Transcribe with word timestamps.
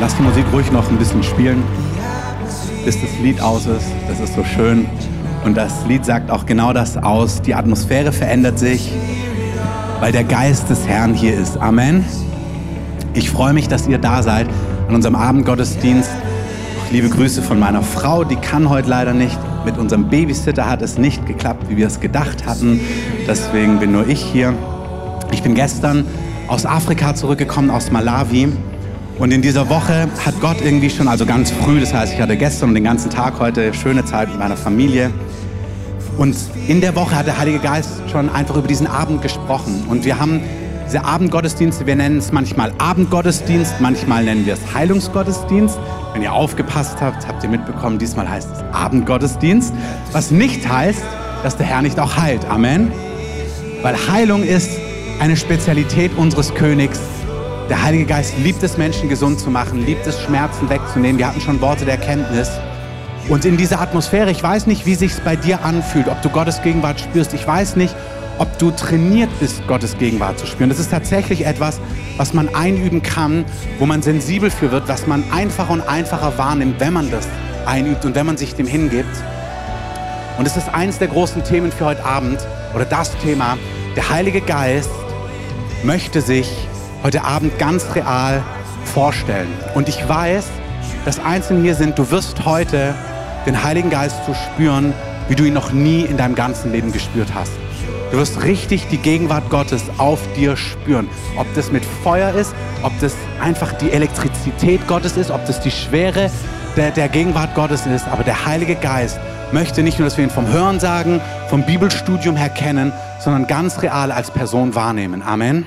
Lass 0.00 0.16
die 0.16 0.22
Musik 0.22 0.46
ruhig 0.50 0.72
noch 0.72 0.88
ein 0.90 0.96
bisschen 0.96 1.22
spielen, 1.22 1.62
bis 2.86 2.98
das 3.02 3.10
Lied 3.22 3.38
aus 3.42 3.66
ist. 3.66 3.84
Das 4.08 4.18
ist 4.18 4.34
so 4.34 4.42
schön. 4.44 4.86
Und 5.44 5.58
das 5.58 5.84
Lied 5.86 6.06
sagt 6.06 6.30
auch 6.30 6.46
genau 6.46 6.72
das 6.72 6.96
aus. 6.96 7.42
Die 7.42 7.54
Atmosphäre 7.54 8.10
verändert 8.10 8.58
sich, 8.58 8.90
weil 10.00 10.10
der 10.10 10.24
Geist 10.24 10.70
des 10.70 10.86
Herrn 10.88 11.12
hier 11.12 11.34
ist. 11.34 11.58
Amen. 11.58 12.06
Ich 13.12 13.30
freue 13.30 13.52
mich, 13.52 13.68
dass 13.68 13.86
ihr 13.88 13.98
da 13.98 14.22
seid 14.22 14.46
an 14.88 14.94
unserem 14.94 15.16
Abendgottesdienst. 15.16 16.10
Liebe 16.90 17.10
Grüße 17.10 17.42
von 17.42 17.58
meiner 17.58 17.82
Frau, 17.82 18.24
die 18.24 18.36
kann 18.36 18.70
heute 18.70 18.88
leider 18.88 19.12
nicht. 19.12 19.38
Mit 19.66 19.76
unserem 19.76 20.08
Babysitter 20.08 20.66
hat 20.66 20.80
es 20.80 20.96
nicht 20.96 21.26
geklappt, 21.26 21.66
wie 21.68 21.76
wir 21.76 21.86
es 21.86 22.00
gedacht 22.00 22.46
hatten. 22.46 22.80
Deswegen 23.26 23.78
bin 23.78 23.92
nur 23.92 24.08
ich 24.08 24.22
hier. 24.22 24.54
Ich 25.30 25.42
bin 25.42 25.54
gestern 25.54 26.06
aus 26.48 26.64
Afrika 26.64 27.14
zurückgekommen, 27.14 27.68
aus 27.68 27.90
Malawi. 27.90 28.48
Und 29.20 29.32
in 29.32 29.42
dieser 29.42 29.68
Woche 29.68 30.08
hat 30.24 30.40
Gott 30.40 30.62
irgendwie 30.62 30.88
schon, 30.88 31.06
also 31.06 31.26
ganz 31.26 31.50
früh, 31.50 31.78
das 31.78 31.92
heißt, 31.92 32.14
ich 32.14 32.20
hatte 32.22 32.38
gestern 32.38 32.70
und 32.70 32.74
den 32.74 32.84
ganzen 32.84 33.10
Tag 33.10 33.38
heute 33.38 33.74
schöne 33.74 34.02
Zeit 34.02 34.30
mit 34.30 34.38
meiner 34.38 34.56
Familie. 34.56 35.10
Und 36.16 36.34
in 36.66 36.80
der 36.80 36.96
Woche 36.96 37.16
hat 37.16 37.26
der 37.26 37.36
Heilige 37.36 37.58
Geist 37.58 37.90
schon 38.10 38.30
einfach 38.30 38.56
über 38.56 38.66
diesen 38.66 38.86
Abend 38.86 39.20
gesprochen. 39.20 39.84
Und 39.90 40.06
wir 40.06 40.18
haben 40.18 40.40
diese 40.86 41.04
Abendgottesdienste, 41.04 41.86
wir 41.86 41.96
nennen 41.96 42.16
es 42.16 42.32
manchmal 42.32 42.72
Abendgottesdienst, 42.78 43.74
manchmal 43.80 44.24
nennen 44.24 44.46
wir 44.46 44.54
es 44.54 44.74
Heilungsgottesdienst. 44.74 45.78
Wenn 46.14 46.22
ihr 46.22 46.32
aufgepasst 46.32 47.02
habt, 47.02 47.28
habt 47.28 47.44
ihr 47.44 47.50
mitbekommen, 47.50 47.98
diesmal 47.98 48.26
heißt 48.26 48.48
es 48.50 48.74
Abendgottesdienst, 48.74 49.74
was 50.12 50.30
nicht 50.30 50.66
heißt, 50.66 51.02
dass 51.42 51.58
der 51.58 51.66
Herr 51.66 51.82
nicht 51.82 52.00
auch 52.00 52.16
heilt. 52.16 52.46
Amen. 52.46 52.90
Weil 53.82 53.96
Heilung 54.10 54.42
ist 54.44 54.70
eine 55.20 55.36
Spezialität 55.36 56.10
unseres 56.16 56.54
Königs. 56.54 57.00
Der 57.70 57.80
Heilige 57.84 58.04
Geist 58.04 58.36
liebt 58.36 58.64
es, 58.64 58.76
Menschen 58.76 59.08
gesund 59.08 59.38
zu 59.38 59.48
machen, 59.48 59.86
liebt 59.86 60.04
es, 60.04 60.20
Schmerzen 60.20 60.68
wegzunehmen. 60.68 61.18
Wir 61.18 61.28
hatten 61.28 61.40
schon 61.40 61.60
Worte 61.60 61.84
der 61.84 61.98
Kenntnis. 61.98 62.50
Und 63.28 63.44
in 63.44 63.56
dieser 63.56 63.80
Atmosphäre, 63.80 64.32
ich 64.32 64.42
weiß 64.42 64.66
nicht, 64.66 64.86
wie 64.86 64.96
sich 64.96 65.12
es 65.12 65.20
bei 65.20 65.36
dir 65.36 65.64
anfühlt, 65.64 66.08
ob 66.08 66.20
du 66.20 66.30
Gottes 66.30 66.60
Gegenwart 66.62 66.98
spürst. 66.98 67.32
Ich 67.32 67.46
weiß 67.46 67.76
nicht, 67.76 67.94
ob 68.38 68.58
du 68.58 68.72
trainiert 68.72 69.30
bist, 69.38 69.64
Gottes 69.68 69.96
Gegenwart 69.98 70.40
zu 70.40 70.48
spüren. 70.48 70.68
Das 70.68 70.80
ist 70.80 70.90
tatsächlich 70.90 71.46
etwas, 71.46 71.78
was 72.16 72.34
man 72.34 72.52
einüben 72.56 73.02
kann, 73.02 73.44
wo 73.78 73.86
man 73.86 74.02
sensibel 74.02 74.50
für 74.50 74.72
wird, 74.72 74.88
was 74.88 75.06
man 75.06 75.22
einfacher 75.30 75.72
und 75.72 75.82
einfacher 75.82 76.36
wahrnimmt, 76.38 76.80
wenn 76.80 76.92
man 76.92 77.08
das 77.08 77.28
einübt 77.66 78.04
und 78.04 78.16
wenn 78.16 78.26
man 78.26 78.36
sich 78.36 78.56
dem 78.56 78.66
hingibt. 78.66 79.16
Und 80.38 80.46
es 80.46 80.56
ist 80.56 80.74
eines 80.74 80.98
der 80.98 81.06
großen 81.06 81.44
Themen 81.44 81.70
für 81.70 81.84
heute 81.84 82.04
Abend 82.04 82.40
oder 82.74 82.84
das 82.84 83.16
Thema. 83.18 83.56
Der 83.94 84.10
Heilige 84.10 84.40
Geist 84.40 84.90
möchte 85.84 86.20
sich 86.20 86.50
heute 87.02 87.24
Abend 87.24 87.58
ganz 87.58 87.94
real 87.94 88.42
vorstellen. 88.84 89.48
Und 89.74 89.88
ich 89.88 90.08
weiß, 90.08 90.44
dass 91.04 91.18
Einzelne 91.24 91.62
hier 91.62 91.74
sind, 91.74 91.98
du 91.98 92.10
wirst 92.10 92.44
heute 92.44 92.94
den 93.46 93.62
Heiligen 93.62 93.90
Geist 93.90 94.24
zu 94.26 94.34
spüren, 94.34 94.92
wie 95.28 95.34
du 95.34 95.44
ihn 95.44 95.54
noch 95.54 95.72
nie 95.72 96.02
in 96.02 96.16
deinem 96.16 96.34
ganzen 96.34 96.72
Leben 96.72 96.92
gespürt 96.92 97.28
hast. 97.34 97.52
Du 98.10 98.18
wirst 98.18 98.42
richtig 98.42 98.88
die 98.88 98.98
Gegenwart 98.98 99.48
Gottes 99.50 99.84
auf 99.98 100.18
dir 100.34 100.56
spüren. 100.56 101.08
Ob 101.36 101.46
das 101.54 101.70
mit 101.70 101.84
Feuer 102.02 102.34
ist, 102.34 102.52
ob 102.82 102.92
das 103.00 103.14
einfach 103.40 103.72
die 103.74 103.92
Elektrizität 103.92 104.86
Gottes 104.88 105.16
ist, 105.16 105.30
ob 105.30 105.44
das 105.46 105.60
die 105.60 105.70
Schwere 105.70 106.30
der, 106.76 106.90
der 106.90 107.08
Gegenwart 107.08 107.54
Gottes 107.54 107.86
ist. 107.86 108.08
Aber 108.08 108.24
der 108.24 108.46
Heilige 108.46 108.74
Geist 108.74 109.20
möchte 109.52 109.82
nicht 109.84 109.98
nur, 109.98 110.06
dass 110.06 110.16
wir 110.16 110.24
ihn 110.24 110.30
vom 110.30 110.48
Hören 110.48 110.80
sagen, 110.80 111.20
vom 111.48 111.62
Bibelstudium 111.64 112.36
her 112.36 112.48
kennen, 112.48 112.92
sondern 113.20 113.46
ganz 113.46 113.80
real 113.82 114.10
als 114.10 114.30
Person 114.30 114.74
wahrnehmen. 114.74 115.22
Amen. 115.22 115.66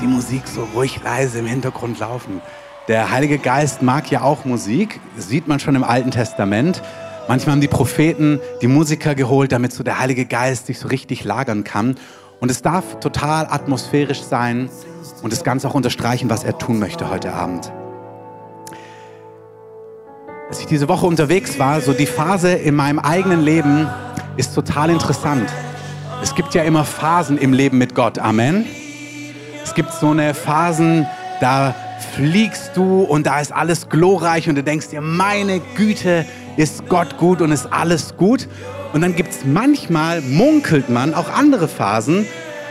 Die 0.00 0.06
Musik 0.06 0.42
so 0.46 0.66
ruhig 0.74 1.02
leise 1.02 1.40
im 1.40 1.46
Hintergrund 1.46 1.98
laufen. 1.98 2.40
Der 2.88 3.10
Heilige 3.10 3.38
Geist 3.38 3.82
mag 3.82 4.10
ja 4.10 4.22
auch 4.22 4.46
Musik, 4.46 4.98
das 5.14 5.28
sieht 5.28 5.46
man 5.46 5.60
schon 5.60 5.74
im 5.74 5.84
Alten 5.84 6.10
Testament. 6.10 6.82
Manchmal 7.28 7.52
haben 7.52 7.60
die 7.60 7.68
Propheten 7.68 8.40
die 8.62 8.66
Musiker 8.66 9.14
geholt, 9.14 9.52
damit 9.52 9.72
so 9.72 9.84
der 9.84 9.98
Heilige 9.98 10.24
Geist 10.24 10.66
sich 10.66 10.78
so 10.78 10.88
richtig 10.88 11.24
lagern 11.24 11.64
kann. 11.64 11.96
Und 12.40 12.50
es 12.50 12.62
darf 12.62 12.98
total 13.00 13.46
atmosphärisch 13.46 14.22
sein 14.22 14.70
und 15.22 15.32
das 15.32 15.44
Ganze 15.44 15.68
auch 15.68 15.74
unterstreichen, 15.74 16.30
was 16.30 16.44
er 16.44 16.56
tun 16.58 16.78
möchte 16.78 17.10
heute 17.10 17.34
Abend. 17.34 17.70
Als 20.48 20.60
ich 20.60 20.66
diese 20.66 20.88
Woche 20.88 21.06
unterwegs 21.06 21.58
war, 21.58 21.82
so 21.82 21.92
die 21.92 22.06
Phase 22.06 22.52
in 22.52 22.74
meinem 22.74 22.98
eigenen 22.98 23.42
Leben 23.42 23.86
ist 24.36 24.54
total 24.54 24.88
interessant. 24.88 25.48
Es 26.22 26.34
gibt 26.34 26.54
ja 26.54 26.62
immer 26.62 26.84
Phasen 26.84 27.36
im 27.36 27.52
Leben 27.52 27.76
mit 27.78 27.94
Gott. 27.94 28.18
Amen. 28.18 28.64
Es 29.64 29.74
gibt 29.74 29.92
so 29.92 30.10
eine 30.10 30.34
Phasen, 30.34 31.06
da 31.40 31.74
fliegst 32.14 32.72
du 32.74 33.02
und 33.02 33.26
da 33.26 33.40
ist 33.40 33.52
alles 33.52 33.88
glorreich 33.88 34.48
und 34.48 34.56
du 34.56 34.62
denkst 34.62 34.88
dir, 34.88 35.00
meine 35.00 35.60
Güte, 35.76 36.24
ist 36.56 36.88
Gott 36.88 37.16
gut 37.18 37.40
und 37.40 37.52
ist 37.52 37.72
alles 37.72 38.16
gut. 38.16 38.48
Und 38.92 39.02
dann 39.02 39.14
gibt 39.14 39.30
es 39.30 39.44
manchmal, 39.44 40.20
munkelt 40.20 40.88
man, 40.88 41.14
auch 41.14 41.30
andere 41.30 41.68
Phasen, 41.68 42.26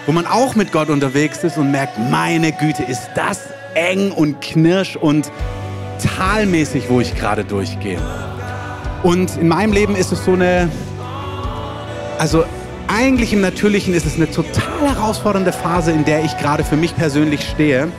wo 0.05 0.11
man 0.11 0.25
auch 0.25 0.55
mit 0.55 0.71
Gott 0.71 0.89
unterwegs 0.89 1.43
ist 1.43 1.57
und 1.57 1.71
merkt, 1.71 1.97
meine 2.11 2.51
Güte, 2.51 2.83
ist 2.83 3.09
das 3.15 3.39
eng 3.75 4.11
und 4.11 4.41
knirsch 4.41 4.95
und 4.95 5.31
talmäßig, 6.17 6.89
wo 6.89 6.99
ich 6.99 7.15
gerade 7.15 7.43
durchgehe. 7.43 7.99
Und 9.03 9.37
in 9.37 9.47
meinem 9.47 9.71
Leben 9.71 9.95
ist 9.95 10.11
es 10.11 10.25
so 10.25 10.33
eine, 10.33 10.69
also 12.17 12.43
eigentlich 12.89 13.33
im 13.33 13.41
Natürlichen 13.41 13.93
ist 13.93 14.05
es 14.05 14.15
eine 14.15 14.29
total 14.29 14.95
herausfordernde 14.95 15.53
Phase, 15.53 15.91
in 15.91 16.05
der 16.05 16.25
ich 16.25 16.35
gerade 16.37 16.63
für 16.63 16.75
mich 16.75 16.95
persönlich 16.95 17.47
stehe. 17.47 17.89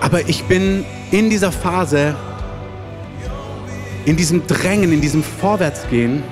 Aber 0.00 0.28
ich 0.28 0.44
bin 0.44 0.84
in 1.10 1.28
dieser 1.28 1.52
Phase 1.52 2.14
in 4.04 4.16
diesem 4.16 4.46
Drängen, 4.46 4.92
in 4.92 5.00
diesem 5.00 5.22
Vorwärtsgehen, 5.22 6.22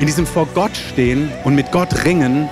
in 0.00 0.06
diesem 0.06 0.26
vor 0.26 0.46
Gott 0.54 0.76
stehen 0.76 1.30
und 1.44 1.54
mit 1.54 1.72
Gott 1.72 2.04
ringen, 2.04 2.48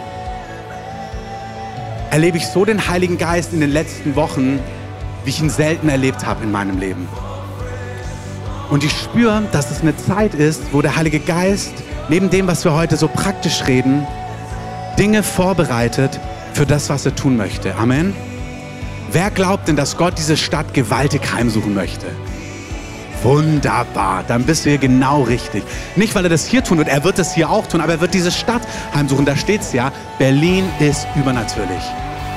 erlebe 2.10 2.36
ich 2.36 2.46
so 2.46 2.64
den 2.64 2.88
Heiligen 2.88 3.16
Geist 3.16 3.52
in 3.52 3.60
den 3.60 3.70
letzten 3.70 4.16
Wochen, 4.16 4.58
wie 5.24 5.30
ich 5.30 5.40
ihn 5.40 5.50
selten 5.50 5.88
erlebt 5.88 6.26
habe 6.26 6.44
in 6.44 6.52
meinem 6.52 6.78
Leben. 6.78 7.08
Und 8.70 8.84
ich 8.84 8.92
spüre, 8.92 9.42
dass 9.52 9.70
es 9.70 9.80
eine 9.80 9.96
Zeit 9.96 10.34
ist, 10.34 10.62
wo 10.72 10.82
der 10.82 10.96
Heilige 10.96 11.20
Geist, 11.20 11.72
neben 12.08 12.30
dem, 12.30 12.46
was 12.46 12.64
wir 12.64 12.74
heute 12.74 12.96
so 12.96 13.08
praktisch 13.08 13.66
reden, 13.66 14.06
Dinge 14.98 15.22
vorbereitet 15.22 16.20
für 16.52 16.66
das, 16.66 16.88
was 16.88 17.06
er 17.06 17.14
tun 17.14 17.36
möchte. 17.36 17.74
Amen. 17.76 18.14
Wer 19.10 19.30
glaubt 19.30 19.68
denn, 19.68 19.76
dass 19.76 19.96
Gott 19.96 20.14
diese 20.16 20.36
Stadt 20.36 20.74
gewaltig 20.74 21.20
heimsuchen 21.32 21.74
möchte? 21.74 22.06
Wunderbar, 23.22 24.24
dann 24.26 24.44
bist 24.44 24.64
du 24.64 24.70
hier 24.70 24.78
genau 24.78 25.22
richtig. 25.22 25.62
Nicht, 25.96 26.14
weil 26.14 26.24
er 26.24 26.30
das 26.30 26.46
hier 26.46 26.64
tun 26.64 26.78
wird, 26.78 26.88
er 26.88 27.04
wird 27.04 27.18
es 27.18 27.32
hier 27.32 27.50
auch 27.50 27.66
tun, 27.66 27.80
aber 27.80 27.92
er 27.92 28.00
wird 28.00 28.14
diese 28.14 28.32
Stadt 28.32 28.62
heimsuchen. 28.94 29.24
Da 29.24 29.36
steht 29.36 29.60
es 29.60 29.72
ja, 29.72 29.92
Berlin 30.19 30.64
ist 30.80 31.06
übernatürlich. 31.14 31.82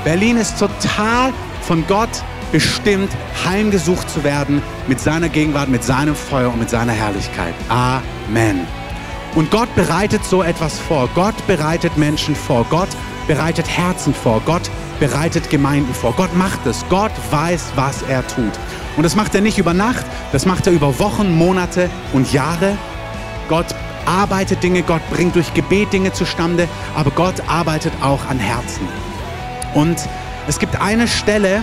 Berlin 0.03 0.37
ist 0.37 0.59
total 0.59 1.33
von 1.61 1.85
Gott 1.87 2.09
bestimmt, 2.51 3.09
heimgesucht 3.43 4.09
zu 4.09 4.23
werden 4.23 4.61
mit 4.87 4.99
seiner 4.99 5.29
Gegenwart, 5.29 5.69
mit 5.69 5.83
seinem 5.83 6.15
Feuer 6.15 6.53
und 6.53 6.59
mit 6.59 6.69
seiner 6.69 6.93
Herrlichkeit. 6.93 7.55
Amen. 7.69 8.67
Und 9.35 9.51
Gott 9.51 9.73
bereitet 9.75 10.23
so 10.23 10.41
etwas 10.41 10.79
vor. 10.79 11.09
Gott 11.13 11.35
bereitet 11.45 11.97
Menschen 11.97 12.35
vor. 12.35 12.65
Gott 12.69 12.87
bereitet 13.27 13.67
Herzen 13.67 14.13
vor. 14.13 14.41
Gott 14.45 14.71
bereitet 14.99 15.49
Gemeinden 15.49 15.93
vor. 15.93 16.13
Gott 16.13 16.35
macht 16.35 16.65
es. 16.65 16.85
Gott 16.89 17.11
weiß, 17.31 17.73
was 17.75 18.01
er 18.03 18.25
tut. 18.27 18.53
Und 18.95 19.03
das 19.03 19.15
macht 19.15 19.35
er 19.35 19.41
nicht 19.41 19.57
über 19.57 19.73
Nacht, 19.73 20.05
das 20.31 20.45
macht 20.45 20.67
er 20.67 20.73
über 20.73 20.99
Wochen, 20.99 21.35
Monate 21.37 21.89
und 22.13 22.31
Jahre. 22.31 22.77
Gott 23.49 23.75
arbeitet 24.05 24.63
Dinge, 24.63 24.83
Gott 24.83 25.01
bringt 25.11 25.35
durch 25.35 25.53
Gebet 25.53 25.91
Dinge 25.91 26.13
zustande, 26.13 26.69
aber 26.95 27.11
Gott 27.11 27.35
arbeitet 27.47 27.91
auch 28.01 28.25
an 28.29 28.39
Herzen. 28.39 28.87
Und 29.73 29.97
es 30.47 30.59
gibt 30.59 30.79
eine 30.79 31.07
Stelle 31.07 31.61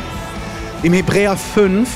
im 0.83 0.93
Hebräer 0.93 1.37
5, 1.37 1.89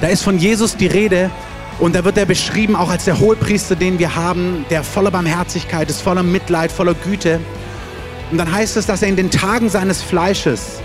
da 0.00 0.08
ist 0.08 0.22
von 0.22 0.36
Jesus 0.36 0.76
die 0.76 0.88
Rede 0.88 1.30
und 1.78 1.94
da 1.94 2.04
wird 2.04 2.16
er 2.16 2.26
beschrieben 2.26 2.76
auch 2.76 2.90
als 2.90 3.04
der 3.04 3.18
Hohepriester, 3.18 3.76
den 3.76 3.98
wir 3.98 4.14
haben, 4.14 4.64
der 4.70 4.84
voller 4.84 5.10
Barmherzigkeit 5.10 5.90
ist, 5.90 6.00
voller 6.00 6.22
Mitleid, 6.22 6.70
voller 6.70 6.94
Güte. 6.94 7.40
Und 8.30 8.38
dann 8.38 8.50
heißt 8.50 8.76
es, 8.76 8.86
dass 8.86 9.02
er 9.02 9.08
in 9.08 9.16
den 9.16 9.30
Tagen 9.30 9.68
seines 9.68 10.02
Fleisches 10.02 10.80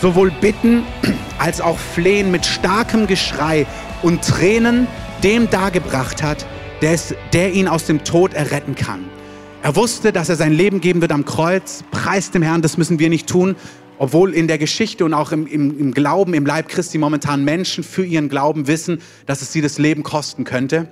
sowohl 0.00 0.30
bitten 0.30 0.84
als 1.38 1.60
auch 1.60 1.78
flehen 1.78 2.30
mit 2.30 2.46
starkem 2.46 3.06
Geschrei 3.06 3.66
und 4.02 4.22
Tränen 4.22 4.86
dem 5.22 5.50
dargebracht 5.50 6.22
hat, 6.22 6.46
der, 6.82 6.92
es, 6.92 7.14
der 7.32 7.52
ihn 7.52 7.68
aus 7.68 7.84
dem 7.86 8.04
Tod 8.04 8.34
erretten 8.34 8.74
kann. 8.74 9.04
Er 9.62 9.74
wusste, 9.74 10.12
dass 10.12 10.28
er 10.28 10.36
sein 10.36 10.52
Leben 10.52 10.80
geben 10.80 11.00
wird 11.00 11.10
am 11.10 11.24
Kreuz, 11.24 11.82
preist 11.90 12.34
dem 12.34 12.42
Herrn, 12.42 12.62
das 12.62 12.76
müssen 12.76 12.98
wir 12.98 13.08
nicht 13.08 13.28
tun, 13.28 13.56
obwohl 13.98 14.34
in 14.34 14.48
der 14.48 14.58
Geschichte 14.58 15.04
und 15.04 15.14
auch 15.14 15.32
im, 15.32 15.46
im, 15.46 15.78
im 15.78 15.92
Glauben, 15.92 16.34
im 16.34 16.46
Leib 16.46 16.68
Christi 16.68 16.98
momentan 16.98 17.44
Menschen 17.44 17.84
für 17.84 18.04
ihren 18.04 18.28
Glauben 18.28 18.66
wissen, 18.66 19.00
dass 19.26 19.42
es 19.42 19.52
sie 19.52 19.60
das 19.60 19.78
Leben 19.78 20.02
kosten 20.02 20.44
könnte. 20.44 20.88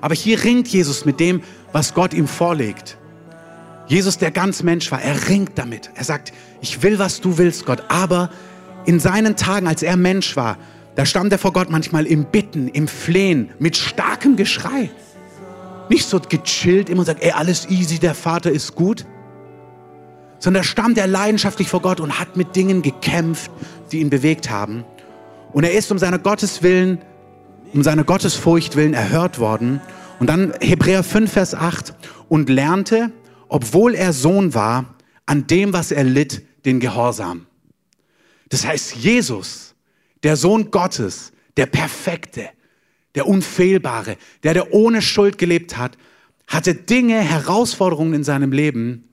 Aber 0.00 0.14
hier 0.14 0.42
ringt 0.44 0.68
Jesus 0.68 1.04
mit 1.04 1.20
dem, 1.20 1.42
was 1.72 1.94
Gott 1.94 2.14
ihm 2.14 2.28
vorlegt. 2.28 2.98
Jesus, 3.88 4.18
der 4.18 4.30
ganz 4.30 4.62
Mensch 4.62 4.90
war, 4.92 5.02
er 5.02 5.28
ringt 5.28 5.52
damit. 5.56 5.90
Er 5.94 6.04
sagt, 6.04 6.32
ich 6.60 6.82
will, 6.82 6.98
was 6.98 7.20
du 7.20 7.38
willst, 7.38 7.64
Gott. 7.66 7.84
Aber 7.88 8.30
in 8.84 9.00
seinen 9.00 9.34
Tagen, 9.34 9.66
als 9.66 9.82
er 9.82 9.96
Mensch 9.96 10.36
war, 10.36 10.58
da 10.94 11.06
stand 11.06 11.32
er 11.32 11.38
vor 11.38 11.52
Gott 11.52 11.70
manchmal 11.70 12.06
im 12.06 12.26
Bitten, 12.26 12.68
im 12.68 12.86
Flehen, 12.86 13.50
mit 13.58 13.76
starkem 13.76 14.36
Geschrei. 14.36 14.90
Nicht 15.88 16.06
so 16.06 16.20
gechillt 16.20 16.90
immer 16.90 17.04
sagt, 17.04 17.22
ey, 17.22 17.32
alles 17.32 17.70
easy, 17.70 17.98
der 17.98 18.14
Vater 18.14 18.50
ist 18.50 18.74
gut. 18.74 19.06
Sondern 20.38 20.64
stand 20.64 20.98
er 20.98 21.06
leidenschaftlich 21.06 21.68
vor 21.68 21.82
Gott 21.82 22.00
und 22.00 22.18
hat 22.18 22.36
mit 22.36 22.54
Dingen 22.54 22.82
gekämpft, 22.82 23.50
die 23.90 23.98
ihn 23.98 24.10
bewegt 24.10 24.50
haben. 24.50 24.84
Und 25.52 25.64
er 25.64 25.72
ist 25.72 25.90
um 25.90 25.98
seiner 25.98 26.18
Gottes 26.18 26.62
Willen, 26.62 26.98
um 27.72 27.82
seiner 27.82 28.04
Gottesfurcht 28.04 28.76
willen 28.76 28.94
erhört 28.94 29.38
worden. 29.38 29.80
Und 30.20 30.28
dann 30.28 30.52
Hebräer 30.60 31.02
5, 31.02 31.30
Vers 31.30 31.54
8. 31.54 31.94
Und 32.28 32.48
lernte, 32.48 33.12
obwohl 33.48 33.94
er 33.94 34.12
Sohn 34.12 34.54
war, 34.54 34.94
an 35.26 35.46
dem, 35.46 35.72
was 35.72 35.90
er 35.90 36.04
litt, 36.04 36.42
den 36.64 36.80
Gehorsam. 36.80 37.46
Das 38.48 38.66
heißt, 38.66 38.96
Jesus, 38.96 39.74
der 40.22 40.36
Sohn 40.36 40.70
Gottes, 40.70 41.32
der 41.56 41.66
Perfekte, 41.66 42.48
der 43.14 43.26
Unfehlbare, 43.26 44.16
der, 44.42 44.54
der 44.54 44.72
ohne 44.72 45.02
Schuld 45.02 45.38
gelebt 45.38 45.76
hat, 45.76 45.96
hatte 46.46 46.74
Dinge, 46.74 47.20
Herausforderungen 47.20 48.14
in 48.14 48.24
seinem 48.24 48.52
Leben 48.52 49.07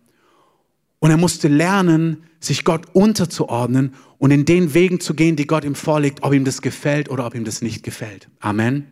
und 1.05 1.11
er 1.11 1.17
musste 1.17 1.49
lernen, 1.49 2.23
sich 2.39 2.63
Gott 2.63 2.87
unterzuordnen 2.93 3.93
und 4.17 4.31
in 4.31 4.43
den 4.43 4.73
Wegen 4.73 4.99
zu 4.99 5.13
gehen, 5.13 5.35
die 5.35 5.45
Gott 5.45 5.63
ihm 5.63 5.75
vorlegt, 5.75 6.23
ob 6.23 6.33
ihm 6.33 6.45
das 6.45 6.63
gefällt 6.63 7.09
oder 7.09 7.27
ob 7.27 7.35
ihm 7.35 7.45
das 7.45 7.61
nicht 7.61 7.83
gefällt. 7.83 8.27
Amen. 8.39 8.87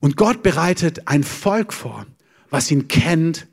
Und 0.00 0.16
Gott 0.16 0.42
bereitet 0.42 1.06
ein 1.06 1.22
Volk 1.22 1.72
vor, 1.72 2.04
was 2.50 2.68
ihn 2.72 2.88
kennt 2.88 3.46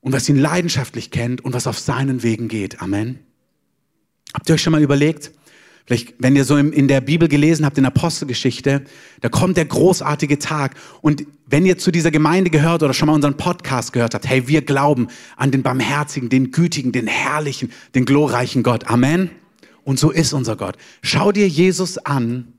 und 0.00 0.12
was 0.12 0.28
ihn 0.28 0.36
leidenschaftlich 0.36 1.10
kennt 1.10 1.44
und 1.44 1.54
was 1.54 1.66
auf 1.66 1.80
seinen 1.80 2.22
Wegen 2.22 2.46
geht. 2.46 2.80
Amen. 2.80 3.18
Habt 4.32 4.48
ihr 4.48 4.54
euch 4.54 4.62
schon 4.62 4.70
mal 4.70 4.80
überlegt, 4.80 5.32
vielleicht 5.86 6.14
wenn 6.20 6.36
ihr 6.36 6.44
so 6.44 6.56
in 6.56 6.86
der 6.86 7.00
Bibel 7.00 7.26
gelesen 7.26 7.66
habt, 7.66 7.78
in 7.78 7.82
der 7.82 7.92
Apostelgeschichte, 7.92 8.84
da 9.22 9.28
kommt 9.28 9.56
der 9.56 9.64
großartige 9.64 10.38
Tag. 10.38 10.76
Und 11.00 11.26
wenn 11.50 11.64
ihr 11.64 11.78
zu 11.78 11.90
dieser 11.90 12.10
Gemeinde 12.10 12.50
gehört 12.50 12.82
oder 12.82 12.92
schon 12.92 13.06
mal 13.06 13.14
unseren 13.14 13.36
Podcast 13.36 13.92
gehört 13.92 14.14
habt, 14.14 14.28
hey, 14.28 14.48
wir 14.48 14.62
glauben 14.62 15.08
an 15.36 15.50
den 15.50 15.62
barmherzigen, 15.62 16.28
den 16.28 16.50
gütigen, 16.50 16.92
den 16.92 17.06
herrlichen, 17.06 17.72
den 17.94 18.04
glorreichen 18.04 18.62
Gott. 18.62 18.88
Amen. 18.88 19.30
Und 19.82 19.98
so 19.98 20.10
ist 20.10 20.34
unser 20.34 20.56
Gott. 20.56 20.76
Schau 21.00 21.32
dir 21.32 21.48
Jesus 21.48 21.96
an, 21.98 22.52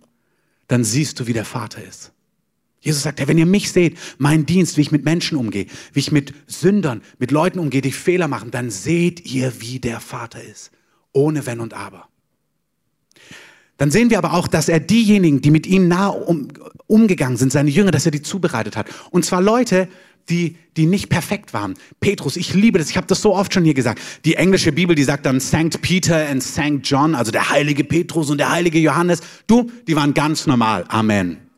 dann 0.67 0.83
siehst 0.83 1.19
du, 1.19 1.27
wie 1.27 1.33
der 1.33 1.45
Vater 1.45 1.83
ist. 1.83 2.11
Jesus 2.81 3.03
sagt, 3.03 3.19
hey, 3.19 3.27
wenn 3.27 3.37
ihr 3.37 3.45
mich 3.45 3.71
seht, 3.71 3.97
mein 4.17 4.45
Dienst, 4.45 4.77
wie 4.77 4.81
ich 4.81 4.91
mit 4.91 5.05
Menschen 5.05 5.37
umgehe, 5.37 5.67
wie 5.93 5.99
ich 5.99 6.11
mit 6.11 6.33
Sündern, 6.47 7.01
mit 7.19 7.29
Leuten 7.29 7.59
umgehe, 7.59 7.81
die 7.81 7.91
Fehler 7.91 8.27
machen, 8.27 8.51
dann 8.51 8.71
seht 8.71 9.25
ihr, 9.25 9.61
wie 9.61 9.79
der 9.79 9.99
Vater 9.99 10.43
ist. 10.43 10.71
Ohne 11.11 11.45
Wenn 11.45 11.59
und 11.59 11.73
Aber. 11.73 12.08
Dann 13.79 13.91
sehen 13.91 14.09
wir 14.09 14.17
aber 14.17 14.33
auch, 14.33 14.47
dass 14.47 14.69
er 14.69 14.79
diejenigen, 14.79 15.41
die 15.41 15.51
mit 15.51 15.65
ihm 15.65 15.87
nah 15.87 16.07
um, 16.07 16.49
umgegangen 16.85 17.37
sind, 17.37 17.51
seine 17.51 17.69
Jünger, 17.69 17.91
dass 17.91 18.05
er 18.05 18.11
die 18.11 18.21
zubereitet 18.21 18.75
hat. 18.75 18.87
Und 19.09 19.25
zwar 19.25 19.41
Leute, 19.41 19.87
die, 20.29 20.57
die 20.77 20.85
nicht 20.85 21.09
perfekt 21.09 21.53
waren. 21.53 21.75
Petrus, 21.99 22.35
ich 22.35 22.53
liebe 22.53 22.77
das, 22.77 22.89
ich 22.89 22.97
habe 22.97 23.07
das 23.07 23.21
so 23.21 23.33
oft 23.33 23.53
schon 23.53 23.63
hier 23.63 23.73
gesagt. 23.73 24.01
Die 24.25 24.35
englische 24.35 24.71
Bibel, 24.71 24.95
die 24.95 25.03
sagt 25.03 25.25
dann 25.25 25.39
St. 25.39 25.81
Peter 25.81 26.27
and 26.27 26.43
St. 26.43 26.81
John, 26.83 27.15
also 27.15 27.31
der 27.31 27.49
heilige 27.49 27.83
Petrus 27.83 28.29
und 28.29 28.37
der 28.37 28.51
heilige 28.51 28.79
Johannes. 28.79 29.21
Du, 29.47 29.71
die 29.87 29.95
waren 29.95 30.13
ganz 30.13 30.45
normal. 30.45 30.85
Amen. 30.89 31.48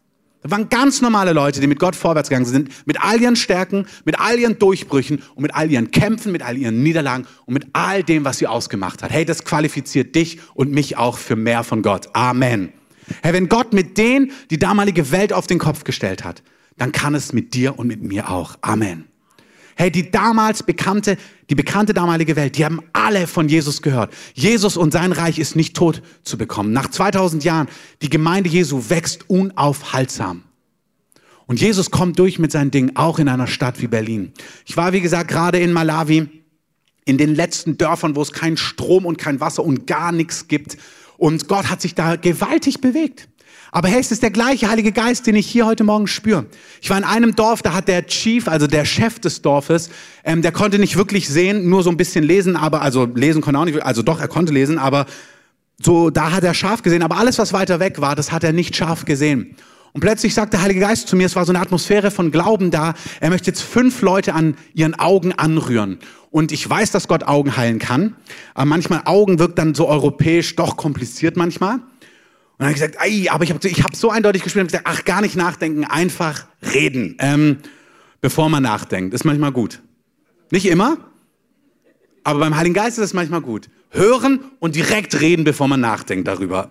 Das 0.42 0.52
waren 0.52 0.70
ganz 0.70 1.02
normale 1.02 1.34
Leute, 1.34 1.62
die 1.62 1.68
mit 1.68 1.80
Gott 1.80 1.96
vorwärts 1.96 2.30
gegangen 2.30 2.46
sind, 2.46 2.70
mit 2.88 3.04
all 3.04 3.22
ihren 3.22 3.36
Stärken, 3.36 3.86
mit 4.06 4.20
all 4.20 4.40
ihren 4.40 4.58
Durchbrüchen 4.58 5.22
und 5.36 5.44
mit 5.44 5.54
all 5.54 5.70
ihren 5.70 5.92
Kämpfen, 5.92 6.32
mit 6.32 6.42
all 6.42 6.58
ihren 6.58 6.82
Niederlagen 6.82 7.28
und 7.46 7.54
mit 7.54 7.68
all 7.74 8.04
dem, 8.04 8.26
was 8.26 8.40
sie 8.40 8.48
ausgemacht 8.48 9.04
hat. 9.04 9.12
Hey, 9.12 9.24
das 9.24 9.46
qualifiziert 9.46 10.16
dich 10.16 10.40
und 10.56 10.72
mich 10.72 10.98
auch 10.98 11.20
für 11.20 11.36
mehr 11.36 11.64
von 11.64 11.84
Gott. 11.84 12.10
Amen. 12.14 12.74
Hey, 13.22 13.34
wenn 13.34 13.50
Gott 13.50 13.74
mit 13.74 13.98
denen 13.98 14.32
die 14.50 14.58
damalige 14.58 15.12
Welt 15.12 15.32
auf 15.32 15.46
den 15.46 15.60
Kopf 15.60 15.84
gestellt 15.84 16.24
hat, 16.24 16.42
dann 16.78 16.92
kann 16.92 17.14
es 17.14 17.34
mit 17.34 17.54
dir 17.54 17.78
und 17.78 17.88
mit 17.88 18.02
mir 18.02 18.32
auch. 18.32 18.56
Amen. 18.62 19.06
Hey, 19.76 19.92
die 19.92 20.10
damals 20.10 20.64
bekannte, 20.64 21.18
die 21.52 21.56
bekannte 21.56 21.94
damalige 21.94 22.38
Welt, 22.38 22.58
die 22.58 22.64
haben 22.64 22.80
alle 22.94 23.28
von 23.28 23.50
Jesus 23.50 23.82
gehört. 23.82 24.14
Jesus 24.34 24.78
und 24.78 24.94
sein 24.94 25.12
Reich 25.12 25.38
ist 25.38 25.58
nicht 25.58 25.76
tot 25.76 26.02
zu 26.24 26.38
bekommen. 26.38 26.72
Nach 26.72 26.90
2000 26.90 27.44
Jahren, 27.44 27.68
die 28.02 28.10
Gemeinde 28.10 28.50
Jesu 28.50 28.90
wächst 28.90 29.30
unaufhaltsam. 29.30 30.44
Und 31.48 31.60
Jesus 31.60 31.92
kommt 31.92 32.18
durch 32.20 32.40
mit 32.40 32.54
seinen 32.54 32.72
Dingen, 32.72 32.96
auch 32.96 33.20
in 33.20 33.28
einer 33.28 33.48
Stadt 33.48 33.82
wie 33.82 33.88
Berlin. 33.88 34.32
Ich 34.66 34.78
war, 34.78 34.94
wie 34.94 35.02
gesagt, 35.02 35.28
gerade 35.30 35.60
in 35.60 35.74
Malawi, 35.74 36.30
in 37.04 37.18
den 37.18 37.36
letzten 37.36 37.78
Dörfern, 37.78 38.16
wo 38.16 38.22
es 38.22 38.32
keinen 38.32 38.56
Strom 38.56 39.06
und 39.06 39.18
kein 39.18 39.42
Wasser 39.42 39.66
und 39.66 39.88
gar 39.88 40.14
nichts 40.14 40.48
gibt. 40.48 40.78
Und 41.18 41.50
Gott 41.50 41.70
hat 41.70 41.82
sich 41.82 41.96
da 41.96 42.16
gewaltig 42.16 42.80
bewegt. 42.80 43.28
Aber 43.74 43.88
hey, 43.88 44.02
es 44.02 44.12
ist 44.12 44.22
der 44.22 44.32
gleiche 44.32 44.70
Heilige 44.70 44.92
Geist, 44.92 45.26
den 45.28 45.36
ich 45.36 45.48
hier 45.48 45.66
heute 45.66 45.86
Morgen 45.86 46.06
spüre. 46.06 46.46
Ich 46.82 46.90
war 46.90 46.98
in 46.98 47.06
einem 47.06 47.36
Dorf, 47.36 47.62
da 47.62 47.74
hat 47.74 47.88
der 47.88 48.06
Chief, 48.06 48.50
also 48.50 48.68
der 48.68 48.84
Chef 48.84 49.20
des 49.20 49.42
Dorfes, 49.42 49.90
ähm, 50.26 50.42
der 50.42 50.52
konnte 50.52 50.78
nicht 50.78 50.98
wirklich 50.98 51.30
sehen, 51.30 51.70
nur 51.70 51.82
so 51.82 51.90
ein 51.90 51.96
bisschen 51.96 52.26
lesen, 52.26 52.58
aber 52.58 52.82
also 52.82 53.06
lesen 53.06 53.42
konnte 53.42 53.58
er 53.58 53.62
auch 53.62 53.66
nicht, 53.66 53.82
also 53.82 54.02
doch, 54.02 54.20
er 54.20 54.28
konnte 54.28 54.52
lesen, 54.52 54.78
aber 54.78 55.06
so 55.82 56.10
da 56.10 56.32
hat 56.32 56.44
er 56.44 56.54
scharf 56.54 56.82
gesehen, 56.82 57.02
aber 57.02 57.18
alles, 57.18 57.40
was 57.40 57.54
weiter 57.54 57.80
weg 57.80 58.02
war, 58.02 58.16
das 58.16 58.34
hat 58.34 58.44
er 58.44 58.52
nicht 58.52 58.76
scharf 58.76 59.06
gesehen. 59.06 59.56
Und 59.94 60.02
plötzlich 60.02 60.34
sagt 60.34 60.52
der 60.52 60.62
Heilige 60.62 60.82
Geist 60.82 61.08
zu 61.08 61.16
mir, 61.16 61.26
es 61.26 61.36
war 61.38 61.46
so 61.46 61.54
eine 61.54 61.60
Atmosphäre 61.62 62.12
von 62.12 62.32
Glauben 62.32 62.72
da, 62.72 62.94
er 63.22 63.30
möchte 63.30 63.48
jetzt 63.48 63.62
fünf 63.62 64.02
Leute 64.02 64.34
an 64.34 64.56
ihren 64.74 64.96
Augen 64.96 65.32
anrühren. 65.32 66.00
Und 66.30 66.52
ich 66.52 66.70
weiß, 66.70 66.92
dass 66.92 67.08
Gott 67.08 67.24
Augen 67.24 67.56
heilen 67.56 67.80
kann, 67.80 68.16
aber 68.54 68.66
manchmal 68.66 69.04
Augen 69.06 69.40
wirkt 69.40 69.58
dann 69.58 69.76
so 69.76 69.88
europäisch 69.88 70.58
doch 70.58 70.76
kompliziert 70.76 71.38
manchmal. 71.38 71.80
Und 72.62 72.66
dann 72.66 72.76
habe 72.76 72.86
ich 72.86 72.94
gesagt, 72.94 73.02
Ei, 73.02 73.32
aber 73.32 73.44
ich 73.44 73.52
habe 73.52 73.68
ich 73.68 73.84
hab 73.84 73.96
so 73.96 74.12
eindeutig 74.12 74.44
gespielt, 74.44 74.68
gesagt, 74.68 74.86
ach, 74.88 75.04
gar 75.04 75.22
nicht 75.22 75.36
nachdenken, 75.36 75.84
einfach 75.84 76.46
reden, 76.76 77.16
ähm, 77.18 77.58
bevor 78.22 78.50
man 78.50 78.62
nachdenkt. 78.62 79.16
Ist 79.16 79.26
manchmal 79.26 79.52
gut. 79.52 79.82
Nicht 80.52 80.68
immer, 80.68 81.00
aber 82.24 82.38
beim 82.38 82.56
Heiligen 82.56 82.76
Geist 82.76 83.00
ist 83.00 83.06
es 83.06 83.14
manchmal 83.16 83.42
gut. 83.42 83.72
Hören 83.90 84.42
und 84.60 84.76
direkt 84.76 85.20
reden, 85.22 85.44
bevor 85.44 85.68
man 85.68 85.80
nachdenkt 85.80 86.28
darüber. 86.28 86.70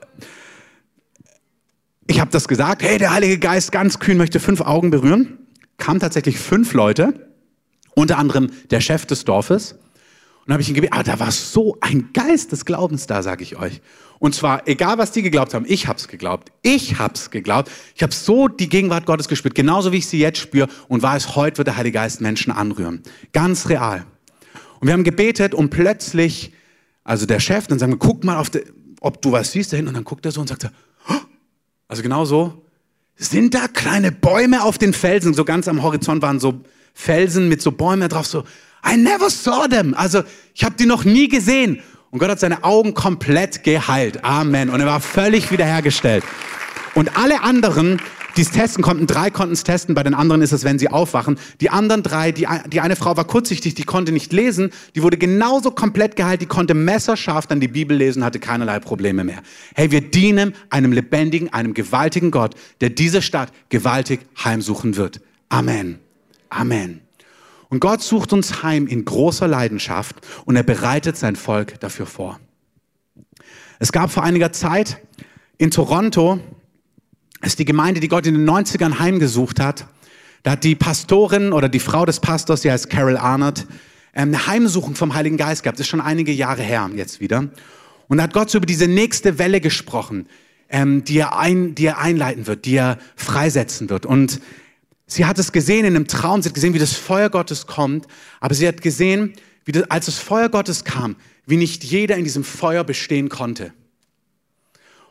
Ich 2.06 2.20
habe 2.20 2.30
das 2.30 2.46
gesagt, 2.46 2.84
hey, 2.84 2.96
der 2.98 3.12
Heilige 3.12 3.40
Geist 3.40 3.72
ganz 3.72 3.98
kühn 3.98 4.16
möchte 4.16 4.38
fünf 4.38 4.60
Augen 4.60 4.90
berühren. 4.90 5.38
Kamen 5.76 5.98
tatsächlich 5.98 6.38
fünf 6.38 6.72
Leute, 6.72 7.32
unter 7.96 8.16
anderem 8.16 8.52
der 8.70 8.80
Chef 8.80 9.06
des 9.06 9.24
Dorfes. 9.24 9.74
Und 10.46 10.52
habe 10.52 10.62
ich 10.62 10.68
ihn 10.68 10.76
gebeten, 10.76 10.94
ah, 10.96 11.02
da 11.02 11.18
war 11.18 11.32
so 11.32 11.78
ein 11.80 12.10
Geist 12.12 12.52
des 12.52 12.64
Glaubens 12.64 13.08
da, 13.08 13.24
sage 13.24 13.42
ich 13.42 13.56
euch. 13.56 13.80
Und 14.20 14.34
zwar, 14.34 14.68
egal 14.68 14.98
was 14.98 15.12
die 15.12 15.22
geglaubt 15.22 15.54
haben, 15.54 15.64
ich 15.66 15.88
hab's 15.88 16.06
geglaubt. 16.06 16.52
Ich 16.60 16.98
hab's 16.98 17.30
geglaubt. 17.30 17.70
Ich 17.96 18.02
habe 18.02 18.12
so 18.12 18.48
die 18.48 18.68
Gegenwart 18.68 19.06
Gottes 19.06 19.28
gespürt, 19.28 19.54
genauso 19.54 19.92
wie 19.92 19.96
ich 19.96 20.06
sie 20.06 20.18
jetzt 20.18 20.38
spüre. 20.38 20.68
Und 20.88 21.02
es 21.02 21.36
heute, 21.36 21.56
wird 21.56 21.68
der 21.68 21.78
Heilige 21.78 21.94
Geist 21.94 22.20
Menschen 22.20 22.52
anrühren. 22.52 23.02
Ganz 23.32 23.70
real. 23.70 24.04
Und 24.78 24.88
wir 24.88 24.92
haben 24.92 25.04
gebetet 25.04 25.54
und 25.54 25.70
plötzlich, 25.70 26.52
also 27.02 27.24
der 27.24 27.40
Chef, 27.40 27.66
dann 27.66 27.78
sagen 27.78 27.92
wir, 27.92 27.98
guck 27.98 28.22
mal, 28.22 28.42
de, 28.44 28.66
ob 29.00 29.22
du 29.22 29.32
was 29.32 29.52
siehst 29.52 29.72
da 29.72 29.76
hinten. 29.76 29.88
Und 29.88 29.94
dann 29.94 30.04
guckt 30.04 30.26
er 30.26 30.32
so 30.32 30.42
und 30.42 30.48
sagt, 30.48 30.68
also 31.88 32.02
genau 32.02 32.26
so, 32.26 32.62
sind 33.16 33.54
da 33.54 33.68
kleine 33.68 34.12
Bäume 34.12 34.62
auf 34.62 34.76
den 34.76 34.92
Felsen? 34.92 35.32
So 35.32 35.46
ganz 35.46 35.66
am 35.66 35.82
Horizont 35.82 36.20
waren 36.20 36.40
so 36.40 36.60
Felsen 36.92 37.48
mit 37.48 37.62
so 37.62 37.72
Bäumen 37.72 38.10
drauf, 38.10 38.26
so, 38.26 38.44
I 38.86 38.98
never 38.98 39.30
saw 39.30 39.66
them. 39.66 39.94
Also 39.94 40.22
ich 40.54 40.62
habe 40.62 40.76
die 40.76 40.86
noch 40.86 41.04
nie 41.04 41.28
gesehen. 41.28 41.80
Und 42.10 42.18
Gott 42.18 42.30
hat 42.30 42.40
seine 42.40 42.64
Augen 42.64 42.94
komplett 42.94 43.62
geheilt. 43.62 44.24
Amen. 44.24 44.68
Und 44.70 44.80
er 44.80 44.86
war 44.86 45.00
völlig 45.00 45.52
wiederhergestellt. 45.52 46.24
Und 46.94 47.16
alle 47.16 47.42
anderen, 47.42 48.00
die 48.36 48.42
es 48.42 48.50
testen 48.50 48.82
konnten, 48.82 49.06
drei 49.06 49.30
konnten 49.30 49.52
es 49.52 49.62
testen, 49.62 49.94
bei 49.94 50.02
den 50.02 50.14
anderen 50.14 50.42
ist 50.42 50.50
es, 50.50 50.64
wenn 50.64 50.78
sie 50.78 50.88
aufwachen. 50.88 51.38
Die 51.60 51.70
anderen 51.70 52.02
drei, 52.02 52.32
die, 52.32 52.48
die 52.66 52.80
eine 52.80 52.96
Frau 52.96 53.16
war 53.16 53.24
kurzsichtig, 53.24 53.74
die 53.74 53.84
konnte 53.84 54.10
nicht 54.10 54.32
lesen, 54.32 54.72
die 54.96 55.02
wurde 55.04 55.18
genauso 55.18 55.70
komplett 55.70 56.16
geheilt, 56.16 56.40
die 56.40 56.46
konnte 56.46 56.74
messerscharf 56.74 57.46
dann 57.46 57.60
die 57.60 57.68
Bibel 57.68 57.96
lesen, 57.96 58.24
hatte 58.24 58.40
keinerlei 58.40 58.80
Probleme 58.80 59.22
mehr. 59.22 59.42
Hey, 59.76 59.92
wir 59.92 60.00
dienen 60.00 60.54
einem 60.68 60.92
lebendigen, 60.92 61.52
einem 61.52 61.74
gewaltigen 61.74 62.32
Gott, 62.32 62.54
der 62.80 62.90
diese 62.90 63.22
Stadt 63.22 63.52
gewaltig 63.68 64.20
heimsuchen 64.42 64.96
wird. 64.96 65.20
Amen. 65.48 66.00
Amen. 66.48 67.02
Und 67.70 67.78
Gott 67.80 68.02
sucht 68.02 68.32
uns 68.32 68.62
heim 68.62 68.86
in 68.88 69.04
großer 69.04 69.48
Leidenschaft 69.48 70.16
und 70.44 70.56
er 70.56 70.64
bereitet 70.64 71.16
sein 71.16 71.36
Volk 71.36 71.78
dafür 71.80 72.04
vor. 72.04 72.40
Es 73.78 73.92
gab 73.92 74.10
vor 74.10 74.24
einiger 74.24 74.52
Zeit 74.52 75.00
in 75.56 75.70
Toronto, 75.70 76.40
ist 77.42 77.60
die 77.60 77.64
Gemeinde, 77.64 78.00
die 78.00 78.08
Gott 78.08 78.26
in 78.26 78.34
den 78.34 78.48
90ern 78.48 78.98
heimgesucht 78.98 79.60
hat. 79.60 79.86
Da 80.42 80.52
hat 80.52 80.64
die 80.64 80.74
Pastorin 80.74 81.52
oder 81.52 81.68
die 81.68 81.78
Frau 81.78 82.04
des 82.04 82.20
Pastors, 82.20 82.62
die 82.62 82.70
heißt 82.70 82.90
Carol 82.90 83.16
Arnott, 83.16 83.66
ähm, 84.14 84.28
eine 84.28 84.46
Heimsuchung 84.48 84.96
vom 84.96 85.14
Heiligen 85.14 85.36
Geist 85.36 85.62
gehabt. 85.62 85.78
Das 85.78 85.86
ist 85.86 85.90
schon 85.90 86.00
einige 86.00 86.32
Jahre 86.32 86.62
her 86.62 86.90
jetzt 86.94 87.20
wieder. 87.20 87.48
Und 88.08 88.16
da 88.16 88.24
hat 88.24 88.32
Gott 88.32 88.50
so 88.50 88.58
über 88.58 88.66
diese 88.66 88.88
nächste 88.88 89.38
Welle 89.38 89.60
gesprochen, 89.60 90.26
ähm, 90.68 91.04
die, 91.04 91.18
er 91.18 91.38
ein, 91.38 91.76
die 91.76 91.86
er 91.86 91.98
einleiten 91.98 92.48
wird, 92.48 92.64
die 92.64 92.74
er 92.74 92.98
freisetzen 93.14 93.90
wird. 93.90 94.06
Und 94.06 94.40
Sie 95.12 95.26
hat 95.26 95.40
es 95.40 95.50
gesehen 95.50 95.84
in 95.84 95.96
einem 95.96 96.06
Traum, 96.06 96.40
sie 96.40 96.48
hat 96.48 96.54
gesehen, 96.54 96.72
wie 96.72 96.78
das 96.78 96.92
Feuer 96.92 97.30
Gottes 97.30 97.66
kommt, 97.66 98.06
aber 98.38 98.54
sie 98.54 98.68
hat 98.68 98.80
gesehen, 98.80 99.32
wie 99.64 99.72
das, 99.72 99.90
als 99.90 100.06
das 100.06 100.18
Feuer 100.18 100.48
Gottes 100.48 100.84
kam, 100.84 101.16
wie 101.46 101.56
nicht 101.56 101.82
jeder 101.82 102.16
in 102.16 102.22
diesem 102.22 102.44
Feuer 102.44 102.84
bestehen 102.84 103.28
konnte. 103.28 103.72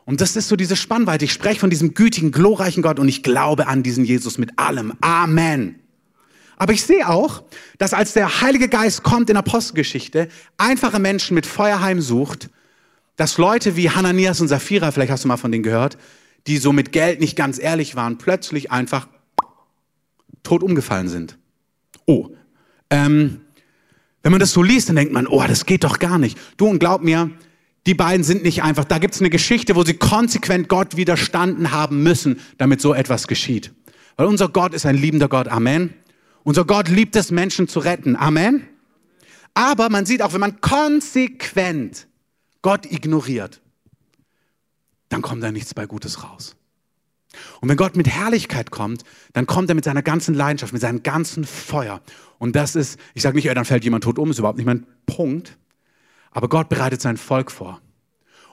Und 0.06 0.22
das 0.22 0.36
ist 0.36 0.48
so 0.48 0.56
diese 0.56 0.74
Spannweite. 0.74 1.26
Ich 1.26 1.34
spreche 1.34 1.60
von 1.60 1.68
diesem 1.68 1.92
gütigen, 1.92 2.32
glorreichen 2.32 2.82
Gott 2.82 2.98
und 2.98 3.08
ich 3.08 3.22
glaube 3.22 3.66
an 3.66 3.82
diesen 3.82 4.06
Jesus 4.06 4.38
mit 4.38 4.58
allem. 4.58 4.94
Amen. 5.02 5.80
Aber 6.56 6.72
ich 6.72 6.82
sehe 6.82 7.06
auch, 7.06 7.42
dass 7.76 7.92
als 7.92 8.14
der 8.14 8.40
Heilige 8.40 8.70
Geist 8.70 9.02
kommt 9.02 9.28
in 9.28 9.36
Apostelgeschichte, 9.36 10.28
einfache 10.56 10.98
Menschen 10.98 11.34
mit 11.34 11.44
Feuer 11.44 11.82
heimsucht, 11.82 12.48
dass 13.16 13.36
Leute 13.36 13.76
wie 13.76 13.90
Hananias 13.90 14.40
und 14.40 14.48
Sapphira, 14.48 14.92
vielleicht 14.92 15.12
hast 15.12 15.24
du 15.24 15.28
mal 15.28 15.36
von 15.36 15.52
denen 15.52 15.62
gehört, 15.62 15.98
die 16.46 16.56
so 16.56 16.72
mit 16.72 16.90
Geld 16.90 17.20
nicht 17.20 17.36
ganz 17.36 17.58
ehrlich 17.58 17.96
waren, 17.96 18.16
plötzlich 18.16 18.70
einfach 18.70 19.06
tot 20.42 20.62
umgefallen 20.62 21.08
sind. 21.08 21.38
Oh, 22.06 22.28
ähm, 22.90 23.40
wenn 24.22 24.32
man 24.32 24.40
das 24.40 24.52
so 24.52 24.62
liest, 24.62 24.88
dann 24.88 24.96
denkt 24.96 25.12
man, 25.12 25.26
oh, 25.26 25.42
das 25.46 25.66
geht 25.66 25.84
doch 25.84 25.98
gar 25.98 26.18
nicht. 26.18 26.38
Du 26.56 26.66
und 26.66 26.78
glaub 26.78 27.02
mir, 27.02 27.30
die 27.86 27.94
beiden 27.94 28.24
sind 28.24 28.42
nicht 28.42 28.62
einfach. 28.62 28.84
Da 28.84 28.98
gibt 28.98 29.14
es 29.14 29.20
eine 29.20 29.30
Geschichte, 29.30 29.76
wo 29.76 29.84
sie 29.84 29.94
konsequent 29.94 30.68
Gott 30.68 30.96
widerstanden 30.96 31.70
haben 31.70 32.02
müssen, 32.02 32.40
damit 32.58 32.80
so 32.80 32.92
etwas 32.92 33.26
geschieht. 33.26 33.72
Weil 34.16 34.26
unser 34.26 34.48
Gott 34.48 34.74
ist 34.74 34.84
ein 34.84 34.96
liebender 34.96 35.28
Gott. 35.28 35.48
Amen. 35.48 35.94
Unser 36.42 36.64
Gott 36.64 36.88
liebt 36.88 37.16
es, 37.16 37.30
Menschen 37.30 37.68
zu 37.68 37.80
retten. 37.80 38.16
Amen. 38.16 38.66
Aber 39.54 39.88
man 39.88 40.04
sieht 40.04 40.22
auch, 40.22 40.32
wenn 40.34 40.40
man 40.40 40.60
konsequent 40.60 42.06
Gott 42.62 42.90
ignoriert, 42.90 43.60
dann 45.08 45.22
kommt 45.22 45.42
da 45.42 45.50
nichts 45.50 45.74
bei 45.74 45.86
Gutes 45.86 46.22
raus. 46.22 46.56
Und 47.60 47.68
wenn 47.68 47.76
Gott 47.76 47.96
mit 47.96 48.08
Herrlichkeit 48.08 48.70
kommt, 48.70 49.04
dann 49.32 49.46
kommt 49.46 49.68
er 49.68 49.74
mit 49.74 49.84
seiner 49.84 50.02
ganzen 50.02 50.34
Leidenschaft, 50.34 50.72
mit 50.72 50.82
seinem 50.82 51.02
ganzen 51.02 51.44
Feuer. 51.44 52.00
Und 52.38 52.56
das 52.56 52.74
ist, 52.74 52.98
ich 53.14 53.22
sage 53.22 53.36
nicht, 53.36 53.48
dann 53.48 53.64
fällt 53.64 53.84
jemand 53.84 54.04
tot 54.04 54.18
um, 54.18 54.30
ist 54.30 54.38
überhaupt 54.38 54.58
nicht 54.58 54.66
mein 54.66 54.86
Punkt. 55.06 55.56
Aber 56.30 56.48
Gott 56.48 56.68
bereitet 56.68 57.00
sein 57.00 57.16
Volk 57.16 57.50
vor. 57.50 57.80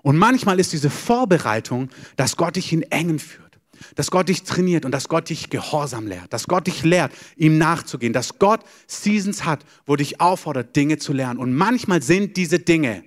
Und 0.03 0.17
manchmal 0.17 0.59
ist 0.59 0.73
diese 0.73 0.89
Vorbereitung, 0.89 1.89
dass 2.15 2.37
Gott 2.37 2.55
dich 2.55 2.71
in 2.71 2.83
Engen 2.83 3.19
führt, 3.19 3.59
dass 3.95 4.11
Gott 4.11 4.29
dich 4.29 4.43
trainiert 4.43 4.85
und 4.85 4.91
dass 4.91 5.09
Gott 5.09 5.29
dich 5.29 5.49
Gehorsam 5.49 6.07
lehrt, 6.07 6.31
dass 6.31 6.47
Gott 6.47 6.67
dich 6.67 6.83
lehrt, 6.83 7.11
ihm 7.35 7.57
nachzugehen, 7.57 8.13
dass 8.13 8.39
Gott 8.39 8.61
Seasons 8.87 9.43
hat, 9.43 9.65
wo 9.85 9.95
dich 9.95 10.21
auffordert, 10.21 10.75
Dinge 10.75 10.97
zu 10.97 11.13
lernen. 11.13 11.39
Und 11.39 11.53
manchmal 11.53 12.01
sind 12.01 12.37
diese 12.37 12.59
Dinge 12.59 13.03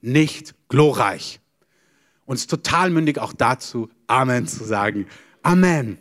nicht 0.00 0.54
glorreich. 0.68 1.38
Ist 2.32 2.48
total 2.48 2.88
mündig 2.90 3.18
auch 3.18 3.34
dazu, 3.34 3.90
Amen 4.12 4.46
zu 4.46 4.64
sagen. 4.64 5.06
Amen. 5.42 5.96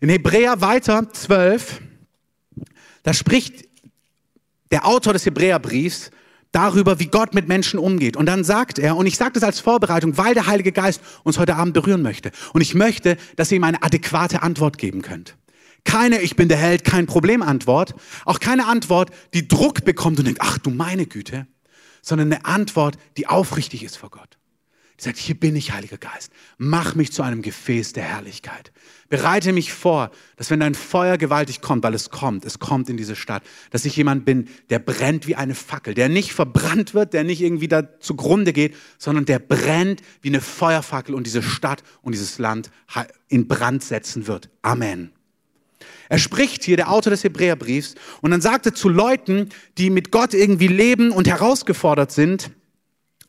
In 0.00 0.08
Hebräer 0.08 0.62
weiter 0.62 1.12
12, 1.12 1.82
da 3.02 3.12
spricht 3.12 3.68
der 4.70 4.86
Autor 4.86 5.12
des 5.12 5.26
Hebräerbriefs 5.26 6.10
darüber, 6.50 7.00
wie 7.00 7.08
Gott 7.08 7.34
mit 7.34 7.46
Menschen 7.46 7.78
umgeht. 7.78 8.16
Und 8.16 8.24
dann 8.24 8.42
sagt 8.42 8.78
er, 8.78 8.96
und 8.96 9.04
ich 9.04 9.18
sage 9.18 9.32
das 9.34 9.42
als 9.42 9.60
Vorbereitung, 9.60 10.16
weil 10.16 10.32
der 10.32 10.46
Heilige 10.46 10.72
Geist 10.72 11.02
uns 11.24 11.38
heute 11.38 11.56
Abend 11.56 11.74
berühren 11.74 12.00
möchte. 12.00 12.30
Und 12.54 12.62
ich 12.62 12.74
möchte, 12.74 13.18
dass 13.36 13.52
ihr 13.52 13.56
ihm 13.56 13.64
eine 13.64 13.82
adäquate 13.82 14.42
Antwort 14.42 14.78
geben 14.78 15.02
könnt. 15.02 15.36
Keine 15.84 16.22
Ich 16.22 16.36
bin 16.36 16.48
der 16.48 16.56
Held, 16.56 16.84
kein 16.84 17.04
Problem 17.04 17.42
Antwort. 17.42 17.94
Auch 18.24 18.40
keine 18.40 18.66
Antwort, 18.66 19.10
die 19.34 19.46
Druck 19.46 19.84
bekommt 19.84 20.18
und 20.20 20.24
denkt, 20.24 20.40
ach 20.42 20.56
du 20.56 20.70
meine 20.70 21.04
Güte, 21.04 21.46
sondern 22.00 22.32
eine 22.32 22.46
Antwort, 22.46 22.96
die 23.18 23.26
aufrichtig 23.26 23.82
ist 23.82 23.98
vor 23.98 24.08
Gott. 24.10 24.38
Die 24.98 25.02
sagt, 25.02 25.18
hier 25.18 25.34
bin 25.34 25.56
ich, 25.56 25.72
Heiliger 25.72 25.98
Geist. 25.98 26.30
Mach 26.56 26.94
mich 26.94 27.12
zu 27.12 27.22
einem 27.22 27.42
Gefäß 27.42 27.94
der 27.94 28.04
Herrlichkeit. 28.04 28.70
Bereite 29.08 29.52
mich 29.52 29.72
vor, 29.72 30.10
dass 30.36 30.50
wenn 30.50 30.60
dein 30.60 30.74
Feuer 30.74 31.18
gewaltig 31.18 31.60
kommt, 31.60 31.82
weil 31.82 31.94
es 31.94 32.10
kommt, 32.10 32.44
es 32.44 32.60
kommt 32.60 32.88
in 32.88 32.96
diese 32.96 33.16
Stadt, 33.16 33.42
dass 33.70 33.84
ich 33.84 33.96
jemand 33.96 34.24
bin, 34.24 34.48
der 34.70 34.78
brennt 34.78 35.26
wie 35.26 35.34
eine 35.34 35.54
Fackel, 35.56 35.94
der 35.94 36.08
nicht 36.08 36.32
verbrannt 36.32 36.94
wird, 36.94 37.12
der 37.12 37.24
nicht 37.24 37.42
irgendwie 37.42 37.68
da 37.68 37.98
zugrunde 37.98 38.52
geht, 38.52 38.76
sondern 38.98 39.24
der 39.24 39.40
brennt 39.40 40.00
wie 40.22 40.28
eine 40.28 40.40
Feuerfackel 40.40 41.14
und 41.14 41.26
diese 41.26 41.42
Stadt 41.42 41.82
und 42.02 42.12
dieses 42.12 42.38
Land 42.38 42.70
in 43.28 43.48
Brand 43.48 43.82
setzen 43.82 44.28
wird. 44.28 44.48
Amen. 44.62 45.10
Er 46.08 46.18
spricht 46.18 46.64
hier, 46.64 46.76
der 46.76 46.90
Autor 46.90 47.10
des 47.10 47.24
Hebräerbriefs, 47.24 47.94
und 48.20 48.30
dann 48.30 48.40
sagt 48.40 48.66
er 48.66 48.74
zu 48.74 48.88
Leuten, 48.88 49.48
die 49.78 49.90
mit 49.90 50.12
Gott 50.12 50.34
irgendwie 50.34 50.68
leben 50.68 51.10
und 51.10 51.26
herausgefordert 51.26 52.12
sind, 52.12 52.50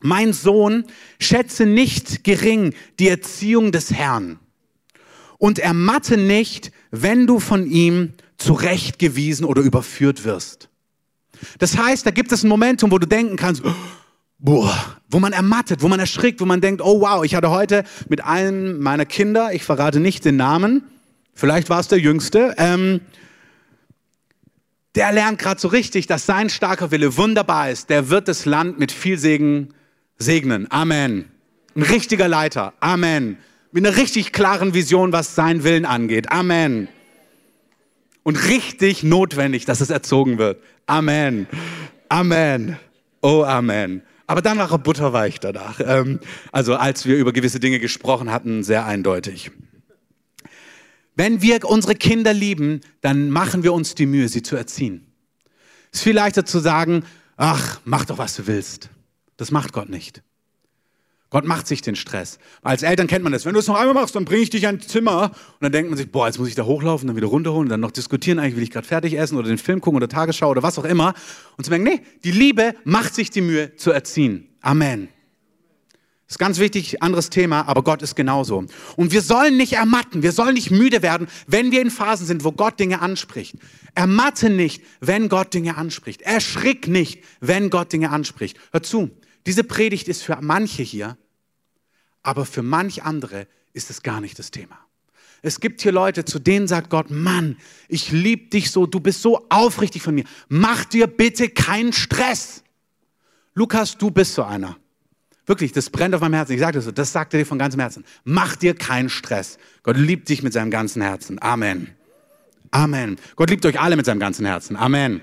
mein 0.00 0.32
Sohn, 0.32 0.84
schätze 1.20 1.66
nicht 1.66 2.24
gering 2.24 2.74
die 2.98 3.08
Erziehung 3.08 3.72
des 3.72 3.92
Herrn 3.92 4.38
und 5.38 5.58
ermatte 5.58 6.16
nicht, 6.16 6.72
wenn 6.90 7.26
du 7.26 7.40
von 7.40 7.66
ihm 7.66 8.12
zurechtgewiesen 8.38 9.44
oder 9.44 9.62
überführt 9.62 10.24
wirst. 10.24 10.68
Das 11.58 11.76
heißt, 11.76 12.06
da 12.06 12.10
gibt 12.10 12.32
es 12.32 12.42
ein 12.42 12.48
Momentum, 12.48 12.90
wo 12.90 12.98
du 12.98 13.06
denken 13.06 13.36
kannst, 13.36 13.62
boah, 14.38 14.96
wo 15.10 15.18
man 15.18 15.32
ermattet, 15.32 15.82
wo 15.82 15.88
man 15.88 16.00
erschrickt, 16.00 16.40
wo 16.40 16.44
man 16.44 16.60
denkt, 16.60 16.82
oh 16.82 17.00
wow, 17.00 17.24
ich 17.24 17.34
hatte 17.34 17.50
heute 17.50 17.84
mit 18.08 18.24
einem 18.24 18.80
meiner 18.80 19.04
Kinder, 19.04 19.52
ich 19.52 19.64
verrate 19.64 20.00
nicht 20.00 20.24
den 20.24 20.36
Namen, 20.36 20.84
vielleicht 21.34 21.68
war 21.68 21.80
es 21.80 21.88
der 21.88 21.98
Jüngste, 21.98 22.54
ähm, 22.58 23.00
der 24.94 25.12
lernt 25.12 25.38
gerade 25.38 25.60
so 25.60 25.68
richtig, 25.68 26.06
dass 26.06 26.24
sein 26.24 26.48
starker 26.48 26.90
Wille 26.90 27.18
wunderbar 27.18 27.70
ist. 27.70 27.90
Der 27.90 28.08
wird 28.08 28.28
das 28.28 28.46
Land 28.46 28.78
mit 28.78 28.92
viel 28.92 29.18
Segen 29.18 29.74
segnen. 30.18 30.70
Amen. 30.70 31.30
Ein 31.74 31.82
richtiger 31.82 32.28
Leiter. 32.28 32.72
Amen. 32.80 33.38
Mit 33.72 33.86
einer 33.86 33.96
richtig 33.96 34.32
klaren 34.32 34.74
Vision, 34.74 35.12
was 35.12 35.34
sein 35.34 35.64
Willen 35.64 35.84
angeht. 35.84 36.30
Amen. 36.30 36.88
Und 38.22 38.48
richtig 38.48 39.02
notwendig, 39.02 39.66
dass 39.66 39.80
es 39.80 39.90
erzogen 39.90 40.38
wird. 40.38 40.62
Amen. 40.86 41.46
Amen. 42.08 42.78
Oh, 43.20 43.44
Amen. 43.44 44.02
Aber 44.26 44.42
dann 44.42 44.58
war 44.58 44.70
er 44.70 44.78
butterweich 44.78 45.38
danach. 45.38 45.80
Ähm, 45.80 46.20
also 46.50 46.74
als 46.74 47.06
wir 47.06 47.16
über 47.16 47.32
gewisse 47.32 47.60
Dinge 47.60 47.78
gesprochen 47.78 48.32
hatten, 48.32 48.64
sehr 48.64 48.84
eindeutig. 48.84 49.50
Wenn 51.14 51.42
wir 51.42 51.64
unsere 51.64 51.94
Kinder 51.94 52.32
lieben, 52.32 52.80
dann 53.00 53.30
machen 53.30 53.62
wir 53.62 53.72
uns 53.72 53.94
die 53.94 54.06
Mühe, 54.06 54.28
sie 54.28 54.42
zu 54.42 54.56
erziehen. 54.56 55.06
Es 55.92 56.00
ist 56.00 56.04
viel 56.04 56.14
leichter 56.14 56.44
zu 56.44 56.58
sagen, 56.58 57.04
ach, 57.36 57.80
mach 57.84 58.04
doch, 58.04 58.18
was 58.18 58.34
du 58.36 58.46
willst. 58.46 58.90
Das 59.36 59.50
macht 59.50 59.72
Gott 59.72 59.88
nicht. 59.88 60.22
Gott 61.28 61.44
macht 61.44 61.66
sich 61.66 61.82
den 61.82 61.96
Stress. 61.96 62.38
Als 62.62 62.82
Eltern 62.82 63.08
kennt 63.08 63.24
man 63.24 63.32
das. 63.32 63.44
Wenn 63.44 63.54
du 63.54 63.58
es 63.58 63.66
noch 63.66 63.74
einmal 63.74 63.94
machst, 63.94 64.14
dann 64.14 64.24
bringe 64.24 64.42
ich 64.42 64.50
dich 64.50 64.66
ein 64.66 64.80
Zimmer. 64.80 65.24
Und 65.24 65.32
dann 65.60 65.72
denkt 65.72 65.90
man 65.90 65.98
sich, 65.98 66.10
boah, 66.10 66.26
jetzt 66.26 66.38
muss 66.38 66.48
ich 66.48 66.54
da 66.54 66.64
hochlaufen, 66.64 67.08
dann 67.08 67.16
wieder 67.16 67.26
runterholen, 67.26 67.68
dann 67.68 67.80
noch 67.80 67.90
diskutieren, 67.90 68.38
eigentlich 68.38 68.56
will 68.56 68.62
ich 68.62 68.70
gerade 68.70 68.86
fertig 68.86 69.18
essen 69.18 69.36
oder 69.36 69.48
den 69.48 69.58
Film 69.58 69.80
gucken 69.80 69.96
oder 69.96 70.08
Tagesschau 70.08 70.50
oder 70.50 70.62
was 70.62 70.78
auch 70.78 70.84
immer. 70.84 71.14
Und 71.56 71.64
zu 71.64 71.70
merken, 71.70 71.84
nee, 71.84 72.00
die 72.22 72.30
Liebe 72.30 72.74
macht 72.84 73.14
sich 73.14 73.30
die 73.30 73.40
Mühe 73.40 73.74
zu 73.74 73.90
erziehen. 73.90 74.48
Amen. 74.60 75.08
Das 76.26 76.34
ist 76.34 76.38
ganz 76.38 76.58
wichtig, 76.58 77.02
anderes 77.02 77.30
Thema, 77.30 77.68
aber 77.68 77.84
Gott 77.84 78.02
ist 78.02 78.16
genauso. 78.16 78.64
Und 78.96 79.12
wir 79.12 79.22
sollen 79.22 79.56
nicht 79.56 79.74
ermatten, 79.74 80.22
wir 80.22 80.32
sollen 80.32 80.54
nicht 80.54 80.72
müde 80.72 81.02
werden, 81.02 81.28
wenn 81.46 81.70
wir 81.70 81.80
in 81.80 81.90
Phasen 81.90 82.26
sind, 82.26 82.42
wo 82.44 82.50
Gott 82.50 82.80
Dinge 82.80 83.00
anspricht. 83.00 83.56
Ermatte 83.94 84.50
nicht, 84.50 84.82
wenn 85.00 85.28
Gott 85.28 85.54
Dinge 85.54 85.76
anspricht. 85.76 86.22
Erschrick 86.22 86.88
nicht, 86.88 87.22
wenn 87.40 87.70
Gott 87.70 87.92
Dinge 87.92 88.10
anspricht. 88.10 88.58
Hör 88.72 88.82
zu, 88.82 89.10
diese 89.46 89.64
Predigt 89.64 90.08
ist 90.08 90.22
für 90.22 90.38
manche 90.40 90.82
hier, 90.82 91.16
aber 92.22 92.44
für 92.44 92.62
manch 92.62 93.04
andere 93.04 93.46
ist 93.72 93.90
es 93.90 94.02
gar 94.02 94.20
nicht 94.20 94.38
das 94.38 94.50
Thema. 94.50 94.78
Es 95.42 95.60
gibt 95.60 95.80
hier 95.82 95.92
Leute, 95.92 96.24
zu 96.24 96.38
denen 96.38 96.66
sagt 96.66 96.90
Gott, 96.90 97.10
Mann, 97.10 97.56
ich 97.88 98.10
liebe 98.10 98.48
dich 98.50 98.70
so, 98.70 98.86
du 98.86 98.98
bist 98.98 99.22
so 99.22 99.46
aufrichtig 99.48 100.02
von 100.02 100.14
mir. 100.14 100.24
Mach 100.48 100.84
dir 100.84 101.06
bitte 101.06 101.48
keinen 101.48 101.92
Stress. 101.92 102.64
Lukas, 103.54 103.96
du 103.96 104.10
bist 104.10 104.34
so 104.34 104.42
einer. 104.42 104.76
Wirklich, 105.46 105.70
das 105.72 105.90
brennt 105.90 106.14
auf 106.14 106.20
meinem 106.20 106.34
Herzen. 106.34 106.54
Ich 106.54 106.60
sage 106.60 106.72
das 106.72 106.86
so, 106.86 106.90
das 106.90 107.12
sagt 107.12 107.32
er 107.32 107.38
dir 107.38 107.46
von 107.46 107.58
ganzem 107.58 107.80
Herzen. 107.80 108.04
Mach 108.24 108.56
dir 108.56 108.74
keinen 108.74 109.08
Stress. 109.08 109.58
Gott 109.84 109.96
liebt 109.96 110.28
dich 110.28 110.42
mit 110.42 110.52
seinem 110.52 110.72
ganzen 110.72 111.02
Herzen. 111.02 111.40
Amen. 111.40 111.94
Amen. 112.72 113.16
Gott 113.36 113.50
liebt 113.50 113.64
euch 113.64 113.80
alle 113.80 113.94
mit 113.94 114.06
seinem 114.06 114.18
ganzen 114.18 114.44
Herzen. 114.44 114.76
Amen. 114.76 115.22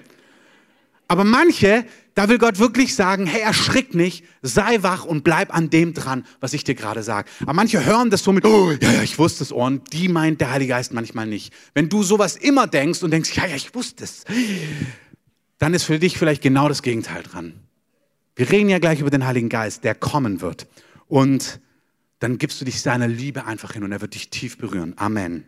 Aber 1.07 1.23
manche, 1.23 1.85
da 2.15 2.29
will 2.29 2.37
Gott 2.37 2.59
wirklich 2.59 2.95
sagen, 2.95 3.25
hey, 3.25 3.41
erschrick 3.41 3.93
nicht, 3.93 4.23
sei 4.41 4.81
wach 4.81 5.05
und 5.05 5.23
bleib 5.23 5.53
an 5.53 5.69
dem 5.69 5.93
dran, 5.93 6.25
was 6.39 6.53
ich 6.53 6.63
dir 6.63 6.75
gerade 6.75 7.03
sage. 7.03 7.29
Aber 7.41 7.53
manche 7.53 7.85
hören 7.85 8.09
das 8.09 8.23
so 8.23 8.31
mit, 8.31 8.45
oh, 8.45 8.71
ja, 8.71 8.91
ja, 8.91 9.03
ich 9.03 9.17
wusste 9.19 9.43
es, 9.43 9.51
oh, 9.51 9.65
und 9.65 9.93
die 9.93 10.07
meint 10.07 10.41
der 10.41 10.51
Heilige 10.51 10.69
Geist 10.69 10.93
manchmal 10.93 11.27
nicht. 11.27 11.53
Wenn 11.73 11.89
du 11.89 12.03
sowas 12.03 12.35
immer 12.35 12.67
denkst 12.67 13.03
und 13.03 13.11
denkst, 13.11 13.35
ja, 13.35 13.45
ja, 13.45 13.55
ich 13.55 13.73
wusste 13.75 14.03
es, 14.03 14.23
dann 15.57 15.73
ist 15.73 15.83
für 15.83 15.99
dich 15.99 16.17
vielleicht 16.17 16.41
genau 16.41 16.67
das 16.67 16.81
Gegenteil 16.81 17.23
dran. 17.23 17.53
Wir 18.35 18.49
reden 18.49 18.69
ja 18.69 18.79
gleich 18.79 18.99
über 18.99 19.11
den 19.11 19.25
Heiligen 19.25 19.49
Geist, 19.49 19.83
der 19.83 19.95
kommen 19.95 20.41
wird. 20.41 20.67
Und 21.07 21.59
dann 22.19 22.37
gibst 22.37 22.59
du 22.61 22.65
dich 22.65 22.81
seiner 22.81 23.07
Liebe 23.07 23.45
einfach 23.45 23.73
hin 23.73 23.83
und 23.83 23.91
er 23.91 24.01
wird 24.01 24.15
dich 24.15 24.29
tief 24.29 24.57
berühren. 24.57 24.93
Amen. 24.95 25.45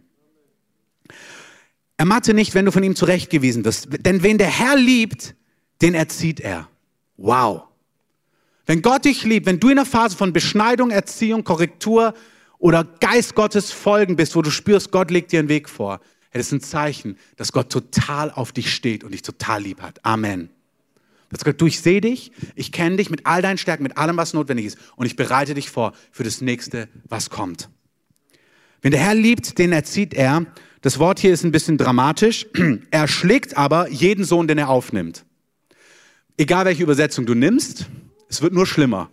Ermatte 1.98 2.34
nicht, 2.34 2.54
wenn 2.54 2.66
du 2.66 2.72
von 2.72 2.84
ihm 2.84 2.96
zurechtgewiesen 2.96 3.64
wirst. 3.66 3.88
Denn 4.06 4.22
wen 4.24 4.38
der 4.38 4.50
Herr 4.50 4.76
liebt, 4.76 5.36
den 5.82 5.94
erzieht 5.94 6.40
er. 6.40 6.70
Wow. 7.18 7.64
Wenn 8.66 8.82
Gott 8.82 9.06
dich 9.06 9.24
liebt, 9.24 9.46
wenn 9.46 9.60
du 9.60 9.70
in 9.70 9.78
einer 9.78 9.86
Phase 9.86 10.18
von 10.18 10.34
Beschneidung, 10.34 10.92
Erziehung, 10.92 11.44
Korrektur 11.44 12.14
oder 12.58 12.84
Geist 12.84 13.36
Gottes 13.36 13.72
Folgen 13.72 14.16
bist, 14.16 14.36
wo 14.36 14.42
du 14.42 14.50
spürst, 14.50 14.92
Gott 14.92 15.12
legt 15.12 15.32
dir 15.32 15.40
einen 15.40 15.50
Weg 15.50 15.70
vor, 15.70 16.02
es 16.32 16.48
ist 16.48 16.52
ein 16.52 16.62
Zeichen, 16.62 17.18
dass 17.38 17.52
Gott 17.52 17.70
total 17.70 18.32
auf 18.32 18.52
dich 18.52 18.74
steht 18.74 19.04
und 19.04 19.12
dich 19.12 19.22
total 19.22 19.62
lieb 19.62 19.82
hat. 19.82 20.04
Amen. 20.04 20.50
Das 21.30 21.44
Gott, 21.44 21.60
du, 21.60 21.66
ich 21.66 21.82
sehe 21.82 22.02
dich, 22.02 22.32
ich 22.56 22.72
kenne 22.72 22.98
dich 22.98 23.10
mit 23.10 23.26
all 23.26 23.42
deinen 23.42 23.58
Stärken, 23.58 23.84
mit 23.84 23.98
allem, 23.98 24.18
was 24.18 24.34
notwendig 24.34 24.68
ist 24.68 24.78
und 24.96 25.06
ich 25.06 25.16
bereite 25.16 25.54
dich 25.54 25.70
vor 25.70 25.94
für 26.12 26.24
das 26.24 26.42
nächste, 26.42 26.88
was 27.08 27.30
kommt. 27.30 27.70
Wenn 28.82 28.92
der 28.92 29.02
Herr 29.02 29.16
liebt, 29.16 29.58
den 29.58 29.72
erzieht 29.72 30.14
er. 30.14 30.46
Das 30.82 31.00
Wort 31.00 31.20
hier 31.20 31.34
ist 31.34 31.44
ein 31.44 31.52
bisschen 31.52 31.78
dramatisch. 31.78 32.46
Er 32.92 33.08
schlägt 33.08 33.58
aber 33.58 33.90
jeden 33.90 34.24
Sohn, 34.24 34.48
den 34.48 34.58
er 34.58 34.70
aufnimmt. 34.70 35.25
Egal 36.38 36.66
welche 36.66 36.84
Übersetzung 36.84 37.26
du 37.26 37.34
nimmst, 37.34 37.88
es 38.28 38.42
wird 38.42 38.54
nur 38.54 38.66
schlimmer. 38.66 39.10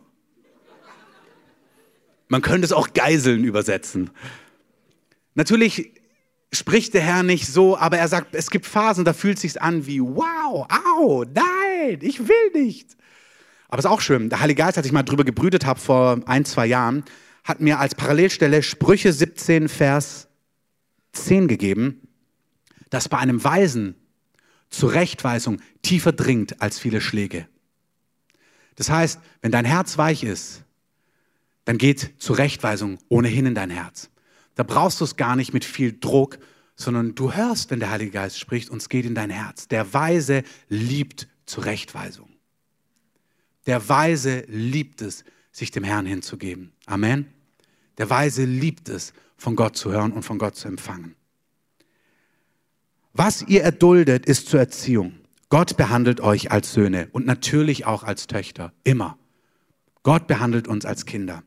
Man 2.29 2.43
könnte 2.43 2.64
es 2.64 2.73
auch 2.73 2.93
Geiseln 2.95 3.45
übersetzen. 3.45 4.11
Natürlich 5.35 5.93
spricht 6.52 6.95
der 6.95 7.02
Herr 7.02 7.23
nicht 7.23 7.47
so, 7.47 7.76
aber 7.76 7.99
er 7.99 8.09
sagt, 8.09 8.35
es 8.35 8.50
gibt 8.50 8.67
Phasen, 8.67 9.05
da 9.05 9.12
fühlt 9.12 9.37
es 9.37 9.43
sich 9.43 9.62
an 9.62 9.87
wie, 9.87 10.00
wow, 10.00 10.67
au, 10.69 11.25
nein, 11.25 11.99
ich 12.00 12.26
will 12.29 12.50
nicht. 12.55 12.97
Aber 13.69 13.79
es 13.79 13.85
ist 13.85 13.91
auch 13.91 14.00
schön. 14.00 14.29
Der 14.29 14.41
Heilige 14.41 14.62
Geist, 14.62 14.76
als 14.76 14.87
ich 14.87 14.93
mal 14.93 15.02
drüber 15.02 15.25
gebrütet 15.25 15.64
habe 15.64 15.81
vor 15.81 16.21
ein, 16.26 16.45
zwei 16.45 16.67
Jahren, 16.67 17.05
hat 17.45 17.61
mir 17.61 17.79
als 17.79 17.95
Parallelstelle 17.95 18.62
Sprüche 18.62 19.12
17, 19.12 19.69
Vers 19.69 20.29
10 21.12 21.49
gegeben, 21.49 22.07
dass 22.91 23.09
bei 23.09 23.19
einem 23.19 23.43
Weisen 23.43 23.95
Zurechtweisung 24.73 25.61
tiefer 25.83 26.12
dringt 26.12 26.61
als 26.61 26.79
viele 26.79 27.00
Schläge. 27.00 27.47
Das 28.75 28.91
heißt, 28.91 29.21
wenn 29.43 29.52
dein 29.52 29.64
Herz 29.64 29.99
weich 29.99 30.25
ist, 30.25 30.64
dann 31.64 31.79
geht 31.79 32.14
Zurechtweisung 32.19 32.99
ohnehin 33.09 33.47
in 33.47 33.55
dein 33.55 33.71
Herz. 33.71 34.11
Da 34.55 34.62
brauchst 34.62 35.00
du 35.00 35.05
es 35.05 35.17
gar 35.17 35.37
nicht 35.37 35.52
mit 35.52 35.64
viel 35.64 35.97
Druck, 35.99 36.38
sondern 36.75 37.14
du 37.14 37.33
hörst, 37.33 37.71
wenn 37.71 37.81
der 37.81 37.91
Heilige 37.91 38.11
Geist 38.11 38.38
spricht 38.38 38.71
und 38.71 38.79
es 38.79 38.88
geht 38.88 39.05
in 39.05 39.14
dein 39.14 39.31
Herz. 39.31 39.69
Der 39.69 39.93
Weise 39.93 40.43
liebt 40.69 41.29
Zurechtweisung. 41.47 42.29
Der 43.67 43.88
Weise 43.88 44.45
liebt 44.49 45.02
es, 45.02 45.25
sich 45.52 45.71
dem 45.71 45.85
Herrn 45.85 46.07
hinzugeben. 46.07 46.73
Amen. 46.87 47.29
Der 47.99 48.09
Weise 48.09 48.45
liebt 48.45 48.88
es, 48.88 49.12
von 49.37 49.55
Gott 49.55 49.76
zu 49.76 49.93
hören 49.93 50.12
und 50.12 50.23
von 50.23 50.38
Gott 50.38 50.57
zu 50.57 50.69
empfangen. 50.69 51.14
Was 53.14 53.42
ihr 53.47 53.62
erduldet, 53.62 54.25
ist 54.25 54.49
zur 54.49 54.61
Erziehung. 54.61 55.12
Gott 55.50 55.76
behandelt 55.76 56.23
euch 56.23 56.50
als 56.50 56.73
Söhne 56.73 57.09
und 57.12 57.26
natürlich 57.26 57.85
auch 57.85 58.04
als 58.04 58.26
Töchter. 58.26 58.73
Immer. 58.85 59.19
Gott 60.02 60.26
behandelt 60.26 60.66
uns 60.66 60.87
als 60.87 61.04
Kinder. 61.04 61.42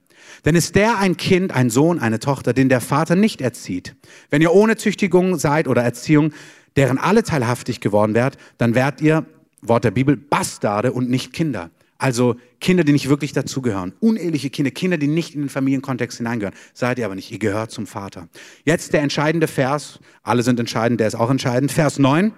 Denn 0.45 0.55
ist 0.55 0.75
der 0.75 0.99
ein 0.99 1.17
Kind, 1.17 1.51
ein 1.51 1.71
Sohn, 1.71 1.97
eine 1.99 2.19
Tochter, 2.19 2.53
den 2.53 2.69
der 2.69 2.81
Vater 2.81 3.15
nicht 3.15 3.41
erzieht? 3.41 3.95
Wenn 4.29 4.43
ihr 4.43 4.53
ohne 4.53 4.77
Züchtigung 4.77 5.39
seid 5.39 5.67
oder 5.67 5.83
Erziehung, 5.83 6.33
deren 6.75 6.99
alle 6.99 7.23
teilhaftig 7.23 7.81
geworden 7.81 8.13
werdet, 8.13 8.39
dann 8.59 8.75
werdet 8.75 9.01
ihr, 9.01 9.25
Wort 9.61 9.83
der 9.85 9.91
Bibel, 9.91 10.17
Bastarde 10.17 10.93
und 10.93 11.09
nicht 11.09 11.33
Kinder. 11.33 11.71
Also 11.97 12.35
Kinder, 12.59 12.83
die 12.83 12.91
nicht 12.91 13.09
wirklich 13.09 13.31
dazugehören. 13.31 13.93
Uneheliche 13.99 14.49
Kinder, 14.49 14.71
Kinder, 14.71 14.97
die 14.97 15.07
nicht 15.07 15.33
in 15.33 15.41
den 15.41 15.49
Familienkontext 15.49 16.17
hineingehören. 16.17 16.55
Seid 16.73 16.99
ihr 16.99 17.05
aber 17.05 17.15
nicht. 17.15 17.31
Ihr 17.31 17.39
gehört 17.39 17.71
zum 17.71 17.87
Vater. 17.87 18.27
Jetzt 18.65 18.93
der 18.93 19.01
entscheidende 19.01 19.47
Vers. 19.47 19.99
Alle 20.23 20.43
sind 20.43 20.59
entscheidend, 20.59 20.99
der 20.99 21.07
ist 21.07 21.15
auch 21.15 21.29
entscheidend. 21.29 21.71
Vers 21.71 21.99
9. 21.99 22.33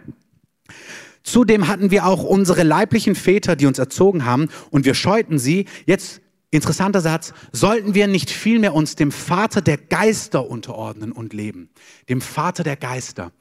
Zudem 1.23 1.67
hatten 1.67 1.91
wir 1.91 2.05
auch 2.05 2.23
unsere 2.23 2.63
leiblichen 2.63 3.15
Väter, 3.15 3.55
die 3.55 3.65
uns 3.65 3.79
erzogen 3.79 4.25
haben, 4.25 4.47
und 4.69 4.85
wir 4.85 4.93
scheuten 4.93 5.39
sie. 5.39 5.65
Jetzt 5.85 6.21
interessanter 6.51 7.01
Satz. 7.01 7.33
Sollten 7.51 7.95
wir 7.95 8.07
nicht 8.07 8.29
vielmehr 8.29 8.73
uns 8.73 8.95
dem 8.95 9.11
Vater 9.11 9.61
der 9.61 9.77
Geister 9.77 10.49
unterordnen 10.49 11.11
und 11.11 11.33
leben? 11.33 11.69
Dem 12.07 12.21
Vater 12.21 12.63
der 12.63 12.77
Geister. 12.77 13.31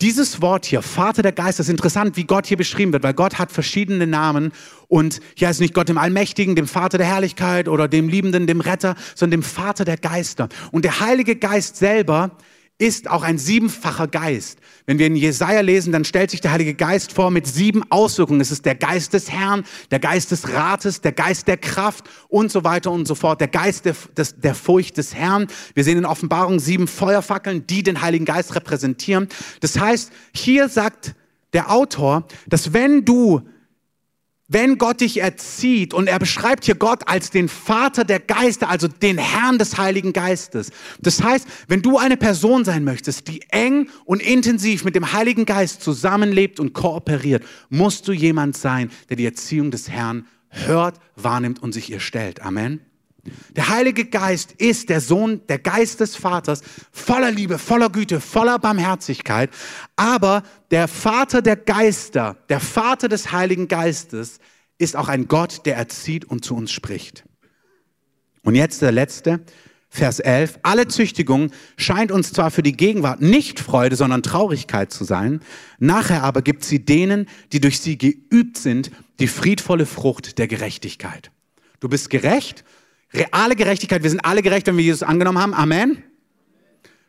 Dieses 0.00 0.42
Wort 0.42 0.66
hier, 0.66 0.82
Vater 0.82 1.22
der 1.22 1.32
Geister, 1.32 1.60
ist 1.60 1.68
interessant, 1.68 2.16
wie 2.16 2.24
Gott 2.24 2.46
hier 2.46 2.56
beschrieben 2.56 2.92
wird, 2.92 3.04
weil 3.04 3.14
Gott 3.14 3.38
hat 3.38 3.52
verschiedene 3.52 4.06
Namen 4.06 4.52
und 4.88 5.20
hier 5.36 5.48
heißt 5.48 5.60
nicht 5.60 5.72
Gott 5.72 5.88
dem 5.88 5.98
Allmächtigen, 5.98 6.56
dem 6.56 6.66
Vater 6.66 6.98
der 6.98 7.06
Herrlichkeit 7.06 7.68
oder 7.68 7.86
dem 7.86 8.08
Liebenden, 8.08 8.46
dem 8.48 8.60
Retter, 8.60 8.96
sondern 9.14 9.40
dem 9.40 9.42
Vater 9.44 9.84
der 9.84 9.96
Geister. 9.96 10.48
Und 10.72 10.84
der 10.84 10.98
Heilige 10.98 11.36
Geist 11.36 11.76
selber 11.76 12.32
ist 12.78 13.08
auch 13.08 13.22
ein 13.22 13.38
siebenfacher 13.38 14.08
Geist. 14.08 14.58
Wenn 14.86 14.98
wir 14.98 15.06
in 15.06 15.14
Jesaja 15.14 15.60
lesen, 15.60 15.92
dann 15.92 16.04
stellt 16.04 16.30
sich 16.30 16.40
der 16.40 16.50
Heilige 16.50 16.74
Geist 16.74 17.12
vor 17.12 17.30
mit 17.30 17.46
sieben 17.46 17.84
Auswirkungen. 17.90 18.40
Es 18.40 18.50
ist 18.50 18.64
der 18.64 18.74
Geist 18.74 19.12
des 19.12 19.30
Herrn, 19.30 19.64
der 19.92 20.00
Geist 20.00 20.32
des 20.32 20.52
Rates, 20.52 21.00
der 21.00 21.12
Geist 21.12 21.46
der 21.46 21.56
Kraft 21.56 22.10
und 22.28 22.50
so 22.50 22.64
weiter 22.64 22.90
und 22.90 23.06
so 23.06 23.14
fort. 23.14 23.40
Der 23.40 23.48
Geist 23.48 23.84
der, 23.84 23.94
des, 24.16 24.40
der 24.40 24.56
Furcht 24.56 24.96
des 24.96 25.14
Herrn. 25.14 25.46
Wir 25.74 25.84
sehen 25.84 25.98
in 25.98 26.04
Offenbarung 26.04 26.58
sieben 26.58 26.88
Feuerfackeln, 26.88 27.64
die 27.66 27.84
den 27.84 28.02
Heiligen 28.02 28.24
Geist 28.24 28.56
repräsentieren. 28.56 29.28
Das 29.60 29.78
heißt, 29.78 30.12
hier 30.34 30.68
sagt 30.68 31.14
der 31.52 31.70
Autor, 31.70 32.26
dass 32.48 32.72
wenn 32.72 33.04
du 33.04 33.42
wenn 34.46 34.76
Gott 34.76 35.00
dich 35.00 35.20
erzieht 35.20 35.94
und 35.94 36.06
er 36.06 36.18
beschreibt 36.18 36.64
hier 36.64 36.74
Gott 36.74 37.08
als 37.08 37.30
den 37.30 37.48
Vater 37.48 38.04
der 38.04 38.20
Geister, 38.20 38.68
also 38.68 38.88
den 38.88 39.16
Herrn 39.16 39.58
des 39.58 39.78
Heiligen 39.78 40.12
Geistes. 40.12 40.70
Das 41.00 41.22
heißt, 41.22 41.46
wenn 41.68 41.80
du 41.80 41.98
eine 41.98 42.16
Person 42.16 42.64
sein 42.64 42.84
möchtest, 42.84 43.28
die 43.28 43.42
eng 43.48 43.88
und 44.04 44.20
intensiv 44.20 44.84
mit 44.84 44.94
dem 44.94 45.12
Heiligen 45.12 45.46
Geist 45.46 45.82
zusammenlebt 45.82 46.60
und 46.60 46.74
kooperiert, 46.74 47.44
musst 47.70 48.06
du 48.06 48.12
jemand 48.12 48.56
sein, 48.56 48.90
der 49.08 49.16
die 49.16 49.24
Erziehung 49.24 49.70
des 49.70 49.88
Herrn 49.88 50.26
hört, 50.50 51.00
wahrnimmt 51.16 51.62
und 51.62 51.72
sich 51.72 51.90
ihr 51.90 52.00
stellt. 52.00 52.42
Amen. 52.42 52.80
Der 53.56 53.68
Heilige 53.68 54.04
Geist 54.04 54.52
ist 54.52 54.88
der 54.88 55.00
Sohn, 55.00 55.40
der 55.48 55.58
Geist 55.58 56.00
des 56.00 56.16
Vaters, 56.16 56.62
voller 56.92 57.30
Liebe, 57.30 57.58
voller 57.58 57.90
Güte, 57.90 58.20
voller 58.20 58.58
Barmherzigkeit. 58.58 59.50
Aber 59.96 60.42
der 60.70 60.88
Vater 60.88 61.42
der 61.42 61.56
Geister, 61.56 62.36
der 62.48 62.60
Vater 62.60 63.08
des 63.08 63.32
Heiligen 63.32 63.68
Geistes, 63.68 64.38
ist 64.78 64.96
auch 64.96 65.08
ein 65.08 65.28
Gott, 65.28 65.66
der 65.66 65.76
erzieht 65.76 66.24
und 66.24 66.44
zu 66.44 66.54
uns 66.54 66.72
spricht. 66.72 67.24
Und 68.42 68.54
jetzt 68.54 68.82
der 68.82 68.92
letzte, 68.92 69.40
Vers 69.94 70.18
11. 70.18 70.58
Alle 70.64 70.88
Züchtigung 70.88 71.52
scheint 71.76 72.10
uns 72.10 72.32
zwar 72.32 72.50
für 72.50 72.64
die 72.64 72.76
Gegenwart 72.76 73.22
nicht 73.22 73.60
Freude, 73.60 73.94
sondern 73.94 74.24
Traurigkeit 74.24 74.90
zu 74.92 75.04
sein. 75.04 75.40
Nachher 75.78 76.24
aber 76.24 76.42
gibt 76.42 76.64
sie 76.64 76.84
denen, 76.84 77.28
die 77.52 77.60
durch 77.60 77.78
sie 77.78 77.96
geübt 77.96 78.58
sind, 78.58 78.90
die 79.20 79.28
friedvolle 79.28 79.86
Frucht 79.86 80.38
der 80.38 80.48
Gerechtigkeit. 80.48 81.30
Du 81.78 81.88
bist 81.88 82.10
gerecht 82.10 82.64
Reale 83.14 83.54
Gerechtigkeit, 83.54 84.02
wir 84.02 84.10
sind 84.10 84.24
alle 84.24 84.42
gerecht, 84.42 84.66
wenn 84.66 84.76
wir 84.76 84.84
Jesus 84.84 85.02
angenommen 85.02 85.38
haben. 85.38 85.54
Amen. 85.54 86.02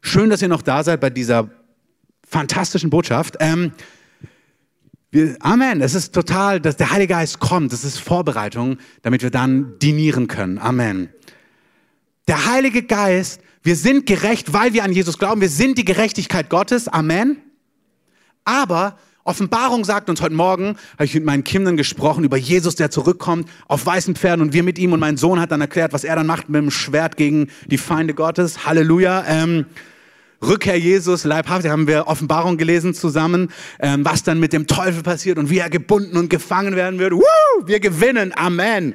Schön, 0.02 0.30
dass 0.30 0.42
ihr 0.42 0.48
noch 0.48 0.62
da 0.62 0.84
seid 0.84 1.02
bei 1.02 1.10
dieser 1.10 1.50
fantastischen 2.28 2.92
Botschaft. 2.92 3.38
Ähm, 3.40 3.72
wir, 5.10 5.36
Amen. 5.40 5.82
Es 5.82 5.96
ist 5.96 6.14
total, 6.14 6.60
dass 6.60 6.78
der 6.78 6.92
Heilige 6.92 7.14
Geist 7.14 7.40
kommt. 7.40 7.74
Das 7.74 7.84
ist 7.84 7.98
Vorbereitung, 7.98 8.78
damit 9.02 9.24
wir 9.24 9.32
dann 9.32 9.80
dinieren 9.80 10.28
können. 10.28 10.60
Amen. 10.60 11.10
Der 12.28 12.46
Heilige 12.46 12.84
Geist, 12.84 13.42
wir 13.64 13.76
sind 13.76 14.06
gerecht, 14.06 14.54
weil 14.54 14.74
wir 14.74 14.84
an 14.84 14.92
Jesus 14.92 15.18
glauben. 15.18 15.42
Wir 15.42 15.50
sind 15.50 15.80
die 15.80 15.86
Gerechtigkeit 15.86 16.50
Gottes. 16.52 16.88
Amen. 16.88 17.38
Aber 18.44 19.00
Offenbarung 19.28 19.84
sagt 19.86 20.08
uns 20.08 20.22
heute 20.22 20.36
Morgen, 20.36 20.78
habe 20.94 21.06
ich 21.06 21.16
mit 21.16 21.26
meinen 21.26 21.44
Kindern 21.44 21.78
gesprochen 21.78 22.24
über 22.24 22.38
Jesus, 22.38 22.76
der 22.76 22.92
zurückkommt 22.92 23.50
auf 23.68 23.84
weißen 23.84 24.16
Pferden 24.16 24.44
und 24.46 24.54
wir 24.54 24.62
mit 24.62 24.78
ihm 24.78 24.94
und 24.94 25.00
mein 25.00 25.18
Sohn 25.18 25.40
hat 25.40 25.52
dann 25.52 25.62
erklärt, 25.62 25.94
was 25.94 26.04
er 26.04 26.16
dann 26.16 26.28
macht 26.28 26.48
mit 26.48 26.62
dem 26.62 26.70
Schwert 26.70 27.18
gegen 27.18 27.48
die 27.66 27.80
Feinde 27.80 28.14
Gottes. 28.14 28.68
Halleluja. 28.68 29.26
Ähm, 29.28 29.66
Rückkehr 30.44 30.78
Jesus, 30.78 31.24
leibhaftig, 31.24 31.72
haben 31.72 31.88
wir 31.88 32.06
Offenbarung 32.06 32.58
gelesen 32.58 32.94
zusammen, 32.94 33.50
ähm, 33.80 34.06
was 34.06 34.22
dann 34.22 34.40
mit 34.40 34.54
dem 34.54 34.68
Teufel 34.68 35.02
passiert 35.02 35.40
und 35.40 35.50
wie 35.50 35.58
er 35.58 35.72
gebunden 35.72 36.18
und 36.18 36.30
gefangen 36.30 36.76
werden 36.76 37.00
wird. 37.00 37.14
Woo, 37.14 37.24
wir 37.66 37.80
gewinnen. 37.80 38.32
Amen. 38.36 38.94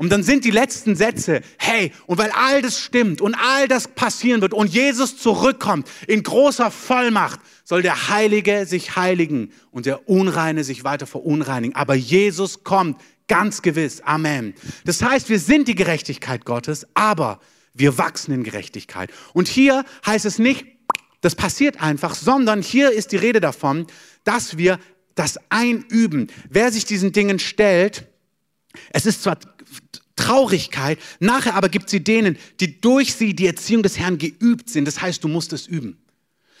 Und 0.00 0.08
dann 0.08 0.22
sind 0.22 0.46
die 0.46 0.50
letzten 0.50 0.96
Sätze, 0.96 1.42
hey, 1.58 1.92
und 2.06 2.16
weil 2.16 2.30
all 2.30 2.62
das 2.62 2.80
stimmt 2.80 3.20
und 3.20 3.34
all 3.34 3.68
das 3.68 3.86
passieren 3.86 4.40
wird 4.40 4.54
und 4.54 4.72
Jesus 4.72 5.18
zurückkommt 5.18 5.86
in 6.06 6.22
großer 6.22 6.70
Vollmacht, 6.70 7.38
soll 7.64 7.82
der 7.82 8.08
Heilige 8.08 8.64
sich 8.64 8.96
heiligen 8.96 9.52
und 9.70 9.84
der 9.84 10.08
Unreine 10.08 10.64
sich 10.64 10.84
weiter 10.84 11.06
verunreinigen. 11.06 11.76
Aber 11.76 11.94
Jesus 11.94 12.64
kommt 12.64 12.98
ganz 13.28 13.60
gewiss. 13.60 14.00
Amen. 14.00 14.54
Das 14.86 15.02
heißt, 15.02 15.28
wir 15.28 15.38
sind 15.38 15.68
die 15.68 15.74
Gerechtigkeit 15.74 16.46
Gottes, 16.46 16.86
aber 16.94 17.38
wir 17.74 17.98
wachsen 17.98 18.32
in 18.32 18.42
Gerechtigkeit. 18.42 19.10
Und 19.34 19.48
hier 19.48 19.84
heißt 20.06 20.24
es 20.24 20.38
nicht, 20.38 20.64
das 21.20 21.34
passiert 21.34 21.82
einfach, 21.82 22.14
sondern 22.14 22.62
hier 22.62 22.90
ist 22.90 23.12
die 23.12 23.18
Rede 23.18 23.40
davon, 23.40 23.86
dass 24.24 24.56
wir 24.56 24.78
das 25.14 25.38
einüben. 25.50 26.28
Wer 26.48 26.72
sich 26.72 26.86
diesen 26.86 27.12
Dingen 27.12 27.38
stellt, 27.38 28.06
es 28.94 29.04
ist 29.04 29.24
zwar 29.24 29.36
Traurigkeit, 30.20 30.98
nachher 31.18 31.54
aber 31.54 31.68
gibt 31.68 31.90
sie 31.90 32.02
denen, 32.02 32.36
die 32.60 32.80
durch 32.80 33.14
sie 33.14 33.34
die 33.34 33.46
Erziehung 33.46 33.82
des 33.82 33.98
Herrn 33.98 34.18
geübt 34.18 34.68
sind. 34.68 34.86
Das 34.86 35.00
heißt, 35.00 35.24
du 35.24 35.28
musst 35.28 35.52
es 35.52 35.66
üben. 35.66 35.98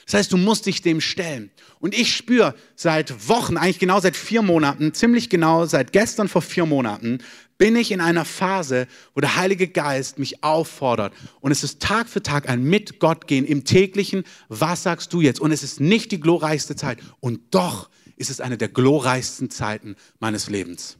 Das 0.06 0.14
heißt, 0.14 0.32
du 0.32 0.38
musst 0.38 0.66
dich 0.66 0.82
dem 0.82 1.00
stellen. 1.00 1.50
Und 1.78 1.94
ich 1.94 2.16
spüre 2.16 2.54
seit 2.74 3.28
Wochen, 3.28 3.56
eigentlich 3.56 3.78
genau 3.78 4.00
seit 4.00 4.16
vier 4.16 4.42
Monaten, 4.42 4.92
ziemlich 4.92 5.28
genau 5.28 5.66
seit 5.66 5.92
gestern 5.92 6.28
vor 6.28 6.42
vier 6.42 6.66
Monaten, 6.66 7.18
bin 7.58 7.76
ich 7.76 7.92
in 7.92 8.00
einer 8.00 8.24
Phase, 8.24 8.88
wo 9.14 9.20
der 9.20 9.36
Heilige 9.36 9.68
Geist 9.68 10.18
mich 10.18 10.42
auffordert. 10.42 11.12
Und 11.40 11.52
es 11.52 11.62
ist 11.62 11.80
Tag 11.80 12.08
für 12.08 12.22
Tag 12.22 12.48
ein 12.48 12.62
Mit 12.62 12.98
Gott 12.98 13.26
gehen 13.26 13.44
im 13.44 13.64
täglichen. 13.64 14.24
Was 14.48 14.82
sagst 14.82 15.12
du 15.12 15.20
jetzt? 15.20 15.40
Und 15.40 15.52
es 15.52 15.62
ist 15.62 15.78
nicht 15.78 16.10
die 16.10 16.20
glorreichste 16.20 16.74
Zeit. 16.74 16.98
Und 17.20 17.40
doch 17.50 17.90
ist 18.16 18.30
es 18.30 18.40
eine 18.40 18.58
der 18.58 18.68
glorreichsten 18.68 19.50
Zeiten 19.50 19.94
meines 20.18 20.48
Lebens. 20.48 20.96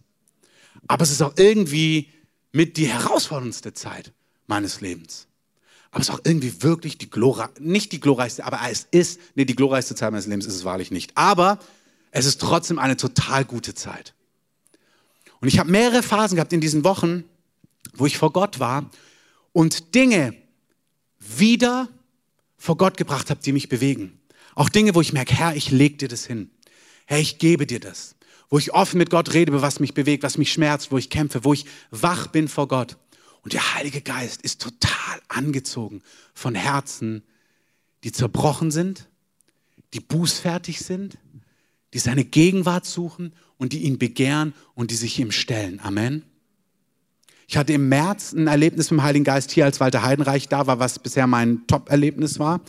Aber 0.86 1.02
es 1.02 1.10
ist 1.10 1.22
auch 1.22 1.34
irgendwie 1.36 2.10
mit 2.52 2.76
die 2.76 2.88
herausforderndste 2.88 3.72
Zeit 3.72 4.12
meines 4.46 4.80
Lebens. 4.80 5.26
Aber 5.90 6.00
es 6.00 6.08
ist 6.08 6.14
auch 6.14 6.20
irgendwie 6.24 6.62
wirklich 6.62 6.98
die 6.98 7.10
glorreich, 7.10 7.48
nicht 7.58 7.92
die 7.92 8.00
glorreichste, 8.00 8.44
aber 8.44 8.60
es 8.70 8.86
ist, 8.90 9.20
nee, 9.34 9.44
die 9.44 9.56
glorreichste 9.56 9.94
Zeit 9.94 10.12
meines 10.12 10.26
Lebens 10.26 10.46
ist 10.46 10.54
es 10.54 10.64
wahrlich 10.64 10.90
nicht. 10.90 11.16
Aber 11.16 11.58
es 12.12 12.26
ist 12.26 12.40
trotzdem 12.40 12.78
eine 12.78 12.96
total 12.96 13.44
gute 13.44 13.74
Zeit. 13.74 14.14
Und 15.40 15.48
ich 15.48 15.58
habe 15.58 15.70
mehrere 15.70 16.02
Phasen 16.02 16.36
gehabt 16.36 16.52
in 16.52 16.60
diesen 16.60 16.84
Wochen, 16.84 17.24
wo 17.94 18.06
ich 18.06 18.18
vor 18.18 18.32
Gott 18.32 18.60
war 18.60 18.90
und 19.52 19.94
Dinge 19.94 20.34
wieder 21.18 21.88
vor 22.56 22.76
Gott 22.76 22.96
gebracht 22.96 23.30
habe, 23.30 23.40
die 23.42 23.52
mich 23.52 23.68
bewegen. 23.68 24.20
Auch 24.54 24.68
Dinge, 24.68 24.94
wo 24.94 25.00
ich 25.00 25.12
merke, 25.12 25.34
Herr, 25.34 25.56
ich 25.56 25.70
leg 25.70 25.98
dir 25.98 26.08
das 26.08 26.26
hin. 26.26 26.50
Herr, 27.06 27.18
ich 27.18 27.38
gebe 27.38 27.66
dir 27.66 27.80
das. 27.80 28.14
Wo 28.50 28.58
ich 28.58 28.74
offen 28.74 28.98
mit 28.98 29.10
Gott 29.10 29.32
rede, 29.32 29.62
was 29.62 29.80
mich 29.80 29.94
bewegt, 29.94 30.24
was 30.24 30.36
mich 30.36 30.52
schmerzt, 30.52 30.90
wo 30.92 30.98
ich 30.98 31.08
kämpfe, 31.08 31.44
wo 31.44 31.52
ich 31.52 31.64
wach 31.90 32.26
bin 32.26 32.48
vor 32.48 32.68
Gott. 32.68 32.98
Und 33.42 33.52
der 33.52 33.74
Heilige 33.74 34.02
Geist 34.02 34.42
ist 34.42 34.60
total 34.60 35.20
angezogen 35.28 36.02
von 36.34 36.54
Herzen, 36.54 37.22
die 38.04 38.12
zerbrochen 38.12 38.70
sind, 38.70 39.08
die 39.94 40.00
bußfertig 40.00 40.80
sind, 40.80 41.18
die 41.94 41.98
seine 41.98 42.24
Gegenwart 42.24 42.86
suchen 42.86 43.32
und 43.56 43.72
die 43.72 43.82
ihn 43.82 43.98
begehren 43.98 44.54
und 44.74 44.90
die 44.90 44.96
sich 44.96 45.18
ihm 45.18 45.32
stellen. 45.32 45.80
Amen. 45.80 46.24
Ich 47.46 47.56
hatte 47.56 47.72
im 47.72 47.88
März 47.88 48.32
ein 48.32 48.46
Erlebnis 48.46 48.90
mit 48.90 49.00
dem 49.00 49.02
Heiligen 49.02 49.24
Geist 49.24 49.50
hier, 49.50 49.64
als 49.64 49.80
Walter 49.80 50.02
Heidenreich 50.02 50.48
da 50.48 50.66
war, 50.66 50.78
was 50.78 51.00
bisher 51.00 51.26
mein 51.26 51.66
Top-Erlebnis 51.66 52.38
war. 52.38 52.60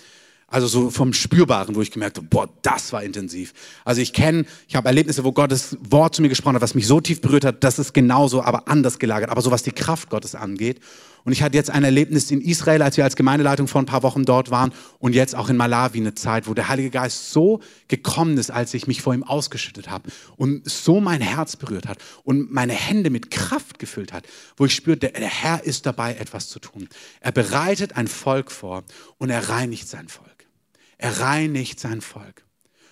Also 0.51 0.67
so 0.67 0.89
vom 0.89 1.13
Spürbaren, 1.13 1.75
wo 1.75 1.81
ich 1.81 1.91
gemerkt 1.91 2.17
habe, 2.17 2.27
boah, 2.29 2.49
das 2.61 2.91
war 2.91 3.01
intensiv. 3.01 3.53
Also 3.85 4.01
ich 4.01 4.11
kenne, 4.11 4.45
ich 4.67 4.75
habe 4.75 4.87
Erlebnisse, 4.87 5.23
wo 5.23 5.31
Gottes 5.31 5.77
Wort 5.79 6.13
zu 6.13 6.21
mir 6.21 6.27
gesprochen 6.27 6.55
hat, 6.55 6.61
was 6.61 6.75
mich 6.75 6.87
so 6.87 6.99
tief 6.99 7.21
berührt 7.21 7.45
hat, 7.45 7.63
das 7.63 7.79
ist 7.79 7.93
genauso, 7.93 8.43
aber 8.43 8.67
anders 8.67 8.99
gelagert. 8.99 9.29
Aber 9.29 9.41
so 9.41 9.49
was 9.49 9.63
die 9.63 9.71
Kraft 9.71 10.09
Gottes 10.09 10.35
angeht. 10.35 10.81
Und 11.23 11.31
ich 11.31 11.43
hatte 11.43 11.55
jetzt 11.55 11.69
ein 11.69 11.83
Erlebnis 11.83 12.31
in 12.31 12.41
Israel, 12.41 12.81
als 12.81 12.97
wir 12.97 13.03
als 13.03 13.15
Gemeindeleitung 13.15 13.67
vor 13.67 13.81
ein 13.81 13.85
paar 13.85 14.03
Wochen 14.03 14.25
dort 14.25 14.51
waren 14.51 14.73
und 14.99 15.13
jetzt 15.13 15.35
auch 15.35 15.49
in 15.49 15.55
Malawi 15.57 15.99
eine 15.99 16.15
Zeit, 16.15 16.47
wo 16.47 16.53
der 16.53 16.67
Heilige 16.67 16.89
Geist 16.89 17.31
so 17.31 17.61
gekommen 17.87 18.37
ist, 18.37 18.51
als 18.51 18.73
ich 18.73 18.87
mich 18.87 19.01
vor 19.01 19.13
ihm 19.13 19.23
ausgeschüttet 19.23 19.89
habe 19.89 20.09
und 20.35 20.67
so 20.69 20.99
mein 20.99 21.21
Herz 21.21 21.55
berührt 21.55 21.87
hat 21.87 21.99
und 22.23 22.51
meine 22.51 22.73
Hände 22.73 23.09
mit 23.09 23.29
Kraft 23.31 23.79
gefüllt 23.79 24.13
hat, 24.13 24.25
wo 24.57 24.65
ich 24.65 24.73
spürte, 24.73 25.11
der 25.11 25.21
Herr 25.21 25.63
ist 25.63 25.85
dabei, 25.85 26.15
etwas 26.15 26.49
zu 26.49 26.59
tun. 26.59 26.89
Er 27.21 27.31
bereitet 27.31 27.95
ein 27.95 28.07
Volk 28.07 28.51
vor 28.51 28.83
und 29.17 29.29
er 29.29 29.49
reinigt 29.49 29.87
sein 29.87 30.07
Volk. 30.07 30.30
Er 31.01 31.19
reinigt 31.19 31.79
sein 31.79 31.99
Volk. 31.99 32.45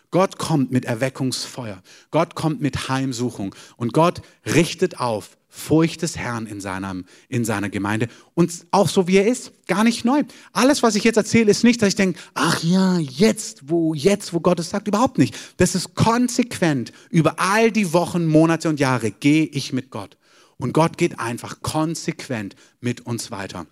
Gott 0.09 0.39
kommt 0.39 0.71
mit 0.71 0.85
Erweckungsfeuer. 0.85 1.83
Gott 2.09 2.33
kommt 2.33 2.59
mit 2.59 2.89
Heimsuchung. 2.89 3.53
Und 3.77 3.93
Gott 3.93 4.23
richtet 4.47 4.99
auf 4.99 5.37
Furcht 5.47 6.01
des 6.01 6.17
Herrn 6.17 6.47
in, 6.47 6.59
seinem, 6.59 7.05
in 7.27 7.45
seiner 7.45 7.69
Gemeinde. 7.69 8.07
Und 8.33 8.51
auch 8.71 8.89
so 8.89 9.07
wie 9.07 9.17
er 9.17 9.27
ist, 9.27 9.51
gar 9.67 9.83
nicht 9.83 10.05
neu. 10.05 10.23
Alles, 10.53 10.81
was 10.81 10.95
ich 10.95 11.03
jetzt 11.03 11.17
erzähle, 11.17 11.51
ist 11.51 11.63
nicht, 11.63 11.83
dass 11.83 11.89
ich 11.89 11.95
denke, 11.95 12.19
ach 12.33 12.63
ja, 12.63 12.97
jetzt, 12.97 13.69
wo, 13.69 13.93
jetzt, 13.93 14.33
wo 14.33 14.39
Gott 14.39 14.59
es 14.59 14.71
sagt, 14.71 14.87
überhaupt 14.87 15.19
nicht. 15.19 15.35
Das 15.57 15.75
ist 15.75 15.93
konsequent. 15.93 16.91
Über 17.11 17.39
all 17.39 17.71
die 17.71 17.93
Wochen, 17.93 18.25
Monate 18.25 18.69
und 18.69 18.79
Jahre 18.79 19.11
gehe 19.11 19.45
ich 19.45 19.71
mit 19.71 19.91
Gott. 19.91 20.17
Und 20.57 20.73
Gott 20.73 20.97
geht 20.97 21.19
einfach 21.19 21.61
konsequent 21.61 22.55
mit 22.81 23.01
uns 23.01 23.29
weiter. 23.29 23.67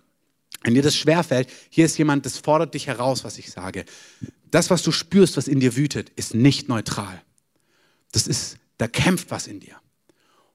Wenn 0.63 0.73
dir 0.73 0.81
das 0.81 0.95
schwerfällt, 0.95 1.49
hier 1.69 1.85
ist 1.85 1.97
jemand, 1.97 2.25
das 2.25 2.37
fordert 2.37 2.73
dich 2.73 2.87
heraus, 2.87 3.23
was 3.23 3.37
ich 3.37 3.51
sage. 3.51 3.85
Das, 4.51 4.69
was 4.69 4.83
du 4.83 4.91
spürst, 4.91 5.37
was 5.37 5.47
in 5.47 5.59
dir 5.59 5.75
wütet, 5.75 6.09
ist 6.15 6.33
nicht 6.33 6.67
neutral. 6.67 7.21
Das 8.11 8.27
ist, 8.27 8.57
da 8.77 8.87
kämpft 8.87 9.31
was 9.31 9.47
in 9.47 9.59
dir. 9.59 9.75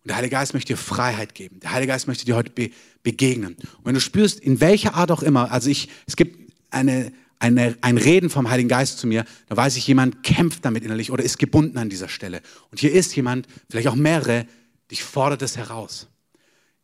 Und 0.02 0.08
der 0.08 0.16
Heilige 0.16 0.32
Geist 0.32 0.54
möchte 0.54 0.72
dir 0.72 0.78
Freiheit 0.78 1.34
geben. 1.34 1.60
Der 1.60 1.72
Heilige 1.72 1.92
Geist 1.92 2.08
möchte 2.08 2.24
dir 2.24 2.34
heute 2.34 2.50
be 2.50 2.70
begegnen. 3.04 3.54
Und 3.54 3.84
wenn 3.84 3.94
du 3.94 4.00
spürst, 4.00 4.38
in 4.38 4.60
welcher 4.60 4.94
Art 4.94 5.10
auch 5.10 5.22
immer, 5.22 5.50
also 5.50 5.68
ich, 5.68 5.88
es 6.06 6.14
gibt 6.14 6.52
eine, 6.70 7.12
eine, 7.40 7.76
ein 7.80 7.98
Reden 7.98 8.30
vom 8.30 8.48
Heiligen 8.48 8.68
Geist 8.68 8.98
zu 8.98 9.08
mir, 9.08 9.24
da 9.48 9.56
weiß 9.56 9.76
ich, 9.76 9.86
jemand 9.88 10.22
kämpft 10.22 10.64
damit 10.64 10.84
innerlich 10.84 11.10
oder 11.10 11.24
ist 11.24 11.38
gebunden 11.38 11.78
an 11.78 11.88
dieser 11.88 12.08
Stelle. 12.08 12.42
Und 12.70 12.78
hier 12.78 12.92
ist 12.92 13.14
jemand, 13.16 13.48
vielleicht 13.68 13.88
auch 13.88 13.96
mehrere, 13.96 14.46
dich 14.92 15.02
fordert 15.02 15.42
es 15.42 15.56
heraus. 15.56 16.06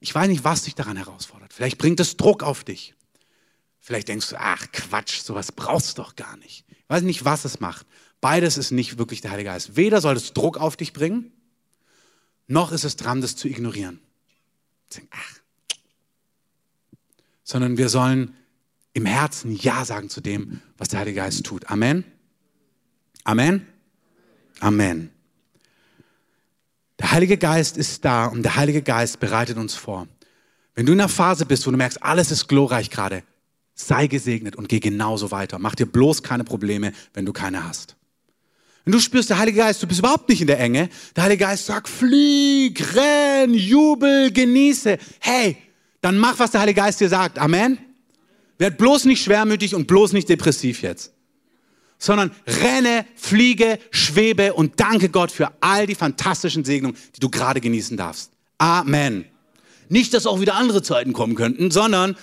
Ich 0.01 0.13
weiß 0.13 0.29
nicht, 0.29 0.43
was 0.43 0.65
dich 0.65 0.75
daran 0.75 0.97
herausfordert. 0.97 1.53
Vielleicht 1.53 1.79
bringt 1.79 2.01
es 2.01 2.17
Druck 2.17 2.43
auf 2.43 2.65
dich. 2.65 2.95
Vielleicht 3.89 4.09
denkst 4.09 4.29
du, 4.29 4.37
ach 4.39 4.71
Quatsch, 4.71 5.23
sowas 5.23 5.51
brauchst 5.51 5.97
du 5.97 6.03
doch 6.03 6.15
gar 6.15 6.37
nicht. 6.37 6.67
Ich 6.69 6.85
weiß 6.89 7.05
nicht, 7.05 7.25
was 7.25 7.47
es 7.47 7.59
macht. 7.59 7.87
Beides 8.21 8.59
ist 8.59 8.71
nicht 8.71 8.99
wirklich 8.99 9.23
der 9.23 9.31
Heilige 9.31 9.49
Geist. 9.49 9.77
Weder 9.77 10.03
soll 10.03 10.15
es 10.15 10.35
Druck 10.35 10.59
auf 10.59 10.77
dich 10.77 10.93
bringen, 10.93 11.33
noch 12.49 12.71
ist 12.71 12.85
es 12.85 12.97
dran, 12.97 13.23
das 13.23 13.35
zu 13.35 13.49
ignorieren. 13.49 13.99
Ach. 15.11 15.41
Sondern 17.43 17.79
wir 17.79 17.89
sollen 17.89 18.35
im 18.93 19.07
Herzen 19.07 19.57
Ja 19.57 19.87
sagen 19.87 20.11
zu 20.11 20.21
dem, 20.21 20.61
was 20.77 20.89
der 20.89 21.01
Heilige 21.01 21.21
Geist 21.21 21.47
tut. 21.47 21.71
Amen. 21.71 22.05
Amen. 23.25 23.67
Amen. 24.61 25.11
Der 26.99 27.11
Heilige 27.13 27.39
Geist 27.39 27.79
ist 27.79 28.05
da 28.05 28.27
und 28.27 28.43
der 28.43 28.57
Heilige 28.57 28.83
Geist 28.83 29.19
bereitet 29.19 29.57
uns 29.57 29.75
vor. 29.75 30.07
Wenn 30.75 30.85
du 30.85 30.93
in 30.93 31.01
einer 31.01 31.09
Phase 31.09 31.47
bist, 31.47 31.67
wo 31.67 31.71
du 31.71 31.79
merkst, 31.79 32.03
alles 32.03 32.31
ist 32.31 32.49
glorreich 32.49 32.91
gerade, 32.91 33.23
sei 33.79 34.09
gesegnet 34.09 34.57
und 34.57 34.69
geh 34.69 34.81
genauso 34.81 35.31
weiter. 35.31 35.59
Mach 35.59 35.75
dir 35.75 35.87
bloß 35.87 36.23
keine 36.23 36.45
Probleme, 36.45 36.93
wenn 37.15 37.25
du 37.25 37.33
keine 37.33 37.67
hast. 37.67 37.97
Wenn 38.85 38.93
du 38.93 39.01
spürst, 39.01 39.31
der 39.31 39.39
Heilige 39.39 39.59
Geist, 39.59 39.83
du 39.83 39.87
bist 39.87 40.01
überhaupt 40.01 40.29
nicht 40.29 40.41
in 40.41 40.47
der 40.47 40.59
Enge, 40.59 40.89
der 41.15 41.25
Heilige 41.25 41.45
Geist 41.45 41.67
sagt, 41.67 41.89
flieg, 41.89 42.95
renn, 42.95 43.55
jubel, 43.55 44.33
genieße. 44.33 44.99
Hey, 45.21 45.57
dann 46.01 46.19
mach, 46.19 46.39
was 46.39 46.51
der 46.53 46.61
Heilige 46.61 46.81
Geist 46.81 47.01
dir 47.01 47.09
sagt. 47.09 47.39
Amen. 47.39 47.79
Werd 48.59 48.79
bloß 48.79 49.05
nicht 49.05 49.23
schwermütig 49.23 49.75
und 49.75 49.87
bloß 49.87 50.13
nicht 50.13 50.29
depressiv 50.29 50.83
jetzt. 50.83 51.13
Sondern 51.99 52.33
renne, 52.47 53.05
fliege, 53.15 53.79
schwebe 53.91 54.55
und 54.55 54.81
danke 54.81 55.09
Gott 55.09 55.31
für 55.31 55.53
all 55.61 55.87
die 55.87 55.95
fantastischen 55.95 56.65
Segnungen, 56.65 56.97
die 57.15 57.21
du 57.21 57.29
gerade 57.29 57.61
genießen 57.61 57.97
darfst. 57.97 58.33
Amen. 58.57 59.25
Nicht, 59.89 60.15
dass 60.15 60.27
auch 60.27 60.41
wieder 60.41 60.55
andere 60.55 60.83
Zeiten 60.83 61.13
kommen 61.13 61.35
könnten, 61.35 61.71
sondern 61.71 62.17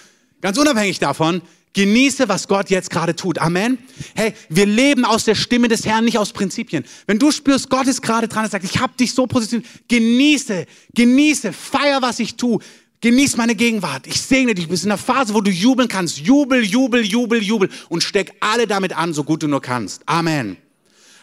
Ganz 0.45 0.59
unabhängig 0.59 0.99
davon, 0.99 1.41
genieße, 1.73 2.29
was 2.29 2.47
Gott 2.47 2.69
jetzt 2.69 2.91
gerade 2.91 3.15
tut. 3.15 3.39
Amen. 3.39 3.79
Hey, 4.13 4.35
wir 4.47 4.67
leben 4.67 5.03
aus 5.03 5.23
der 5.23 5.33
Stimme 5.33 5.69
des 5.69 5.87
Herrn, 5.87 6.05
nicht 6.05 6.19
aus 6.19 6.33
Prinzipien. 6.33 6.85
Wenn 7.07 7.17
du 7.17 7.31
spürst, 7.31 7.67
Gott 7.71 7.87
ist 7.87 8.03
gerade 8.03 8.27
dran 8.27 8.43
und 8.43 8.51
sagt, 8.51 8.63
ich 8.63 8.77
habe 8.77 8.93
dich 8.95 9.15
so 9.15 9.25
positioniert, 9.25 9.67
genieße, 9.87 10.67
genieße, 10.93 11.51
feier, 11.51 12.03
was 12.03 12.19
ich 12.19 12.35
tue. 12.35 12.59
Genieß 13.01 13.37
meine 13.37 13.55
Gegenwart. 13.55 14.05
Ich 14.05 14.21
segne 14.21 14.53
dich. 14.53 14.65
Du 14.65 14.69
bist 14.69 14.83
in 14.83 14.91
einer 14.91 14.99
Phase, 14.99 15.33
wo 15.33 15.41
du 15.41 15.49
jubeln 15.49 15.87
kannst. 15.87 16.19
Jubel, 16.19 16.63
jubel, 16.63 17.03
jubel, 17.03 17.41
jubel. 17.41 17.71
Und 17.89 18.03
steck 18.03 18.33
alle 18.39 18.67
damit 18.67 18.95
an, 18.95 19.15
so 19.15 19.23
gut 19.23 19.41
du 19.41 19.47
nur 19.47 19.63
kannst. 19.63 20.07
Amen. 20.07 20.57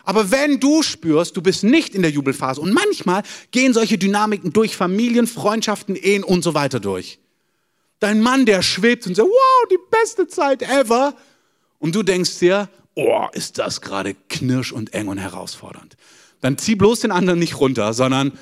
Aber 0.02 0.32
wenn 0.32 0.58
du 0.58 0.82
spürst, 0.82 1.36
du 1.36 1.42
bist 1.42 1.62
nicht 1.62 1.94
in 1.94 2.02
der 2.02 2.10
Jubelphase 2.10 2.60
und 2.60 2.74
manchmal 2.74 3.22
gehen 3.52 3.72
solche 3.72 3.98
Dynamiken 3.98 4.52
durch 4.52 4.74
Familien, 4.74 5.28
Freundschaften, 5.28 5.94
Ehen 5.94 6.24
und 6.24 6.42
so 6.42 6.54
weiter 6.54 6.80
durch. 6.80 7.20
Dein 8.02 8.20
Mann, 8.20 8.46
der 8.46 8.62
schwebt 8.62 9.06
und 9.06 9.14
sagt, 9.14 9.28
wow, 9.28 9.68
die 9.70 9.78
beste 9.88 10.26
Zeit 10.26 10.60
ever. 10.62 11.14
Und 11.78 11.94
du 11.94 12.02
denkst 12.02 12.40
dir, 12.40 12.68
oh, 12.96 13.28
ist 13.32 13.58
das 13.58 13.80
gerade 13.80 14.16
knirsch 14.28 14.72
und 14.72 14.92
eng 14.92 15.06
und 15.06 15.18
herausfordernd. 15.18 15.96
Dann 16.40 16.58
zieh 16.58 16.74
bloß 16.74 16.98
den 16.98 17.12
anderen 17.12 17.38
nicht 17.38 17.60
runter, 17.60 17.92
sondern 17.92 18.32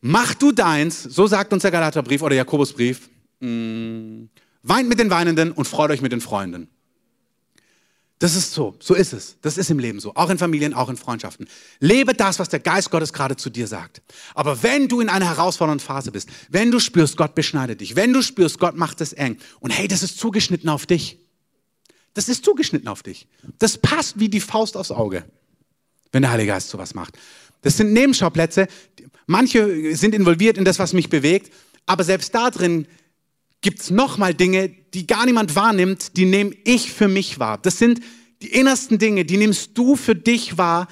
mach 0.00 0.32
du 0.32 0.52
deins, 0.52 1.02
so 1.02 1.26
sagt 1.26 1.52
uns 1.52 1.60
der 1.60 1.70
Galaterbrief 1.70 2.22
oder 2.22 2.34
Jakobusbrief, 2.34 3.10
mm, 3.40 4.22
weint 4.62 4.88
mit 4.88 4.98
den 4.98 5.10
Weinenden 5.10 5.52
und 5.52 5.66
freut 5.66 5.90
euch 5.90 6.00
mit 6.00 6.12
den 6.12 6.22
Freunden. 6.22 6.70
Das 8.20 8.36
ist 8.36 8.52
so, 8.52 8.76
so 8.80 8.94
ist 8.94 9.14
es. 9.14 9.36
Das 9.40 9.56
ist 9.56 9.70
im 9.70 9.78
Leben 9.78 9.98
so, 9.98 10.14
auch 10.14 10.28
in 10.28 10.36
Familien, 10.36 10.74
auch 10.74 10.90
in 10.90 10.98
Freundschaften. 10.98 11.48
Lebe 11.80 12.12
das, 12.12 12.38
was 12.38 12.50
der 12.50 12.60
Geist 12.60 12.90
Gottes 12.90 13.14
gerade 13.14 13.34
zu 13.34 13.48
dir 13.48 13.66
sagt. 13.66 14.02
Aber 14.34 14.62
wenn 14.62 14.88
du 14.88 15.00
in 15.00 15.08
einer 15.08 15.26
herausfordernden 15.26 15.84
Phase 15.84 16.12
bist, 16.12 16.28
wenn 16.50 16.70
du 16.70 16.80
spürst, 16.80 17.16
Gott 17.16 17.34
beschneidet 17.34 17.80
dich, 17.80 17.96
wenn 17.96 18.12
du 18.12 18.20
spürst, 18.20 18.58
Gott 18.58 18.76
macht 18.76 19.00
es 19.00 19.14
eng 19.14 19.38
und 19.60 19.70
hey, 19.70 19.88
das 19.88 20.02
ist 20.02 20.18
zugeschnitten 20.18 20.68
auf 20.68 20.84
dich. 20.84 21.18
Das 22.12 22.28
ist 22.28 22.44
zugeschnitten 22.44 22.88
auf 22.88 23.02
dich. 23.02 23.26
Das 23.58 23.78
passt 23.78 24.20
wie 24.20 24.28
die 24.28 24.40
Faust 24.40 24.76
aufs 24.76 24.90
Auge, 24.90 25.24
wenn 26.12 26.20
der 26.20 26.30
Heilige 26.30 26.48
Geist 26.48 26.68
sowas 26.68 26.92
macht. 26.92 27.16
Das 27.62 27.78
sind 27.78 27.94
Nebenschauplätze. 27.94 28.68
Manche 29.26 29.96
sind 29.96 30.14
involviert 30.14 30.58
in 30.58 30.66
das, 30.66 30.78
was 30.78 30.92
mich 30.92 31.08
bewegt, 31.08 31.54
aber 31.86 32.04
selbst 32.04 32.34
da 32.34 32.50
drin 32.50 32.86
gibt 33.60 33.80
es 33.80 33.90
nochmal 33.90 34.34
Dinge, 34.34 34.68
die 34.68 35.06
gar 35.06 35.26
niemand 35.26 35.54
wahrnimmt, 35.54 36.16
die 36.16 36.24
nehme 36.24 36.54
ich 36.64 36.92
für 36.92 37.08
mich 37.08 37.38
wahr. 37.38 37.58
Das 37.58 37.78
sind 37.78 38.00
die 38.42 38.48
innersten 38.48 38.98
Dinge, 38.98 39.24
die 39.24 39.36
nimmst 39.36 39.76
du 39.76 39.96
für 39.96 40.16
dich 40.16 40.56
wahr. 40.56 40.88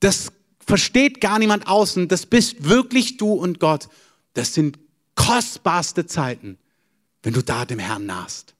Das 0.00 0.32
versteht 0.60 1.20
gar 1.20 1.38
niemand 1.38 1.66
außen. 1.66 2.08
Das 2.08 2.26
bist 2.26 2.64
wirklich 2.64 3.16
du 3.16 3.32
und 3.32 3.58
Gott. 3.58 3.88
Das 4.34 4.54
sind 4.54 4.78
kostbarste 5.14 6.06
Zeiten, 6.06 6.58
wenn 7.22 7.32
du 7.32 7.42
da 7.42 7.64
dem 7.64 7.78
Herrn 7.78 8.06
nahst. 8.06 8.54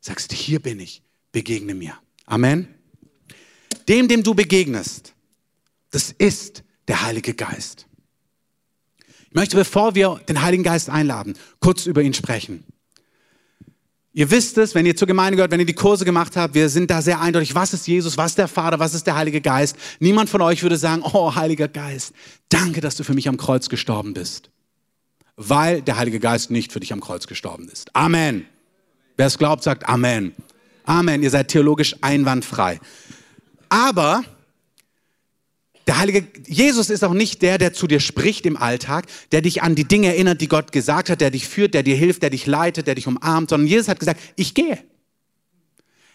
Sagst, 0.00 0.32
hier 0.32 0.60
bin 0.60 0.78
ich, 0.78 1.02
begegne 1.32 1.74
mir. 1.74 1.94
Amen. 2.26 2.68
Dem, 3.88 4.06
dem 4.06 4.22
du 4.22 4.34
begegnest, 4.34 5.14
das 5.90 6.12
ist 6.12 6.62
der 6.86 7.02
Heilige 7.02 7.34
Geist. 7.34 7.87
Ich 9.30 9.34
möchte, 9.34 9.56
bevor 9.56 9.94
wir 9.94 10.20
den 10.28 10.42
Heiligen 10.42 10.62
Geist 10.62 10.88
einladen, 10.88 11.34
kurz 11.60 11.86
über 11.86 12.02
ihn 12.02 12.14
sprechen. 12.14 12.64
Ihr 14.14 14.30
wisst 14.30 14.58
es, 14.58 14.74
wenn 14.74 14.86
ihr 14.86 14.96
zur 14.96 15.06
Gemeinde 15.06 15.36
gehört, 15.36 15.52
wenn 15.52 15.60
ihr 15.60 15.66
die 15.66 15.74
Kurse 15.74 16.04
gemacht 16.04 16.36
habt, 16.36 16.54
wir 16.54 16.68
sind 16.70 16.90
da 16.90 17.02
sehr 17.02 17.20
eindeutig. 17.20 17.54
Was 17.54 17.72
ist 17.72 17.86
Jesus? 17.86 18.16
Was 18.16 18.32
ist 18.32 18.38
der 18.38 18.48
Vater? 18.48 18.78
Was 18.78 18.94
ist 18.94 19.06
der 19.06 19.14
Heilige 19.14 19.40
Geist? 19.40 19.76
Niemand 20.00 20.30
von 20.30 20.40
euch 20.40 20.62
würde 20.62 20.76
sagen, 20.76 21.02
oh, 21.04 21.34
Heiliger 21.34 21.68
Geist, 21.68 22.14
danke, 22.48 22.80
dass 22.80 22.96
du 22.96 23.04
für 23.04 23.14
mich 23.14 23.28
am 23.28 23.36
Kreuz 23.36 23.68
gestorben 23.68 24.14
bist. 24.14 24.50
Weil 25.36 25.82
der 25.82 25.98
Heilige 25.98 26.18
Geist 26.18 26.50
nicht 26.50 26.72
für 26.72 26.80
dich 26.80 26.92
am 26.92 27.00
Kreuz 27.00 27.26
gestorben 27.26 27.68
ist. 27.68 27.94
Amen. 27.94 28.46
Wer 29.16 29.26
es 29.26 29.38
glaubt, 29.38 29.62
sagt 29.62 29.88
Amen. 29.88 30.34
Amen. 30.84 31.22
Ihr 31.22 31.30
seid 31.30 31.48
theologisch 31.48 31.94
einwandfrei. 32.00 32.80
Aber 33.68 34.24
der 35.88 35.98
Heilige 35.98 36.26
Jesus 36.46 36.90
ist 36.90 37.02
auch 37.02 37.14
nicht 37.14 37.42
der, 37.42 37.58
der 37.58 37.72
zu 37.72 37.86
dir 37.86 37.98
spricht 37.98 38.46
im 38.46 38.56
Alltag, 38.56 39.06
der 39.32 39.40
dich 39.40 39.62
an 39.62 39.74
die 39.74 39.84
Dinge 39.84 40.08
erinnert, 40.08 40.40
die 40.40 40.48
Gott 40.48 40.70
gesagt 40.70 41.10
hat, 41.10 41.20
der 41.20 41.30
dich 41.30 41.48
führt, 41.48 41.74
der 41.74 41.82
dir 41.82 41.96
hilft, 41.96 42.22
der 42.22 42.30
dich 42.30 42.46
leitet, 42.46 42.86
der 42.86 42.94
dich 42.94 43.06
umarmt, 43.06 43.50
sondern 43.50 43.66
Jesus 43.66 43.88
hat 43.88 43.98
gesagt, 43.98 44.20
ich 44.36 44.54
gehe. 44.54 44.78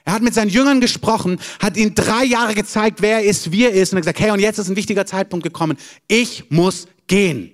Er 0.05 0.13
hat 0.13 0.21
mit 0.21 0.33
seinen 0.33 0.49
Jüngern 0.49 0.79
gesprochen, 0.79 1.39
hat 1.59 1.75
ihnen 1.75 1.95
drei 1.95 2.23
Jahre 2.23 2.53
gezeigt, 2.53 3.01
wer 3.01 3.19
er 3.19 3.23
ist, 3.23 3.51
wie 3.51 3.63
er 3.63 3.71
ist 3.71 3.91
und 3.91 3.97
hat 3.97 4.03
gesagt, 4.03 4.19
hey, 4.19 4.31
und 4.31 4.39
jetzt 4.39 4.59
ist 4.59 4.69
ein 4.69 4.75
wichtiger 4.75 5.05
Zeitpunkt 5.05 5.43
gekommen. 5.43 5.77
Ich 6.07 6.49
muss 6.49 6.87
gehen. 7.07 7.51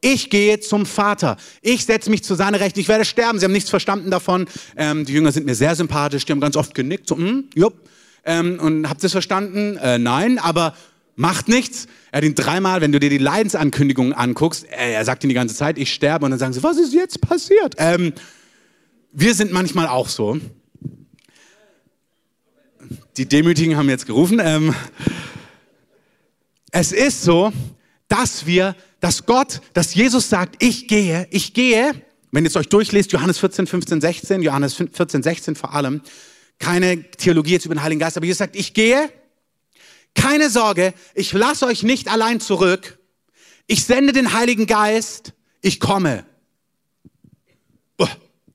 Ich 0.00 0.30
gehe 0.30 0.60
zum 0.60 0.86
Vater. 0.86 1.36
Ich 1.62 1.84
setze 1.84 2.10
mich 2.10 2.22
zu 2.22 2.36
seiner 2.36 2.60
Rechten. 2.60 2.78
Ich 2.78 2.86
werde 2.86 3.04
sterben. 3.04 3.40
Sie 3.40 3.44
haben 3.44 3.52
nichts 3.52 3.70
verstanden 3.70 4.12
davon. 4.12 4.46
Ähm, 4.76 5.04
die 5.04 5.14
Jünger 5.14 5.32
sind 5.32 5.46
mir 5.46 5.56
sehr 5.56 5.74
sympathisch. 5.74 6.24
Die 6.24 6.32
haben 6.32 6.40
ganz 6.40 6.54
oft 6.56 6.74
genickt. 6.74 7.08
So, 7.08 7.16
mm, 7.16 7.50
jupp. 7.56 7.88
Ähm, 8.24 8.60
und 8.60 8.88
habt 8.88 9.02
ihr 9.02 9.06
es 9.06 9.12
verstanden? 9.12 9.76
Äh, 9.78 9.98
nein, 9.98 10.38
aber 10.38 10.74
macht 11.18 11.48
nichts. 11.48 11.88
Er 12.12 12.18
hat 12.18 12.24
ihn 12.24 12.36
dreimal, 12.36 12.80
wenn 12.80 12.92
du 12.92 13.00
dir 13.00 13.10
die 13.10 13.18
Leidensankündigungen 13.18 14.12
anguckst, 14.12 14.64
äh, 14.70 14.92
er 14.92 15.04
sagt 15.04 15.24
ihn 15.24 15.28
die 15.28 15.34
ganze 15.34 15.54
Zeit, 15.54 15.76
ich 15.76 15.92
sterbe. 15.92 16.24
Und 16.24 16.30
dann 16.30 16.38
sagen 16.38 16.52
sie, 16.52 16.62
was 16.62 16.78
ist 16.78 16.94
jetzt 16.94 17.20
passiert? 17.20 17.74
Ähm, 17.76 18.12
wir 19.12 19.34
sind 19.34 19.52
manchmal 19.52 19.88
auch 19.88 20.08
so. 20.08 20.38
Die 23.16 23.26
Demütigen 23.26 23.76
haben 23.76 23.88
jetzt 23.88 24.06
gerufen. 24.06 24.40
Ähm, 24.40 24.74
es 26.70 26.92
ist 26.92 27.24
so, 27.24 27.52
dass 28.06 28.46
wir, 28.46 28.76
dass 29.00 29.26
Gott, 29.26 29.60
dass 29.74 29.94
Jesus 29.94 30.28
sagt, 30.28 30.62
ich 30.62 30.86
gehe, 30.86 31.26
ich 31.30 31.52
gehe. 31.52 31.92
Wenn 32.30 32.44
ihr 32.44 32.48
es 32.48 32.56
euch 32.56 32.68
durchlest, 32.68 33.10
Johannes 33.10 33.38
14, 33.38 33.66
15, 33.66 34.00
16, 34.00 34.42
Johannes 34.42 34.74
14, 34.74 35.22
16 35.24 35.56
vor 35.56 35.74
allem, 35.74 36.00
keine 36.60 37.10
Theologie 37.10 37.52
jetzt 37.52 37.64
über 37.64 37.74
den 37.74 37.82
Heiligen 37.82 37.98
Geist, 37.98 38.16
aber 38.16 38.26
Jesus 38.26 38.38
sagt, 38.38 38.54
ich 38.54 38.72
gehe, 38.72 39.10
keine 40.18 40.50
Sorge, 40.50 40.92
ich 41.14 41.32
lasse 41.32 41.66
euch 41.66 41.82
nicht 41.82 42.08
allein 42.08 42.40
zurück. 42.40 42.98
Ich 43.66 43.84
sende 43.84 44.12
den 44.12 44.32
Heiligen 44.32 44.66
Geist, 44.66 45.32
ich 45.62 45.80
komme. 45.80 46.26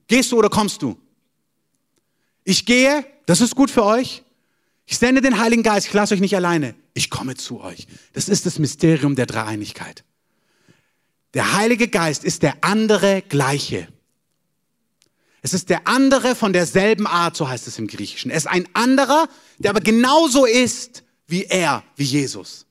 Gehst 0.06 0.32
du 0.32 0.38
oder 0.38 0.50
kommst 0.50 0.82
du? 0.82 0.98
Ich 2.44 2.66
gehe, 2.66 3.06
das 3.26 3.40
ist 3.40 3.56
gut 3.56 3.70
für 3.70 3.84
euch. 3.84 4.22
Ich 4.86 4.98
sende 4.98 5.22
den 5.22 5.38
Heiligen 5.38 5.62
Geist, 5.62 5.86
ich 5.86 5.92
lasse 5.94 6.14
euch 6.14 6.20
nicht 6.20 6.36
alleine. 6.36 6.74
Ich 6.92 7.08
komme 7.08 7.36
zu 7.36 7.60
euch. 7.60 7.86
Das 8.12 8.28
ist 8.28 8.44
das 8.44 8.58
Mysterium 8.58 9.16
der 9.16 9.26
Dreieinigkeit. 9.26 10.04
Der 11.32 11.54
Heilige 11.54 11.88
Geist 11.88 12.22
ist 12.22 12.42
der 12.42 12.62
andere 12.62 13.22
gleiche. 13.22 13.88
Es 15.40 15.54
ist 15.54 15.70
der 15.70 15.88
andere 15.88 16.34
von 16.34 16.52
derselben 16.52 17.06
Art, 17.06 17.36
so 17.36 17.48
heißt 17.48 17.66
es 17.66 17.78
im 17.78 17.86
Griechischen. 17.86 18.30
Er 18.30 18.36
ist 18.36 18.46
ein 18.46 18.68
anderer, 18.74 19.28
der 19.58 19.70
aber 19.70 19.80
genauso 19.80 20.44
ist 20.44 21.03
wie 21.26 21.44
er, 21.44 21.82
wie 21.96 22.04
Jesus. 22.04 22.66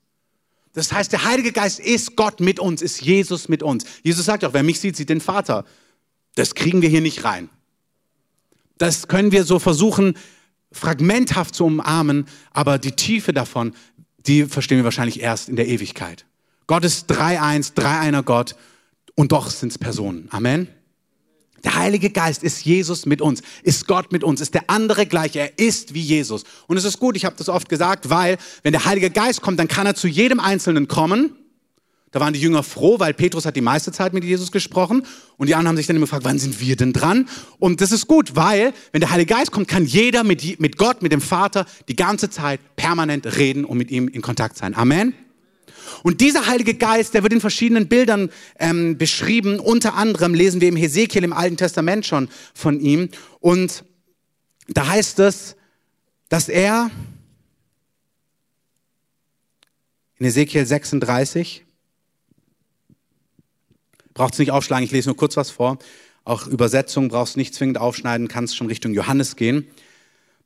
Das 0.73 0.91
heißt, 0.91 1.11
der 1.11 1.23
Heilige 1.23 1.51
Geist 1.51 1.79
ist 1.79 2.15
Gott 2.15 2.39
mit 2.39 2.59
uns, 2.59 2.81
ist 2.81 3.01
Jesus 3.01 3.47
mit 3.47 3.61
uns. 3.61 3.85
Jesus 4.01 4.25
sagt 4.25 4.43
auch, 4.43 4.53
wer 4.53 4.63
mich 4.63 4.79
sieht, 4.79 4.95
sieht 4.95 5.09
den 5.09 5.21
Vater. 5.21 5.65
Das 6.35 6.55
kriegen 6.55 6.81
wir 6.81 6.89
hier 6.89 7.01
nicht 7.01 7.23
rein. 7.23 7.49
Das 8.79 9.07
können 9.07 9.31
wir 9.31 9.43
so 9.43 9.59
versuchen, 9.59 10.17
fragmenthaft 10.71 11.53
zu 11.53 11.65
umarmen, 11.65 12.25
aber 12.51 12.79
die 12.79 12.93
Tiefe 12.93 13.33
davon, 13.33 13.73
die 14.25 14.45
verstehen 14.45 14.77
wir 14.77 14.83
wahrscheinlich 14.83 15.19
erst 15.19 15.47
in 15.47 15.55
der 15.55 15.67
Ewigkeit. 15.67 16.25
Gott 16.65 16.83
ist 16.83 17.07
drei-eins, 17.07 17.75
drei-einer 17.75 18.23
Gott 18.23 18.55
und 19.15 19.31
doch 19.31 19.51
sind 19.51 19.71
es 19.71 19.77
Personen. 19.77 20.27
Amen. 20.31 20.67
Der 21.63 21.75
Heilige 21.75 22.09
Geist 22.09 22.43
ist 22.43 22.65
Jesus 22.65 23.05
mit 23.05 23.21
uns, 23.21 23.41
ist 23.63 23.87
Gott 23.87 24.11
mit 24.11 24.23
uns, 24.23 24.41
ist 24.41 24.53
der 24.53 24.69
andere 24.69 25.05
gleich. 25.05 25.35
Er 25.35 25.57
ist 25.57 25.93
wie 25.93 26.01
Jesus. 26.01 26.43
Und 26.67 26.77
es 26.77 26.83
ist 26.83 26.99
gut, 26.99 27.15
ich 27.15 27.25
habe 27.25 27.35
das 27.37 27.47
oft 27.47 27.69
gesagt, 27.69 28.09
weil 28.09 28.37
wenn 28.63 28.73
der 28.73 28.85
Heilige 28.85 29.09
Geist 29.09 29.41
kommt, 29.41 29.59
dann 29.59 29.67
kann 29.67 29.85
er 29.85 29.95
zu 29.95 30.07
jedem 30.07 30.39
Einzelnen 30.39 30.87
kommen. 30.87 31.35
Da 32.11 32.19
waren 32.19 32.33
die 32.33 32.39
Jünger 32.39 32.61
froh, 32.61 32.99
weil 32.99 33.13
Petrus 33.15 33.45
hat 33.45 33.55
die 33.55 33.61
meiste 33.61 33.91
Zeit 33.91 34.13
mit 34.13 34.23
Jesus 34.23 34.51
gesprochen 34.51 35.03
und 35.37 35.47
die 35.47 35.55
anderen 35.55 35.69
haben 35.69 35.77
sich 35.77 35.87
dann 35.87 35.95
immer 35.95 36.05
gefragt, 36.05 36.25
wann 36.25 36.37
sind 36.37 36.59
wir 36.59 36.75
denn 36.75 36.93
dran? 36.93 37.27
Und 37.57 37.81
das 37.81 37.91
ist 37.91 38.05
gut, 38.05 38.35
weil 38.35 38.71
wenn 38.91 39.01
der 39.01 39.09
Heilige 39.09 39.33
Geist 39.33 39.51
kommt, 39.51 39.67
kann 39.67 39.83
jeder 39.85 40.23
mit, 40.23 40.59
mit 40.59 40.77
Gott, 40.77 41.01
mit 41.01 41.11
dem 41.11 41.21
Vater 41.21 41.65
die 41.87 41.95
ganze 41.95 42.29
Zeit 42.29 42.59
permanent 42.75 43.37
reden 43.37 43.65
und 43.65 43.79
mit 43.79 43.89
ihm 43.89 44.07
in 44.07 44.21
Kontakt 44.21 44.57
sein. 44.57 44.75
Amen. 44.75 45.15
Und 46.01 46.21
dieser 46.21 46.47
Heilige 46.47 46.73
Geist, 46.73 47.13
der 47.13 47.23
wird 47.23 47.33
in 47.33 47.41
verschiedenen 47.41 47.87
Bildern 47.87 48.31
ähm, 48.59 48.97
beschrieben. 48.97 49.59
Unter 49.59 49.93
anderem 49.93 50.33
lesen 50.33 50.61
wir 50.61 50.69
im 50.69 50.75
Hesekiel 50.75 51.23
im 51.23 51.33
Alten 51.33 51.57
Testament 51.57 52.05
schon 52.05 52.29
von 52.53 52.79
ihm. 52.79 53.09
Und 53.39 53.83
da 54.67 54.87
heißt 54.87 55.19
es, 55.19 55.55
dass 56.29 56.49
er 56.49 56.89
in 60.17 60.25
Hesekiel 60.25 60.65
36, 60.65 61.65
braucht 64.13 64.33
es 64.33 64.39
nicht 64.39 64.51
aufschlagen, 64.51 64.85
ich 64.85 64.91
lese 64.91 65.09
nur 65.09 65.17
kurz 65.17 65.35
was 65.35 65.49
vor. 65.49 65.79
Auch 66.23 66.47
Übersetzung 66.47 67.09
brauchst 67.09 67.35
nicht 67.35 67.53
zwingend 67.53 67.77
aufschneiden, 67.77 68.29
kannst 68.29 68.55
schon 68.55 68.67
Richtung 68.67 68.93
Johannes 68.93 69.35
gehen. 69.35 69.67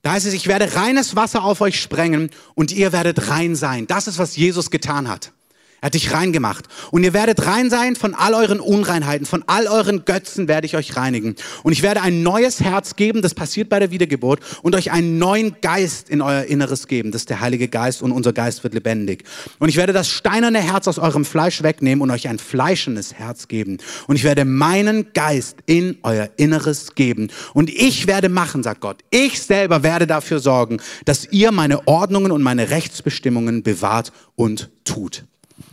Da 0.02 0.14
heißt 0.14 0.26
es, 0.26 0.34
ich 0.34 0.48
werde 0.48 0.76
reines 0.76 1.16
Wasser 1.16 1.44
auf 1.44 1.62
euch 1.62 1.80
sprengen 1.80 2.32
und 2.56 2.72
ihr 2.72 2.92
werdet 2.92 3.30
rein 3.30 3.56
sein. 3.56 3.88
Das 3.88 4.08
ist, 4.08 4.18
was 4.18 4.36
Jesus 4.36 4.72
getan 4.72 5.08
hat. 5.08 5.34
Er 5.80 5.88
hat 5.88 5.94
dich 5.94 6.12
reingemacht. 6.12 6.66
Und 6.90 7.04
ihr 7.04 7.14
werdet 7.14 7.46
rein 7.46 7.70
sein 7.70 7.96
von 7.96 8.16
all 8.16 8.34
euren 8.34 8.60
Unreinheiten, 8.60 9.28
von 9.28 9.44
all 9.46 9.68
euren 9.68 10.06
Götzen 10.06 10.48
werde 10.48 10.66
ich 10.66 10.76
euch 10.76 10.96
reinigen. 10.96 11.36
Und 11.62 11.72
ich 11.72 11.84
werde 11.84 12.02
ein 12.02 12.24
neues 12.24 12.62
Herz 12.62 12.96
geben, 12.96 13.22
das 13.22 13.36
passiert 13.36 13.70
bei 13.70 13.80
der 13.80 13.92
Wiedergeburt, 13.92 14.40
und 14.64 14.74
euch 14.74 14.92
einen 14.92 15.20
neuen 15.20 15.58
Geist 15.62 16.10
in 16.10 16.24
euer 16.24 16.44
Inneres 16.46 16.88
geben. 16.88 17.12
Das 17.12 17.22
ist 17.22 17.30
der 17.30 17.42
Heilige 17.42 17.68
Geist 17.68 18.02
und 18.02 18.12
unser 18.12 18.34
Geist 18.34 18.64
wird 18.64 18.74
lebendig. 18.74 19.24
Und 19.60 19.70
ich 19.70 19.76
werde 19.76 19.94
das 19.94 20.10
steinerne 20.10 20.60
Herz 20.60 20.88
aus 20.88 20.98
eurem 20.98 21.26
Fleisch 21.26 21.62
wegnehmen 21.62 22.02
und 22.02 22.10
euch 22.10 22.28
ein 22.28 22.40
fleischendes 22.40 23.14
Herz 23.14 23.48
geben. 23.48 23.78
Und 24.08 24.16
ich 24.16 24.24
werde 24.24 24.46
meinen 24.46 25.14
Geist 25.14 25.58
in 25.68 26.00
euer 26.02 26.30
Inneres 26.38 26.96
geben. 26.96 27.30
Und 27.54 27.70
ich 27.70 28.08
werde 28.08 28.30
machen, 28.30 28.64
sagt 28.64 28.82
Gott. 28.82 29.04
Ich 29.12 29.44
selber 29.44 29.84
werde 29.84 30.08
dafür 30.08 30.40
sorgen, 30.40 30.82
dass 31.06 31.32
ihr 31.32 31.52
meine 31.52 31.88
Ordnungen 31.88 32.32
und 32.32 32.42
meine 32.42 32.72
Rechtsbestimmungen 32.72 33.62
bewahrt 33.62 34.12
und 34.36 34.72
tut. 34.84 35.24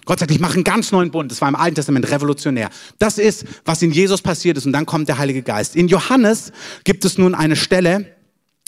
Gott 0.04 0.18
sagt, 0.18 0.30
ich 0.30 0.40
mache 0.40 0.54
einen 0.54 0.64
ganz 0.64 0.92
neuen 0.92 1.10
Bund. 1.10 1.30
Das 1.30 1.40
war 1.40 1.48
im 1.48 1.56
Alten 1.56 1.76
Testament 1.76 2.10
revolutionär. 2.10 2.70
Das 2.98 3.18
ist, 3.18 3.44
was 3.64 3.82
in 3.82 3.90
Jesus 3.90 4.22
passiert 4.22 4.56
ist. 4.56 4.66
Und 4.66 4.72
dann 4.72 4.86
kommt 4.86 5.08
der 5.08 5.18
Heilige 5.18 5.42
Geist. 5.42 5.76
In 5.76 5.88
Johannes 5.88 6.52
gibt 6.84 7.04
es 7.04 7.18
nun 7.18 7.34
eine 7.34 7.56
Stelle, 7.56 8.06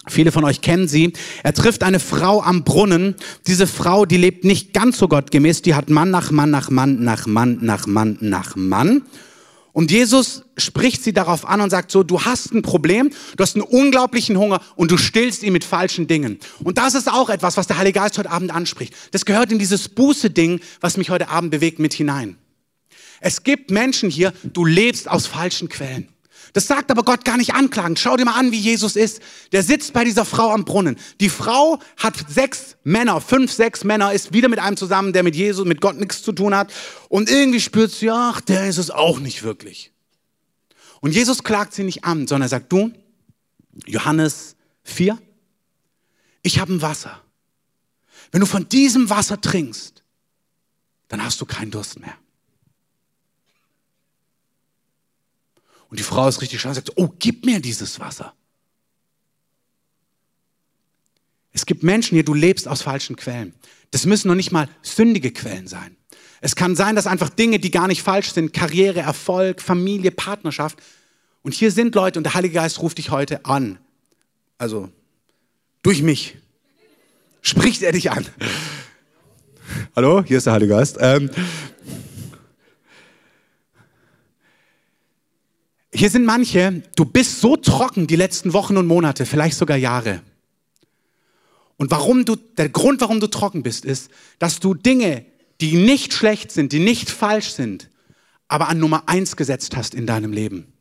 Viele 0.08 0.30
von 0.30 0.44
euch 0.44 0.60
kennen 0.60 0.86
sie. 0.86 1.12
Er 1.42 1.52
trifft 1.52 1.82
eine 1.82 1.98
Frau 1.98 2.40
am 2.40 2.62
Brunnen. 2.62 3.16
Diese 3.48 3.66
Frau, 3.66 4.06
die 4.06 4.16
lebt 4.16 4.44
nicht 4.44 4.72
ganz 4.72 4.98
so 4.98 5.08
gottgemäß. 5.08 5.62
Die 5.62 5.74
hat 5.74 5.90
Mann 5.90 6.10
nach 6.10 6.30
Mann 6.30 6.50
nach 6.50 6.70
Mann 6.70 7.02
nach 7.02 7.26
Mann 7.26 7.58
nach 7.60 7.88
Mann 7.88 8.16
nach 8.20 8.54
Mann. 8.54 9.02
Und 9.76 9.90
Jesus 9.90 10.42
spricht 10.56 11.04
sie 11.04 11.12
darauf 11.12 11.46
an 11.46 11.60
und 11.60 11.68
sagt 11.68 11.90
so, 11.90 12.02
du 12.02 12.24
hast 12.24 12.54
ein 12.54 12.62
Problem, 12.62 13.10
du 13.36 13.42
hast 13.42 13.56
einen 13.56 13.62
unglaublichen 13.62 14.38
Hunger 14.38 14.62
und 14.74 14.90
du 14.90 14.96
stillst 14.96 15.42
ihn 15.42 15.52
mit 15.52 15.64
falschen 15.64 16.06
Dingen. 16.06 16.38
Und 16.64 16.78
das 16.78 16.94
ist 16.94 17.12
auch 17.12 17.28
etwas, 17.28 17.58
was 17.58 17.66
der 17.66 17.76
Heilige 17.76 18.00
Geist 18.00 18.16
heute 18.16 18.30
Abend 18.30 18.50
anspricht. 18.54 18.94
Das 19.10 19.26
gehört 19.26 19.52
in 19.52 19.58
dieses 19.58 19.90
Buße-Ding, 19.90 20.60
was 20.80 20.96
mich 20.96 21.10
heute 21.10 21.28
Abend 21.28 21.50
bewegt, 21.50 21.78
mit 21.78 21.92
hinein. 21.92 22.38
Es 23.20 23.42
gibt 23.42 23.70
Menschen 23.70 24.08
hier, 24.08 24.32
du 24.44 24.64
lebst 24.64 25.10
aus 25.10 25.26
falschen 25.26 25.68
Quellen. 25.68 26.08
Das 26.52 26.66
sagt 26.66 26.90
aber 26.90 27.02
Gott 27.02 27.24
gar 27.24 27.36
nicht 27.36 27.54
anklagend. 27.54 27.98
Schau 27.98 28.16
dir 28.16 28.24
mal 28.24 28.38
an, 28.38 28.52
wie 28.52 28.58
Jesus 28.58 28.96
ist. 28.96 29.20
Der 29.52 29.62
sitzt 29.62 29.92
bei 29.92 30.04
dieser 30.04 30.24
Frau 30.24 30.50
am 30.52 30.64
Brunnen. 30.64 30.96
Die 31.20 31.28
Frau 31.28 31.78
hat 31.96 32.14
sechs 32.28 32.76
Männer, 32.84 33.20
fünf, 33.20 33.52
sechs 33.52 33.84
Männer, 33.84 34.12
ist 34.12 34.32
wieder 34.32 34.48
mit 34.48 34.58
einem 34.58 34.76
zusammen, 34.76 35.12
der 35.12 35.22
mit 35.22 35.36
Jesus, 35.36 35.66
mit 35.66 35.80
Gott 35.80 35.96
nichts 35.96 36.22
zu 36.22 36.32
tun 36.32 36.54
hat. 36.54 36.72
Und 37.08 37.28
irgendwie 37.28 37.60
spürt 37.60 37.92
sie, 37.92 38.10
ach, 38.10 38.40
der 38.40 38.68
ist 38.68 38.78
es 38.78 38.90
auch 38.90 39.18
nicht 39.18 39.42
wirklich. 39.42 39.92
Und 41.00 41.12
Jesus 41.12 41.44
klagt 41.44 41.74
sie 41.74 41.84
nicht 41.84 42.04
an, 42.04 42.26
sondern 42.26 42.46
er 42.46 42.48
sagt, 42.48 42.72
du, 42.72 42.90
Johannes 43.86 44.56
4, 44.84 45.18
ich 46.42 46.58
habe 46.58 46.72
ein 46.72 46.82
Wasser. 46.82 47.20
Wenn 48.32 48.40
du 48.40 48.46
von 48.46 48.68
diesem 48.68 49.10
Wasser 49.10 49.40
trinkst, 49.40 50.02
dann 51.08 51.22
hast 51.22 51.40
du 51.40 51.46
keinen 51.46 51.70
Durst 51.70 52.00
mehr. 52.00 52.14
Und 55.96 56.00
die 56.00 56.04
Frau 56.04 56.28
ist 56.28 56.42
richtig 56.42 56.60
schlau 56.60 56.68
und 56.68 56.74
sagt, 56.74 56.92
oh, 56.96 57.08
gib 57.18 57.46
mir 57.46 57.58
dieses 57.58 57.98
Wasser. 58.00 58.34
Es 61.54 61.64
gibt 61.64 61.82
Menschen 61.82 62.16
hier, 62.16 62.22
du 62.22 62.34
lebst 62.34 62.68
aus 62.68 62.82
falschen 62.82 63.16
Quellen. 63.16 63.54
Das 63.92 64.04
müssen 64.04 64.28
noch 64.28 64.34
nicht 64.34 64.52
mal 64.52 64.68
sündige 64.82 65.30
Quellen 65.30 65.66
sein. 65.66 65.96
Es 66.42 66.54
kann 66.54 66.76
sein, 66.76 66.96
dass 66.96 67.06
einfach 67.06 67.30
Dinge, 67.30 67.58
die 67.58 67.70
gar 67.70 67.88
nicht 67.88 68.02
falsch 68.02 68.34
sind, 68.34 68.52
Karriere, 68.52 69.00
Erfolg, 69.00 69.62
Familie, 69.62 70.10
Partnerschaft. 70.10 70.78
Und 71.40 71.54
hier 71.54 71.72
sind 71.72 71.94
Leute 71.94 72.18
und 72.18 72.24
der 72.24 72.34
Heilige 72.34 72.56
Geist 72.56 72.82
ruft 72.82 72.98
dich 72.98 73.08
heute 73.08 73.46
an. 73.46 73.78
Also 74.58 74.90
durch 75.82 76.02
mich 76.02 76.36
spricht 77.40 77.80
er 77.80 77.92
dich 77.92 78.10
an. 78.10 78.26
Hallo, 79.96 80.22
hier 80.22 80.36
ist 80.36 80.44
der 80.44 80.52
Heilige 80.52 80.74
Geist. 80.74 80.98
Ähm, 81.00 81.30
hier 85.96 86.10
sind 86.10 86.24
manche, 86.24 86.82
du 86.96 87.04
bist 87.04 87.40
so 87.40 87.56
trocken 87.56 88.06
die 88.06 88.16
letzten 88.16 88.52
Wochen 88.52 88.76
und 88.76 88.86
Monate, 88.86 89.26
vielleicht 89.26 89.56
sogar 89.56 89.76
Jahre. 89.76 90.22
Und 91.76 91.90
warum 91.90 92.24
du, 92.24 92.36
der 92.36 92.68
Grund, 92.68 93.00
warum 93.00 93.20
du 93.20 93.26
trocken 93.26 93.62
bist, 93.62 93.84
ist, 93.84 94.10
dass 94.38 94.60
du 94.60 94.74
Dinge, 94.74 95.24
die 95.60 95.76
nicht 95.76 96.12
schlecht 96.12 96.52
sind, 96.52 96.72
die 96.72 96.78
nicht 96.78 97.10
falsch 97.10 97.50
sind, 97.50 97.90
aber 98.48 98.68
an 98.68 98.78
Nummer 98.78 99.04
eins 99.06 99.36
gesetzt 99.36 99.76
hast 99.76 99.94
in 99.94 100.06
deinem 100.06 100.32
Leben. 100.32 100.72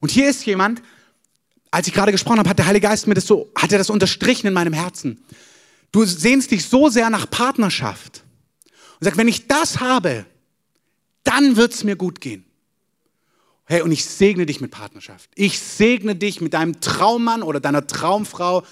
Und 0.00 0.10
hier 0.10 0.28
ist 0.28 0.44
jemand, 0.46 0.82
als 1.70 1.86
ich 1.86 1.94
gerade 1.94 2.12
gesprochen 2.12 2.38
habe, 2.38 2.48
hat 2.48 2.58
der 2.58 2.66
Heilige 2.66 2.86
Geist 2.86 3.06
mir 3.06 3.14
das 3.14 3.26
so, 3.26 3.50
hat 3.56 3.72
er 3.72 3.78
das 3.78 3.90
unterstrichen 3.90 4.46
in 4.46 4.52
meinem 4.52 4.72
Herzen. 4.72 5.24
Du 5.92 6.04
sehnst 6.04 6.50
dich 6.50 6.66
so 6.66 6.88
sehr 6.88 7.10
nach 7.10 7.28
Partnerschaft 7.30 8.22
und 9.00 9.04
sagst, 9.04 9.18
wenn 9.18 9.28
ich 9.28 9.48
das 9.48 9.80
habe, 9.80 10.24
dann 11.24 11.56
wird 11.56 11.72
es 11.72 11.84
mir 11.84 11.96
gut 11.96 12.20
gehen. 12.20 12.44
Hey, 13.66 13.80
und 13.80 13.92
ich 13.92 14.04
segne 14.04 14.44
dich 14.44 14.60
mit 14.60 14.70
Partnerschaft. 14.70 15.30
Ich 15.34 15.58
segne 15.58 16.14
dich 16.14 16.40
mit 16.42 16.52
deinem 16.52 16.80
Traummann 16.80 17.42
oder 17.42 17.60
deiner 17.60 17.86
Traumfrau, 17.86 18.62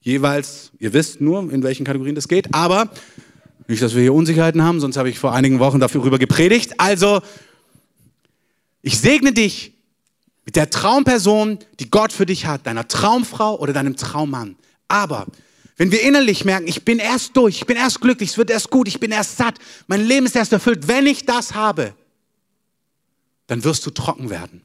jeweils, 0.00 0.70
ihr 0.78 0.92
wisst 0.92 1.22
nur, 1.22 1.50
in 1.50 1.62
welchen 1.62 1.84
Kategorien 1.84 2.14
das 2.14 2.28
geht, 2.28 2.54
aber 2.54 2.90
nicht, 3.66 3.82
dass 3.82 3.94
wir 3.94 4.02
hier 4.02 4.12
Unsicherheiten 4.12 4.62
haben, 4.62 4.80
sonst 4.80 4.98
habe 4.98 5.08
ich 5.08 5.18
vor 5.18 5.32
einigen 5.32 5.58
Wochen 5.60 5.80
dafür 5.80 6.02
gepredigt. 6.18 6.74
Also, 6.78 7.22
ich 8.82 9.00
segne 9.00 9.32
dich 9.32 9.72
mit 10.44 10.56
der 10.56 10.68
Traumperson, 10.68 11.58
die 11.80 11.88
Gott 11.88 12.12
für 12.12 12.26
dich 12.26 12.44
hat, 12.44 12.66
deiner 12.66 12.86
Traumfrau 12.86 13.58
oder 13.58 13.72
deinem 13.72 13.96
Traummann. 13.96 14.56
Aber 14.88 15.26
wenn 15.78 15.90
wir 15.90 16.02
innerlich 16.02 16.44
merken, 16.44 16.68
ich 16.68 16.84
bin 16.84 16.98
erst 16.98 17.34
durch, 17.34 17.56
ich 17.56 17.66
bin 17.66 17.78
erst 17.78 18.02
glücklich, 18.02 18.30
es 18.30 18.38
wird 18.38 18.50
erst 18.50 18.68
gut, 18.68 18.88
ich 18.88 19.00
bin 19.00 19.10
erst 19.10 19.38
satt, 19.38 19.54
mein 19.86 20.06
Leben 20.06 20.26
ist 20.26 20.36
erst 20.36 20.52
erfüllt, 20.52 20.86
wenn 20.86 21.06
ich 21.06 21.24
das 21.24 21.54
habe, 21.54 21.94
dann 23.46 23.64
wirst 23.64 23.86
du 23.86 23.90
trocken 23.90 24.30
werden. 24.30 24.62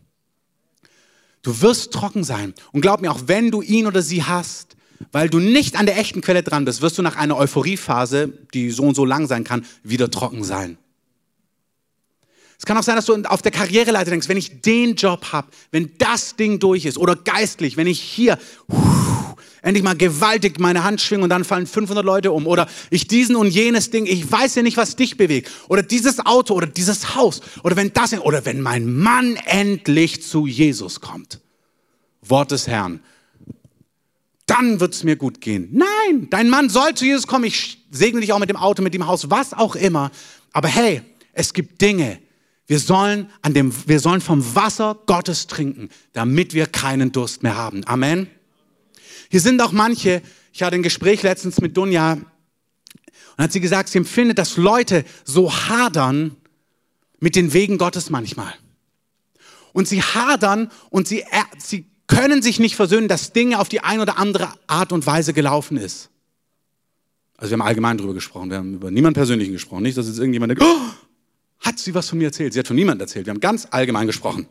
Du 1.41 1.61
wirst 1.61 1.93
trocken 1.93 2.23
sein. 2.23 2.53
Und 2.71 2.81
glaub 2.81 3.01
mir, 3.01 3.11
auch 3.11 3.21
wenn 3.25 3.51
du 3.51 3.61
ihn 3.61 3.87
oder 3.87 4.01
sie 4.01 4.23
hast, 4.23 4.75
weil 5.11 5.29
du 5.29 5.39
nicht 5.39 5.77
an 5.77 5.85
der 5.85 5.97
echten 5.97 6.21
Quelle 6.21 6.43
dran 6.43 6.65
bist, 6.65 6.81
wirst 6.81 6.97
du 6.97 7.01
nach 7.01 7.15
einer 7.15 7.37
Euphoriephase, 7.37 8.33
die 8.53 8.71
so 8.71 8.83
und 8.83 8.95
so 8.95 9.05
lang 9.05 9.27
sein 9.27 9.43
kann, 9.43 9.65
wieder 9.83 10.11
trocken 10.11 10.43
sein. 10.43 10.77
Es 12.57 12.65
kann 12.65 12.77
auch 12.77 12.83
sein, 12.83 12.97
dass 12.97 13.05
du 13.05 13.15
auf 13.23 13.41
der 13.41 13.53
Karriereleiter 13.53 14.11
denkst, 14.11 14.27
wenn 14.27 14.35
ich 14.35 14.61
den 14.61 14.95
Job 14.95 15.31
habe, 15.31 15.47
wenn 15.71 15.93
das 15.97 16.35
Ding 16.35 16.59
durch 16.59 16.83
ist 16.83 16.97
oder 16.97 17.15
geistlich, 17.15 17.77
wenn 17.77 17.87
ich 17.87 18.01
hier 18.01 18.37
endlich 19.61 19.83
mal 19.83 19.95
gewaltig 19.95 20.59
meine 20.59 20.83
Hand 20.83 21.01
schwinge 21.01 21.23
und 21.23 21.29
dann 21.29 21.43
fallen 21.43 21.67
500 21.67 22.05
Leute 22.05 22.31
um 22.31 22.47
oder 22.47 22.67
ich 22.89 23.07
diesen 23.07 23.35
und 23.35 23.47
jenes 23.47 23.91
Ding, 23.91 24.05
ich 24.05 24.31
weiß 24.31 24.55
ja 24.55 24.63
nicht, 24.63 24.77
was 24.77 24.95
dich 24.95 25.17
bewegt 25.17 25.49
oder 25.67 25.83
dieses 25.83 26.25
Auto 26.25 26.53
oder 26.53 26.67
dieses 26.67 27.15
Haus 27.15 27.41
oder 27.63 27.75
wenn 27.75 27.93
das 27.93 28.13
oder 28.13 28.45
wenn 28.45 28.61
mein 28.61 28.91
Mann 28.91 29.37
endlich 29.45 30.23
zu 30.23 30.47
Jesus 30.47 31.01
kommt. 31.01 31.39
Wort 32.21 32.51
des 32.51 32.67
Herrn 32.67 33.01
dann 34.49 34.79
wird 34.79 34.95
es 34.95 35.03
mir 35.03 35.15
gut 35.15 35.41
gehen. 35.41 35.69
Nein, 35.71 36.27
dein 36.31 36.49
Mann 36.49 36.69
soll 36.69 36.95
zu 36.95 37.05
Jesus 37.05 37.27
kommen. 37.27 37.45
Ich 37.45 37.85
segne 37.91 38.19
dich 38.19 38.33
auch 38.33 38.39
mit 38.39 38.49
dem 38.49 38.57
Auto, 38.57 38.81
mit 38.81 38.93
dem 38.93 39.05
Haus, 39.05 39.29
was 39.29 39.53
auch 39.53 39.75
immer. 39.75 40.11
Aber 40.53 40.67
hey, 40.67 41.01
es 41.33 41.53
gibt 41.53 41.81
Dinge. 41.81 42.19
Wir 42.65 42.79
sollen, 42.79 43.29
an 43.41 43.53
dem, 43.53 43.71
wir 43.87 43.99
sollen 43.99 44.21
vom 44.21 44.55
Wasser 44.55 44.97
Gottes 45.05 45.47
trinken, 45.47 45.89
damit 46.13 46.53
wir 46.53 46.65
keinen 46.65 47.11
Durst 47.11 47.43
mehr 47.43 47.55
haben. 47.55 47.83
Amen. 47.85 48.27
Hier 49.29 49.41
sind 49.41 49.61
auch 49.61 49.71
manche, 49.71 50.21
ich 50.51 50.63
hatte 50.63 50.75
ein 50.75 50.83
Gespräch 50.83 51.23
letztens 51.23 51.61
mit 51.61 51.77
Dunja 51.77 52.13
und 52.13 52.23
hat 53.37 53.51
sie 53.51 53.59
gesagt, 53.59 53.89
sie 53.89 53.99
empfindet, 53.99 54.37
dass 54.37 54.57
Leute 54.57 55.05
so 55.23 55.53
hadern 55.53 56.35
mit 57.19 57.35
den 57.35 57.53
Wegen 57.53 57.77
Gottes 57.77 58.09
manchmal. 58.09 58.53
Und 59.71 59.87
sie 59.87 60.01
hadern 60.01 60.71
und 60.89 61.07
sie, 61.07 61.23
sie 61.57 61.85
können 62.07 62.41
sich 62.41 62.59
nicht 62.59 62.75
versöhnen, 62.75 63.07
dass 63.07 63.33
Dinge 63.33 63.59
auf 63.59 63.69
die 63.69 63.81
eine 63.81 64.01
oder 64.01 64.17
andere 64.17 64.49
Art 64.67 64.91
und 64.91 65.05
Weise 65.05 65.33
gelaufen 65.33 65.77
ist. 65.77 66.09
Also 67.37 67.51
wir 67.51 67.59
haben 67.59 67.67
allgemein 67.67 67.97
darüber 67.97 68.15
gesprochen, 68.15 68.49
wir 68.49 68.57
haben 68.57 68.73
über 68.73 68.91
niemanden 68.91 69.13
Persönlichen 69.13 69.53
gesprochen. 69.53 69.83
Nicht, 69.83 69.97
dass 69.97 70.07
jetzt 70.07 70.17
irgendjemand 70.17 70.49
denkt, 70.49 70.63
oh, 70.63 70.89
hat 71.59 71.77
sie 71.77 71.93
was 71.93 72.09
von 72.09 72.17
mir 72.17 72.25
erzählt? 72.25 72.53
Sie 72.53 72.59
hat 72.59 72.67
von 72.67 72.75
niemandem 72.75 73.05
erzählt. 73.05 73.27
Wir 73.27 73.31
haben 73.31 73.39
ganz 73.39 73.67
allgemein 73.69 74.07
gesprochen. 74.07 74.47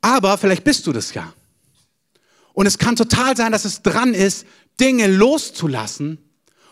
Aber 0.00 0.38
vielleicht 0.38 0.64
bist 0.64 0.86
du 0.86 0.92
das 0.92 1.12
ja. 1.14 1.32
Und 2.52 2.66
es 2.66 2.78
kann 2.78 2.96
total 2.96 3.36
sein, 3.36 3.52
dass 3.52 3.64
es 3.64 3.82
dran 3.82 4.14
ist, 4.14 4.46
Dinge 4.80 5.06
loszulassen 5.06 6.18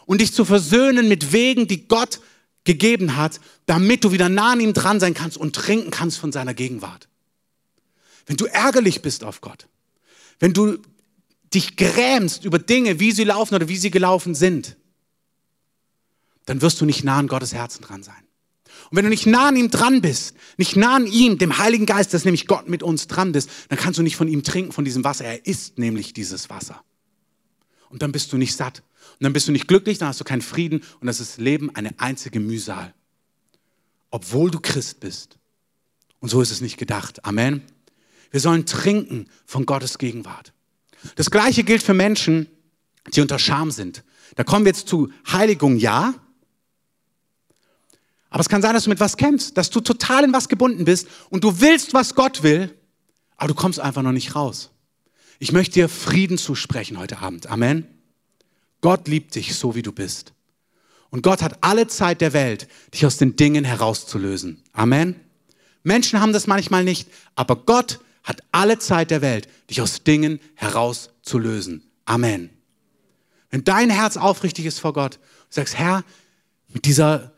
und 0.06 0.20
dich 0.20 0.32
zu 0.32 0.44
versöhnen 0.44 1.08
mit 1.08 1.32
Wegen, 1.32 1.66
die 1.66 1.88
Gott 1.88 2.20
gegeben 2.64 3.16
hat, 3.16 3.40
damit 3.66 4.04
du 4.04 4.12
wieder 4.12 4.28
nah 4.28 4.52
an 4.52 4.60
ihm 4.60 4.74
dran 4.74 5.00
sein 5.00 5.14
kannst 5.14 5.36
und 5.36 5.54
trinken 5.54 5.90
kannst 5.90 6.18
von 6.18 6.32
seiner 6.32 6.54
Gegenwart 6.54 7.10
wenn 8.30 8.36
du 8.36 8.46
ärgerlich 8.46 9.02
bist 9.02 9.24
auf 9.24 9.40
Gott, 9.40 9.66
wenn 10.38 10.52
du 10.52 10.78
dich 11.52 11.76
grämst 11.76 12.44
über 12.44 12.60
Dinge, 12.60 13.00
wie 13.00 13.10
sie 13.10 13.24
laufen 13.24 13.56
oder 13.56 13.66
wie 13.66 13.76
sie 13.76 13.90
gelaufen 13.90 14.36
sind, 14.36 14.76
dann 16.46 16.62
wirst 16.62 16.80
du 16.80 16.84
nicht 16.84 17.02
nah 17.02 17.18
an 17.18 17.26
Gottes 17.26 17.52
Herzen 17.52 17.82
dran 17.82 18.04
sein. 18.04 18.22
Und 18.90 18.96
wenn 18.96 19.04
du 19.04 19.10
nicht 19.10 19.26
nah 19.26 19.48
an 19.48 19.56
ihm 19.56 19.70
dran 19.70 20.00
bist, 20.00 20.34
nicht 20.56 20.74
nah 20.74 20.96
an 20.96 21.06
ihm, 21.06 21.38
dem 21.38 21.58
Heiligen 21.58 21.86
Geist, 21.86 22.12
das 22.12 22.24
nämlich 22.24 22.46
Gott 22.46 22.68
mit 22.68 22.82
uns 22.82 23.06
dran 23.06 23.32
bist, 23.32 23.48
dann 23.68 23.78
kannst 23.78 23.98
du 23.98 24.02
nicht 24.02 24.16
von 24.16 24.26
ihm 24.26 24.42
trinken, 24.42 24.72
von 24.72 24.84
diesem 24.84 25.04
Wasser. 25.04 25.24
Er 25.24 25.46
ist 25.46 25.78
nämlich 25.78 26.12
dieses 26.12 26.50
Wasser. 26.50 26.82
Und 27.88 28.02
dann 28.02 28.10
bist 28.10 28.32
du 28.32 28.36
nicht 28.36 28.56
satt. 28.56 28.82
Und 29.18 29.24
dann 29.24 29.32
bist 29.32 29.46
du 29.46 29.52
nicht 29.52 29.68
glücklich, 29.68 29.98
dann 29.98 30.08
hast 30.08 30.20
du 30.20 30.24
keinen 30.24 30.42
Frieden 30.42 30.82
und 31.00 31.06
das 31.06 31.20
ist 31.20 31.38
Leben 31.38 31.74
eine 31.74 31.90
einzige 31.98 32.40
Mühsal. 32.40 32.94
Obwohl 34.10 34.50
du 34.50 34.58
Christ 34.58 35.00
bist. 35.00 35.38
Und 36.18 36.28
so 36.28 36.42
ist 36.42 36.50
es 36.50 36.60
nicht 36.60 36.76
gedacht. 36.76 37.24
Amen. 37.24 37.62
Wir 38.30 38.40
sollen 38.40 38.66
trinken 38.66 39.26
von 39.46 39.66
Gottes 39.66 39.98
Gegenwart. 39.98 40.52
Das 41.14 41.30
gleiche 41.30 41.64
gilt 41.64 41.82
für 41.82 41.94
Menschen, 41.94 42.48
die 43.14 43.20
unter 43.20 43.38
Scham 43.38 43.70
sind. 43.70 44.04
Da 44.36 44.44
kommen 44.44 44.64
wir 44.64 44.72
jetzt 44.72 44.88
zu 44.88 45.10
Heiligung, 45.30 45.76
ja. 45.76 46.14
Aber 48.30 48.40
es 48.40 48.48
kann 48.48 48.62
sein, 48.62 48.74
dass 48.74 48.84
du 48.84 48.90
mit 48.90 49.00
was 49.00 49.16
kämpfst, 49.16 49.56
dass 49.56 49.70
du 49.70 49.80
total 49.80 50.24
in 50.24 50.32
was 50.32 50.48
gebunden 50.48 50.84
bist 50.84 51.08
und 51.28 51.44
du 51.44 51.60
willst, 51.60 51.92
was 51.92 52.14
Gott 52.14 52.42
will, 52.42 52.74
aber 53.36 53.48
du 53.48 53.54
kommst 53.54 53.80
einfach 53.80 54.02
noch 54.02 54.12
nicht 54.12 54.34
raus. 54.34 54.70
Ich 55.40 55.52
möchte 55.52 55.74
dir 55.74 55.88
Frieden 55.88 56.38
zusprechen 56.38 56.98
heute 56.98 57.18
Abend. 57.18 57.48
Amen. 57.48 57.86
Gott 58.80 59.08
liebt 59.08 59.34
dich 59.34 59.54
so, 59.54 59.74
wie 59.74 59.82
du 59.82 59.92
bist. 59.92 60.32
Und 61.10 61.22
Gott 61.22 61.42
hat 61.42 61.58
alle 61.62 61.88
Zeit 61.88 62.20
der 62.20 62.32
Welt, 62.32 62.68
dich 62.94 63.04
aus 63.04 63.16
den 63.16 63.36
Dingen 63.36 63.64
herauszulösen. 63.64 64.62
Amen. 64.72 65.16
Menschen 65.82 66.20
haben 66.20 66.32
das 66.32 66.46
manchmal 66.46 66.84
nicht, 66.84 67.08
aber 67.34 67.56
Gott 67.56 68.00
hat 68.22 68.42
alle 68.52 68.78
Zeit 68.78 69.10
der 69.10 69.22
Welt, 69.22 69.48
dich 69.68 69.80
aus 69.80 70.04
Dingen 70.04 70.40
herauszulösen. 70.54 71.82
Amen. 72.04 72.50
Wenn 73.50 73.64
dein 73.64 73.90
Herz 73.90 74.16
aufrichtig 74.16 74.66
ist 74.66 74.78
vor 74.78 74.92
Gott, 74.92 75.16
du 75.16 75.20
sagst, 75.54 75.76
Herr, 75.76 76.04
mit 76.68 76.84
dieser, 76.84 77.32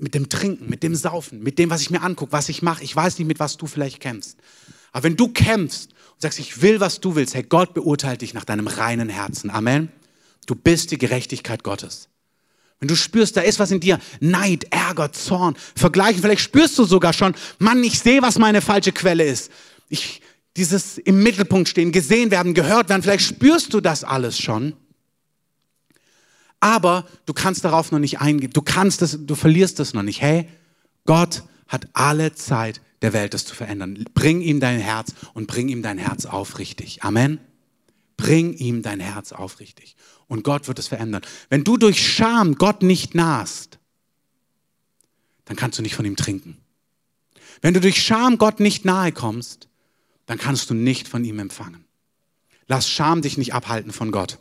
mit 0.00 0.14
dem 0.14 0.28
Trinken, 0.28 0.68
mit 0.68 0.82
dem 0.82 0.94
Saufen, 0.94 1.42
mit 1.42 1.58
dem, 1.58 1.70
was 1.70 1.82
ich 1.82 1.90
mir 1.90 2.02
angucke, 2.02 2.32
was 2.32 2.48
ich 2.48 2.62
mache, 2.62 2.82
ich 2.82 2.94
weiß 2.94 3.18
nicht, 3.18 3.28
mit 3.28 3.40
was 3.40 3.56
du 3.56 3.66
vielleicht 3.66 4.00
kämpfst. 4.00 4.38
Aber 4.92 5.04
wenn 5.04 5.16
du 5.16 5.28
kämpfst 5.28 5.90
und 6.12 6.22
sagst, 6.22 6.38
ich 6.38 6.62
will, 6.62 6.80
was 6.80 7.00
du 7.00 7.14
willst, 7.14 7.34
Herr, 7.34 7.42
Gott 7.42 7.74
beurteilt 7.74 8.22
dich 8.22 8.34
nach 8.34 8.44
deinem 8.44 8.66
reinen 8.66 9.08
Herzen. 9.08 9.50
Amen. 9.50 9.90
Du 10.46 10.54
bist 10.54 10.90
die 10.90 10.98
Gerechtigkeit 10.98 11.62
Gottes. 11.62 12.08
Wenn 12.80 12.88
du 12.88 12.96
spürst, 12.96 13.36
da 13.36 13.42
ist 13.42 13.58
was 13.58 13.70
in 13.70 13.80
dir, 13.80 14.00
Neid, 14.20 14.66
Ärger, 14.70 15.12
Zorn, 15.12 15.54
Vergleichen, 15.76 16.22
vielleicht 16.22 16.40
spürst 16.40 16.78
du 16.78 16.84
sogar 16.84 17.12
schon, 17.12 17.34
Mann, 17.58 17.84
ich 17.84 18.00
sehe, 18.00 18.22
was 18.22 18.38
meine 18.38 18.62
falsche 18.62 18.92
Quelle 18.92 19.24
ist 19.24 19.50
ich, 19.90 20.22
dieses 20.56 20.96
im 20.96 21.22
Mittelpunkt 21.22 21.68
stehen, 21.68 21.92
gesehen 21.92 22.30
werden, 22.30 22.54
gehört 22.54 22.88
werden, 22.88 23.02
vielleicht 23.02 23.26
spürst 23.26 23.74
du 23.74 23.80
das 23.80 24.04
alles 24.04 24.38
schon. 24.38 24.72
Aber 26.60 27.06
du 27.26 27.32
kannst 27.32 27.64
darauf 27.64 27.90
noch 27.90 27.98
nicht 27.98 28.20
eingehen. 28.20 28.52
Du 28.52 28.62
kannst 28.62 29.02
das, 29.02 29.18
du 29.20 29.34
verlierst 29.34 29.78
das 29.78 29.94
noch 29.94 30.02
nicht. 30.02 30.20
Hey, 30.20 30.48
Gott 31.06 31.42
hat 31.66 31.88
alle 31.94 32.34
Zeit 32.34 32.80
der 33.02 33.12
Welt, 33.12 33.34
das 33.34 33.46
zu 33.46 33.54
verändern. 33.54 34.04
Bring 34.14 34.42
ihm 34.42 34.60
dein 34.60 34.78
Herz 34.78 35.14
und 35.32 35.46
bring 35.46 35.68
ihm 35.68 35.82
dein 35.82 35.98
Herz 35.98 36.26
aufrichtig. 36.26 37.02
Amen. 37.02 37.40
Bring 38.16 38.52
ihm 38.52 38.82
dein 38.82 39.00
Herz 39.00 39.32
aufrichtig 39.32 39.96
und 40.30 40.44
Gott 40.44 40.68
wird 40.68 40.78
es 40.78 40.88
verändern. 40.88 41.22
Wenn 41.48 41.64
du 41.64 41.76
durch 41.76 42.06
Scham 42.06 42.54
Gott 42.56 42.82
nicht 42.82 43.14
nahst, 43.14 43.78
dann 45.46 45.56
kannst 45.56 45.78
du 45.78 45.82
nicht 45.82 45.94
von 45.94 46.04
ihm 46.04 46.16
trinken. 46.16 46.58
Wenn 47.62 47.74
du 47.74 47.80
durch 47.80 48.00
Scham 48.00 48.38
Gott 48.38 48.60
nicht 48.60 48.84
nahe 48.84 49.10
kommst, 49.10 49.68
dann 50.26 50.38
kannst 50.38 50.70
du 50.70 50.74
nicht 50.74 51.08
von 51.08 51.24
ihm 51.24 51.38
empfangen. 51.38 51.84
Lass 52.68 52.88
Scham 52.88 53.22
dich 53.22 53.38
nicht 53.38 53.54
abhalten 53.54 53.92
von 53.92 54.12
Gott. 54.12 54.38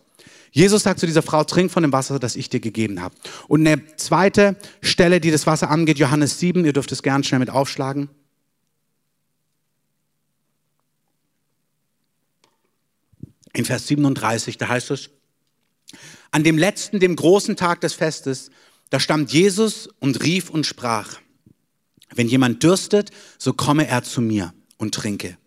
Jesus 0.52 0.84
sagt 0.84 1.00
zu 1.00 1.06
dieser 1.06 1.22
Frau, 1.22 1.44
trink 1.44 1.72
von 1.72 1.84
dem 1.84 1.92
Wasser, 1.92 2.20
das 2.20 2.36
ich 2.36 2.50
dir 2.50 2.60
gegeben 2.60 3.02
habe. 3.02 3.16
Und 3.48 3.66
eine 3.66 3.96
zweite 3.98 4.56
Stelle, 4.82 5.20
die 5.20 5.32
das 5.32 5.46
Wasser 5.46 5.70
angeht, 5.70 6.00
Johannes 6.00 6.40
7, 6.40 6.66
ihr 6.66 6.74
dürft 6.74 6.92
es 6.92 7.04
gern 7.04 7.24
schnell 7.24 7.40
mit 7.40 7.50
aufschlagen. 7.50 8.10
In 13.54 13.66
Vers 13.66 13.88
37, 13.88 14.58
da 14.58 14.68
heißt 14.68 14.92
es, 14.92 15.10
an 16.32 16.44
dem 16.44 16.58
letzten, 16.58 17.00
dem 17.00 17.16
großen 17.16 17.56
Tag 17.56 17.82
des 17.82 17.94
Festes, 17.94 18.52
da 18.90 19.00
stand 19.00 19.32
Jesus 19.32 19.88
und 20.00 20.24
rief 20.24 20.50
und 20.50 20.66
sprach, 20.66 21.20
wenn 22.14 22.28
jemand 22.28 22.64
dürstet, 22.64 23.12
so 23.38 23.54
komme 23.54 23.88
er 23.88 24.04
zu 24.04 24.22
mir 24.22 24.54
und 24.78 24.94
trinke. 24.96 25.38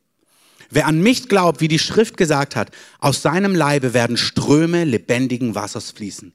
Wer 0.74 0.86
an 0.86 1.02
mich 1.02 1.28
glaubt, 1.28 1.60
wie 1.60 1.68
die 1.68 1.78
Schrift 1.78 2.16
gesagt 2.16 2.56
hat, 2.56 2.70
aus 2.98 3.20
seinem 3.20 3.54
Leibe 3.54 3.92
werden 3.92 4.16
Ströme 4.16 4.84
lebendigen 4.84 5.54
Wassers 5.54 5.90
fließen. 5.90 6.32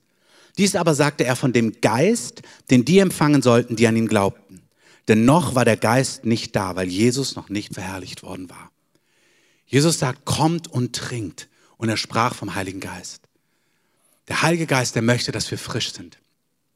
Dies 0.60 0.76
aber 0.76 0.94
sagte 0.94 1.24
er 1.24 1.36
von 1.36 1.54
dem 1.54 1.82
Geist, 1.82 2.44
den 2.70 2.86
die 2.86 3.00
empfangen 3.00 3.42
sollten, 3.42 3.76
die 3.76 3.88
an 3.88 3.96
ihn 3.96 4.08
glaubten. 4.08 4.62
Denn 5.08 5.26
noch 5.26 5.56
war 5.56 5.66
der 5.66 5.76
Geist 5.76 6.24
nicht 6.24 6.56
da, 6.56 6.76
weil 6.76 6.88
Jesus 6.88 7.36
noch 7.36 7.50
nicht 7.50 7.74
verherrlicht 7.74 8.22
worden 8.22 8.48
war. 8.48 8.70
Jesus 9.66 9.98
sagt, 9.98 10.26
kommt 10.26 10.68
und 10.68 10.96
trinkt. 10.96 11.50
Und 11.78 11.90
er 11.90 11.98
sprach 11.98 12.36
vom 12.36 12.54
Heiligen 12.54 12.80
Geist. 12.80 13.22
Der 14.28 14.44
Heilige 14.44 14.68
Geist, 14.68 14.94
der 14.94 15.02
möchte, 15.02 15.32
dass 15.32 15.50
wir 15.50 15.58
frisch 15.58 15.94
sind. 15.94 16.20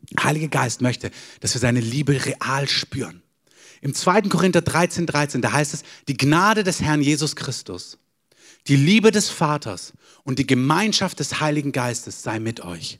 Der 0.09 0.23
Heilige 0.23 0.49
Geist 0.49 0.81
möchte, 0.81 1.11
dass 1.41 1.53
wir 1.53 1.61
seine 1.61 1.79
Liebe 1.79 2.25
real 2.25 2.67
spüren. 2.67 3.21
Im 3.81 3.95
2. 3.95 4.23
Korinther 4.23 4.61
13, 4.61 5.07
13, 5.07 5.41
da 5.41 5.51
heißt 5.51 5.73
es, 5.73 5.83
die 6.07 6.15
Gnade 6.15 6.63
des 6.63 6.81
Herrn 6.81 7.01
Jesus 7.01 7.35
Christus, 7.35 7.97
die 8.67 8.75
Liebe 8.75 9.11
des 9.11 9.29
Vaters 9.29 9.93
und 10.23 10.37
die 10.37 10.45
Gemeinschaft 10.45 11.19
des 11.19 11.39
Heiligen 11.39 11.71
Geistes 11.71 12.21
sei 12.21 12.39
mit 12.39 12.61
euch. 12.61 12.99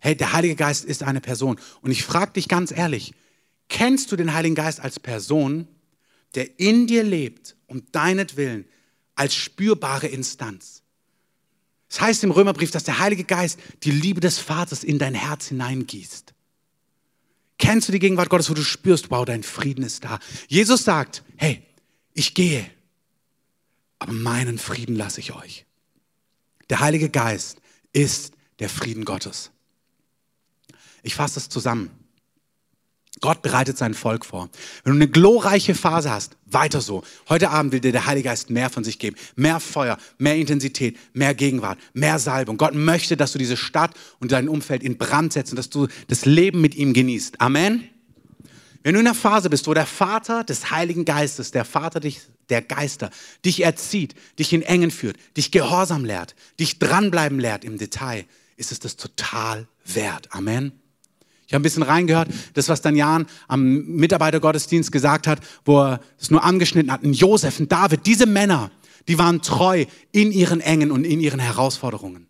Hey, 0.00 0.16
der 0.16 0.32
Heilige 0.32 0.56
Geist 0.56 0.84
ist 0.84 1.02
eine 1.02 1.20
Person. 1.20 1.58
Und 1.80 1.92
ich 1.92 2.02
frage 2.02 2.32
dich 2.32 2.48
ganz 2.48 2.72
ehrlich, 2.72 3.14
kennst 3.68 4.12
du 4.12 4.16
den 4.16 4.34
Heiligen 4.34 4.56
Geist 4.56 4.80
als 4.80 4.98
Person, 4.98 5.68
der 6.34 6.58
in 6.58 6.86
dir 6.86 7.04
lebt, 7.04 7.56
um 7.66 7.84
deinetwillen, 7.92 8.66
als 9.14 9.34
spürbare 9.34 10.08
Instanz? 10.08 10.82
Es 11.88 11.96
das 11.98 12.00
heißt 12.00 12.24
im 12.24 12.32
Römerbrief, 12.32 12.70
dass 12.70 12.84
der 12.84 12.98
Heilige 12.98 13.24
Geist 13.24 13.60
die 13.84 13.90
Liebe 13.90 14.20
des 14.20 14.38
Vaters 14.38 14.82
in 14.82 14.98
dein 14.98 15.14
Herz 15.14 15.48
hineingießt. 15.48 16.31
Kennst 17.62 17.86
du 17.86 17.92
die 17.92 18.00
Gegenwart 18.00 18.28
Gottes, 18.28 18.50
wo 18.50 18.54
du 18.54 18.64
spürst, 18.64 19.12
wow, 19.12 19.24
dein 19.24 19.44
Frieden 19.44 19.84
ist 19.84 20.02
da? 20.02 20.18
Jesus 20.48 20.82
sagt, 20.82 21.22
hey, 21.36 21.62
ich 22.12 22.34
gehe, 22.34 22.68
aber 24.00 24.12
meinen 24.12 24.58
Frieden 24.58 24.96
lasse 24.96 25.20
ich 25.20 25.32
euch. 25.32 25.64
Der 26.70 26.80
Heilige 26.80 27.08
Geist 27.08 27.58
ist 27.92 28.34
der 28.58 28.68
Frieden 28.68 29.04
Gottes. 29.04 29.52
Ich 31.04 31.14
fasse 31.14 31.38
es 31.38 31.48
zusammen. 31.48 31.90
Gott 33.20 33.42
bereitet 33.42 33.76
sein 33.76 33.94
Volk 33.94 34.24
vor. 34.24 34.48
Wenn 34.84 34.94
du 34.94 34.98
eine 34.98 35.08
glorreiche 35.08 35.74
Phase 35.74 36.10
hast, 36.10 36.36
weiter 36.46 36.80
so. 36.80 37.04
Heute 37.28 37.50
Abend 37.50 37.72
will 37.72 37.80
dir 37.80 37.92
der 37.92 38.06
Heilige 38.06 38.28
Geist 38.28 38.50
mehr 38.50 38.70
von 38.70 38.84
sich 38.84 38.98
geben. 38.98 39.16
Mehr 39.36 39.60
Feuer, 39.60 39.98
mehr 40.18 40.36
Intensität, 40.36 40.98
mehr 41.12 41.34
Gegenwart, 41.34 41.78
mehr 41.92 42.18
Salbung. 42.18 42.56
Gott 42.56 42.74
möchte, 42.74 43.16
dass 43.16 43.32
du 43.32 43.38
diese 43.38 43.56
Stadt 43.56 43.92
und 44.18 44.32
dein 44.32 44.48
Umfeld 44.48 44.82
in 44.82 44.96
Brand 44.96 45.34
setzt 45.34 45.52
und 45.52 45.56
dass 45.56 45.70
du 45.70 45.88
das 46.08 46.24
Leben 46.24 46.60
mit 46.60 46.74
ihm 46.74 46.94
genießt. 46.94 47.40
Amen. 47.40 47.88
Wenn 48.82 48.94
du 48.94 49.00
in 49.00 49.06
einer 49.06 49.14
Phase 49.14 49.48
bist, 49.50 49.68
wo 49.68 49.74
der 49.74 49.86
Vater 49.86 50.42
des 50.42 50.70
Heiligen 50.70 51.04
Geistes, 51.04 51.52
der 51.52 51.64
Vater 51.64 52.00
dich, 52.00 52.22
der 52.48 52.62
Geister, 52.62 53.10
dich 53.44 53.62
erzieht, 53.62 54.14
dich 54.38 54.52
in 54.52 54.62
Engen 54.62 54.90
führt, 54.90 55.16
dich 55.36 55.52
gehorsam 55.52 56.04
lehrt, 56.04 56.34
dich 56.58 56.78
dranbleiben 56.78 57.38
lehrt 57.38 57.64
im 57.64 57.78
Detail, 57.78 58.24
ist 58.56 58.72
es 58.72 58.80
das 58.80 58.96
total 58.96 59.68
wert. 59.84 60.34
Amen. 60.34 60.72
Ich 61.52 61.54
habe 61.54 61.60
ein 61.60 61.64
bisschen 61.64 61.82
reingehört, 61.82 62.28
das, 62.54 62.70
was 62.70 62.80
dann 62.80 62.96
Jan 62.96 63.26
am 63.46 63.84
Mitarbeitergottesdienst 63.84 64.90
gesagt 64.90 65.26
hat, 65.26 65.38
wo 65.66 65.82
er 65.82 66.00
es 66.18 66.30
nur 66.30 66.42
angeschnitten 66.42 66.90
hat. 66.90 67.04
Ein 67.04 67.12
Josef, 67.12 67.60
ein 67.60 67.68
David, 67.68 68.06
diese 68.06 68.24
Männer, 68.24 68.70
die 69.06 69.18
waren 69.18 69.42
treu 69.42 69.84
in 70.12 70.32
ihren 70.32 70.62
Engen 70.62 70.90
und 70.90 71.04
in 71.04 71.20
ihren 71.20 71.40
Herausforderungen. 71.40 72.26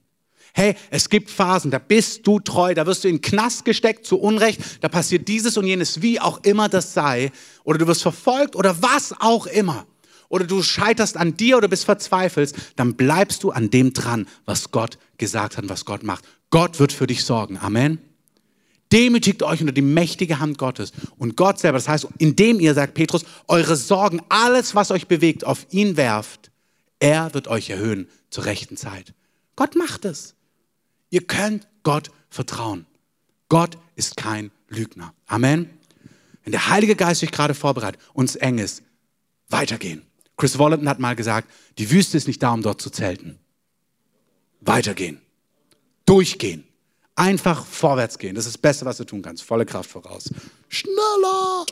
Hey, 0.55 0.75
es 0.91 1.09
gibt 1.09 1.31
Phasen, 1.31 1.71
da 1.71 1.79
bist 1.79 2.27
du 2.27 2.41
treu, 2.41 2.75
da 2.75 2.85
wirst 2.85 3.05
du 3.05 3.09
in 3.09 3.19
den 3.19 3.23
Knast 3.23 3.65
gesteckt 3.65 4.07
zu 4.07 4.19
Unrecht, 4.19 4.61
da 4.81 4.89
passiert 4.89 5.29
dieses 5.29 5.57
und 5.57 5.69
jenes, 5.69 6.03
wie 6.03 6.19
auch 6.19 6.43
immer 6.43 6.69
das 6.69 6.93
sei, 6.93 7.31
oder 7.63 7.79
du 7.79 7.87
wirst 7.87 8.03
verfolgt 8.03 8.57
oder 8.57 8.83
was 8.83 9.15
auch 9.21 9.47
immer. 9.47 9.87
Oder 10.31 10.47
du 10.47 10.65
scheiterst 10.65 11.17
an 11.17 11.37
dir 11.37 11.59
oder 11.59 11.69
bist 11.69 11.85
verzweifelt, 11.85 12.55
dann 12.75 12.97
bleibst 12.97 13.45
du 13.45 13.53
an 13.53 13.71
dem 13.71 13.93
dran, 13.93 14.27
was 14.47 14.73
Gott 14.73 14.99
gesagt 15.17 15.59
hat 15.59 15.69
was 15.69 15.85
Gott 15.85 16.03
macht. 16.03 16.25
Gott 16.51 16.81
wird 16.81 16.93
für 16.93 17.07
dich 17.07 17.23
sorgen. 17.23 17.57
Amen. 17.57 18.01
Demütigt 18.93 19.43
euch 19.43 19.61
unter 19.61 19.73
die 19.73 19.81
mächtige 19.81 20.39
Hand 20.39 20.59
Gottes. 20.59 20.93
Und 21.17 21.37
Gott 21.37 21.59
selber, 21.59 21.79
das 21.79 21.89
heißt, 21.89 22.07
indem 22.19 22.61
ihr, 22.61 22.75
sagt 22.75 22.93
Petrus, 22.93 23.25
eure 23.49 23.75
Sorgen, 23.75 24.21
alles, 24.29 24.75
was 24.75 24.91
euch 24.91 25.09
bewegt, 25.09 25.45
auf 25.45 25.67
ihn 25.71 25.97
werft, 25.97 26.51
er 27.01 27.33
wird 27.33 27.49
euch 27.49 27.71
erhöhen 27.71 28.09
zur 28.29 28.45
rechten 28.45 28.77
Zeit. 28.77 29.15
Gott 29.57 29.77
macht 29.77 30.05
es. 30.05 30.35
Ihr 31.09 31.23
könnt 31.23 31.67
Gott 31.83 32.11
vertrauen. 32.29 32.87
Gott 33.49 33.79
ist 33.97 34.17
kein 34.17 34.51
Lügner. 34.69 35.15
Amen. 35.27 35.71
Wenn 36.45 36.53
der 36.53 36.69
Heilige 36.69 36.95
Geist 36.95 37.23
euch 37.23 37.33
gerade 37.33 37.55
vorbereitet, 37.55 38.01
uns 38.13 38.37
eng 38.37 38.59
ist, 38.59 38.83
weitergehen. 39.49 40.03
Chris 40.37 40.59
Wallenton 40.59 40.89
hat 40.89 40.99
mal 40.99 41.17
gesagt, 41.17 41.49
die 41.79 41.91
Wüste 41.91 42.17
ist 42.17 42.27
nicht 42.27 42.43
da, 42.43 42.53
um 42.53 42.63
dort 42.63 42.81
zu 42.81 42.91
zelten. 42.91 43.39
Weitergehen. 44.61 45.21
Durchgehen. 46.05 46.65
Einfach 47.23 47.65
vorwärts 47.65 48.19
gehen. 48.19 48.35
Das 48.35 48.47
ist 48.47 48.57
das 48.57 48.61
Beste, 48.61 48.85
was 48.85 48.97
du 48.97 49.05
tun 49.05 49.23
kannst. 49.23 49.45
Volle 49.45 49.65
Kraft 49.65 49.89
voraus. 49.89 50.29
Schneller. 50.69 51.65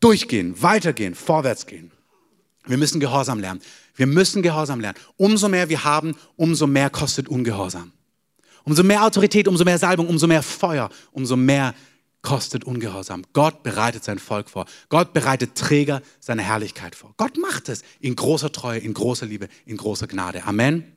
Durchgehen, 0.00 0.54
weitergehen, 0.62 1.14
vorwärts 1.14 1.66
gehen. 1.66 1.90
Wir 2.64 2.78
müssen 2.78 2.98
Gehorsam 2.98 3.40
lernen. 3.40 3.60
Wir 3.94 4.06
müssen 4.06 4.40
Gehorsam 4.40 4.80
lernen. 4.80 4.96
Umso 5.18 5.50
mehr 5.50 5.68
wir 5.68 5.84
haben, 5.84 6.16
umso 6.36 6.66
mehr 6.66 6.88
kostet 6.88 7.28
Ungehorsam. 7.28 7.92
Umso 8.64 8.82
mehr 8.84 9.04
Autorität, 9.04 9.48
umso 9.48 9.64
mehr 9.64 9.78
Salbung, 9.78 10.08
umso 10.08 10.26
mehr 10.26 10.42
Feuer, 10.42 10.88
umso 11.12 11.36
mehr 11.36 11.74
kostet 12.22 12.64
Ungehorsam. 12.64 13.24
Gott 13.34 13.62
bereitet 13.62 14.02
sein 14.02 14.18
Volk 14.18 14.48
vor. 14.48 14.64
Gott 14.88 15.12
bereitet 15.12 15.56
Träger 15.56 16.00
seiner 16.20 16.42
Herrlichkeit 16.42 16.94
vor. 16.94 17.12
Gott 17.18 17.36
macht 17.36 17.68
es 17.68 17.82
in 18.00 18.16
großer 18.16 18.50
Treue, 18.50 18.78
in 18.78 18.94
großer 18.94 19.26
Liebe, 19.26 19.50
in 19.66 19.76
großer 19.76 20.06
Gnade. 20.06 20.44
Amen. 20.44 20.90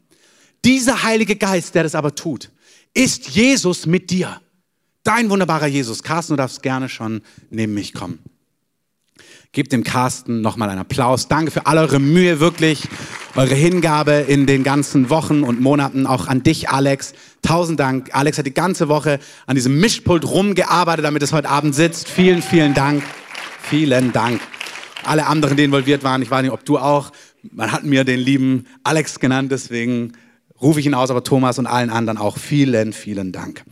Dieser 0.63 1.03
Heilige 1.03 1.35
Geist, 1.35 1.75
der 1.75 1.83
das 1.83 1.95
aber 1.95 2.15
tut, 2.15 2.49
ist 2.93 3.29
Jesus 3.29 3.85
mit 3.85 4.09
dir. 4.09 4.41
Dein 5.03 5.29
wunderbarer 5.29 5.67
Jesus. 5.67 6.03
Carsten, 6.03 6.33
du 6.33 6.37
darfst 6.37 6.61
gerne 6.61 6.89
schon 6.89 7.21
neben 7.49 7.73
mich 7.73 7.93
kommen. 7.93 8.19
Gebt 9.53 9.73
dem 9.73 9.83
Carsten 9.83 10.41
nochmal 10.41 10.69
einen 10.69 10.79
Applaus. 10.79 11.27
Danke 11.27 11.51
für 11.51 11.65
all 11.65 11.77
eure 11.77 11.99
Mühe, 11.99 12.39
wirklich, 12.39 12.87
eure 13.35 13.53
Hingabe 13.53 14.11
in 14.27 14.45
den 14.45 14.63
ganzen 14.63 15.09
Wochen 15.09 15.43
und 15.43 15.59
Monaten. 15.59 16.05
Auch 16.07 16.27
an 16.27 16.43
dich, 16.43 16.69
Alex. 16.69 17.13
Tausend 17.41 17.79
Dank. 17.79 18.11
Alex 18.13 18.37
hat 18.37 18.45
die 18.45 18.53
ganze 18.53 18.87
Woche 18.87 19.19
an 19.47 19.55
diesem 19.55 19.77
Mischpult 19.79 20.25
rumgearbeitet, 20.25 21.03
damit 21.03 21.21
es 21.23 21.33
heute 21.33 21.49
Abend 21.49 21.75
sitzt. 21.75 22.07
Vielen, 22.07 22.41
vielen 22.41 22.73
Dank. 22.73 23.03
Vielen 23.63 24.13
Dank. 24.13 24.39
Alle 25.03 25.25
anderen, 25.25 25.57
die 25.57 25.63
involviert 25.63 26.03
waren, 26.03 26.21
ich 26.21 26.31
weiß 26.31 26.43
nicht, 26.43 26.51
ob 26.51 26.63
du 26.63 26.77
auch. 26.77 27.11
Man 27.51 27.71
hat 27.71 27.83
mir 27.83 28.03
den 28.03 28.19
lieben 28.19 28.67
Alex 28.83 29.19
genannt, 29.19 29.51
deswegen 29.51 30.13
rufe 30.62 30.80
ich 30.80 30.86
ihn 30.86 30.93
aus, 30.93 31.09
aber 31.09 31.24
Thomas 31.24 31.59
und 31.59 31.68
allen 31.68 31.89
anderen 31.89 32.18
auch 32.18 32.38
vielen, 32.38 32.93
vielen 32.93 33.32
Dank. 33.32 33.64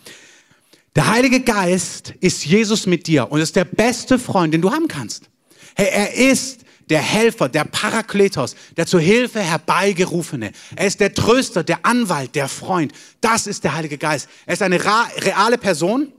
Der 0.95 1.07
Heilige 1.07 1.41
Geist 1.41 2.13
ist 2.19 2.45
Jesus 2.45 2.85
mit 2.85 3.07
dir 3.07 3.31
und 3.31 3.39
ist 3.39 3.55
der 3.55 3.65
beste 3.65 4.19
Freund, 4.19 4.53
den 4.53 4.61
du 4.61 4.71
haben 4.71 4.87
kannst. 4.87 5.29
Hey, 5.75 5.87
er 5.91 6.13
ist 6.13 6.61
der 6.89 7.01
Helfer, 7.01 7.47
der 7.49 7.65
Parakletos, 7.65 8.55
der 8.75 8.87
zur 8.87 8.99
Hilfe 8.99 9.39
herbeigerufene. 9.39 10.51
Er 10.75 10.87
ist 10.87 10.99
der 10.99 11.13
Tröster, 11.13 11.63
der 11.63 11.85
Anwalt, 11.85 12.33
der 12.33 12.47
Freund. 12.47 12.91
Das 13.21 13.45
ist 13.45 13.63
der 13.63 13.75
Heilige 13.75 13.97
Geist. 13.97 14.27
Er 14.47 14.53
ist 14.53 14.63
eine 14.63 14.83
reale 14.83 15.59
Person 15.59 16.11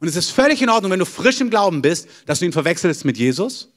und 0.00 0.08
es 0.08 0.16
ist 0.16 0.30
völlig 0.30 0.62
in 0.62 0.70
Ordnung, 0.70 0.92
wenn 0.92 0.98
du 0.98 1.04
frisch 1.04 1.40
im 1.40 1.50
Glauben 1.50 1.82
bist, 1.82 2.08
dass 2.24 2.38
du 2.38 2.46
ihn 2.46 2.52
verwechselst 2.52 3.04
mit 3.04 3.18
Jesus 3.18 3.68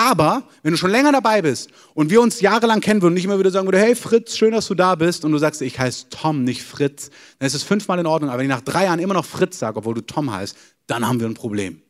aber 0.00 0.44
wenn 0.62 0.72
du 0.72 0.78
schon 0.78 0.90
länger 0.90 1.12
dabei 1.12 1.42
bist 1.42 1.68
und 1.92 2.08
wir 2.08 2.22
uns 2.22 2.40
jahrelang 2.40 2.80
kennen 2.80 3.02
würden 3.02 3.12
und 3.12 3.14
nicht 3.14 3.26
immer 3.26 3.38
wieder 3.38 3.50
sagen 3.50 3.66
würde, 3.66 3.78
hey 3.80 3.94
Fritz, 3.94 4.34
schön, 4.34 4.52
dass 4.52 4.66
du 4.66 4.74
da 4.74 4.94
bist 4.94 5.26
und 5.26 5.32
du 5.32 5.36
sagst, 5.36 5.60
ich 5.60 5.78
heiße 5.78 6.06
Tom, 6.08 6.42
nicht 6.42 6.62
Fritz, 6.62 7.10
dann 7.38 7.46
ist 7.46 7.52
es 7.52 7.62
fünfmal 7.62 7.98
in 7.98 8.06
Ordnung. 8.06 8.30
Aber 8.30 8.38
wenn 8.38 8.46
ich 8.46 8.56
nach 8.56 8.62
drei 8.62 8.84
Jahren 8.84 8.98
immer 8.98 9.12
noch 9.12 9.26
Fritz 9.26 9.58
sage, 9.58 9.76
obwohl 9.76 9.92
du 9.92 10.00
Tom 10.00 10.32
heißt, 10.32 10.56
dann 10.86 11.06
haben 11.06 11.20
wir 11.20 11.26
ein 11.26 11.34
Problem. 11.34 11.82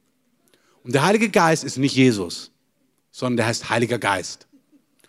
Und 0.83 0.93
der 0.93 1.05
Heilige 1.05 1.29
Geist 1.29 1.63
ist 1.63 1.79
nicht 1.79 1.95
Jesus, 1.95 2.51
sondern 3.13 3.37
der 3.37 3.47
heißt 3.47 3.71
Heiliger 3.71 4.01
Geist. 4.01 4.49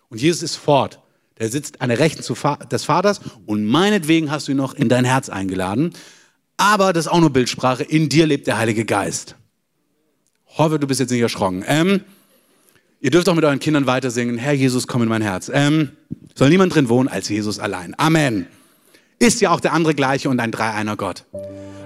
Und 0.10 0.22
Jesus 0.22 0.43
ist 0.43 0.58
fort. 0.58 0.99
Der 1.39 1.49
sitzt 1.49 1.82
an 1.82 1.89
der 1.89 1.97
Rechten 1.97 2.22
des 2.70 2.84
Vaters 2.84 3.22
und 3.47 3.66
meinetwegen 3.66 4.30
hast 4.30 4.47
du 4.47 4.52
ihn 4.52 4.58
noch 4.58 4.76
in 4.76 4.89
dein 4.89 5.06
Herz 5.06 5.28
eingeladen. 5.28 5.93
Aber 6.58 6.93
das 6.93 7.08
ist 7.08 7.12
auch 7.12 7.20
nur 7.20 7.32
Bildsprache. 7.32 7.84
In 7.84 8.10
dir 8.10 8.28
lebt 8.28 8.45
der 8.45 8.60
Heilige 8.60 8.86
Geist. 8.86 9.38
Hoffe, 10.45 10.78
du 10.78 10.86
bist 10.86 10.99
jetzt 10.99 11.10
nicht 11.10 11.22
erschrocken. 11.22 11.64
Ähm, 11.66 12.02
ihr 13.02 13.12
dürft 13.12 13.28
auch 13.28 13.36
mit 13.36 13.43
euren 13.43 13.60
Kindern 13.60 13.88
weiter 13.88 14.12
singen. 14.12 14.38
Herr 14.38 14.54
Jesus, 14.54 14.88
komm 14.88 15.02
in 15.02 15.10
mein 15.10 15.22
Herz. 15.22 15.52
Ähm, 15.54 15.89
soll 16.36 16.49
niemand 16.49 16.74
drin 16.74 16.88
wohnen 16.88 17.10
als 17.10 17.28
Jesus 17.28 17.60
allein. 17.60 17.93
Amen. 17.97 18.47
Ist 19.20 19.41
ja 19.41 19.52
auch 19.52 19.60
der 19.60 19.74
andere 19.74 19.93
gleiche 19.93 20.30
und 20.30 20.39
ein 20.39 20.52
Dreieiner 20.52 20.95
Gott. 20.95 21.26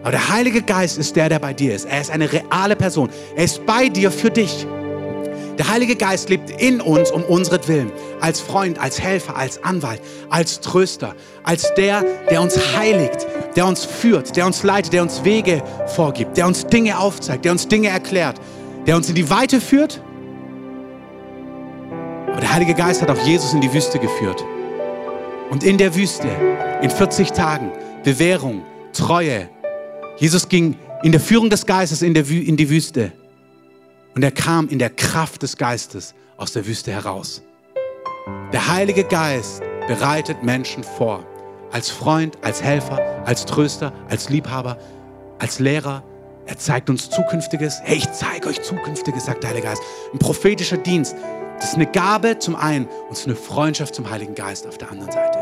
Aber 0.02 0.12
der 0.12 0.30
Heilige 0.30 0.62
Geist 0.62 0.98
ist 0.98 1.16
der, 1.16 1.30
der 1.30 1.40
bei 1.40 1.54
dir 1.54 1.74
ist. 1.74 1.86
Er 1.86 2.00
ist 2.00 2.12
eine 2.12 2.32
reale 2.32 2.76
Person. 2.76 3.10
Er 3.36 3.46
ist 3.46 3.66
bei 3.66 3.90
dir 3.90 4.12
für 4.12 4.30
dich. 4.30 4.68
Der 5.58 5.70
Heilige 5.70 5.96
Geist 5.96 6.30
lebt 6.30 6.50
in 6.62 6.82
uns 6.82 7.12
um 7.12 7.24
unseren 7.24 7.92
Als 8.20 8.42
Freund, 8.42 8.78
als 8.78 9.00
Helfer, 9.02 9.38
als 9.38 9.64
Anwalt, 9.64 10.02
als 10.30 10.60
Tröster, 10.60 11.16
als 11.44 11.74
der, 11.76 12.04
der 12.30 12.42
uns 12.42 12.58
heiligt, 12.76 13.26
der 13.56 13.66
uns 13.66 13.86
führt, 13.86 14.36
der 14.36 14.46
uns 14.46 14.64
leitet, 14.64 14.92
der 14.92 15.02
uns 15.02 15.24
Wege 15.24 15.64
vorgibt, 15.88 16.36
der 16.36 16.46
uns 16.48 16.68
Dinge 16.68 17.00
aufzeigt, 17.00 17.46
der 17.46 17.54
uns 17.54 17.68
Dinge 17.70 17.88
erklärt, 17.88 18.40
der 18.86 18.98
uns 18.98 19.08
in 19.08 19.16
die 19.16 19.30
Weite 19.30 19.62
führt. 19.62 20.02
Aber 22.36 22.42
der 22.42 22.54
Heilige 22.54 22.74
Geist 22.74 23.02
hat 23.02 23.10
auch 23.10 23.26
Jesus 23.26 23.54
in 23.54 23.62
die 23.62 23.72
Wüste 23.72 23.98
geführt. 23.98 24.44
Und 25.52 25.64
in 25.64 25.78
der 25.78 25.96
Wüste, 25.96 26.28
in 26.82 26.90
40 26.90 27.32
Tagen, 27.32 27.72
Bewährung, 28.04 28.62
Treue. 28.92 29.48
Jesus 30.18 30.50
ging 30.50 30.76
in 31.02 31.14
der 31.14 31.22
Führung 31.22 31.50
des 31.50 31.66
Geistes 31.66 32.02
in, 32.02 32.14
in 32.14 32.58
die 32.58 32.70
Wüste. 32.70 33.14
Und 34.16 34.24
er 34.24 34.32
kam 34.32 34.68
in 34.68 34.80
der 34.80 34.90
Kraft 34.90 35.44
des 35.44 35.56
Geistes 35.56 36.14
aus 36.36 36.52
der 36.52 36.68
Wüste 36.68 36.92
heraus. 36.92 37.42
Der 38.52 38.68
Heilige 38.68 39.06
Geist 39.06 39.64
bereitet 39.88 40.44
Menschen 40.44 40.84
vor. 40.84 41.26
Als 41.72 41.90
Freund, 41.90 42.38
als 42.42 42.62
Helfer, 42.62 43.00
als 43.26 43.46
Tröster, 43.46 43.94
als 44.10 44.28
Liebhaber, 44.28 44.78
als 45.40 45.60
Lehrer. 45.60 46.04
Er 46.48 46.58
zeigt 46.58 46.90
uns 46.90 47.10
Zukünftiges. 47.10 47.80
Hey, 47.82 47.96
ich 47.96 48.12
zeige 48.12 48.50
euch 48.50 48.62
Zukünftiges, 48.62 49.24
sagt 49.24 49.42
der 49.42 49.52
Heilige 49.52 49.68
Geist. 49.68 49.82
Ein 50.12 50.20
prophetischer 50.20 50.76
Dienst. 50.76 51.16
Das 51.58 51.70
ist 51.70 51.76
eine 51.76 51.86
Gabe 51.86 52.38
zum 52.40 52.56
einen 52.56 52.86
und 52.86 53.12
es 53.12 53.20
ist 53.20 53.28
eine 53.28 53.36
Freundschaft 53.36 53.96
zum 53.96 54.10
Heiligen 54.10 54.36
Geist 54.36 54.68
auf 54.68 54.78
der 54.78 54.92
anderen 54.92 55.12
Seite. 55.12 55.40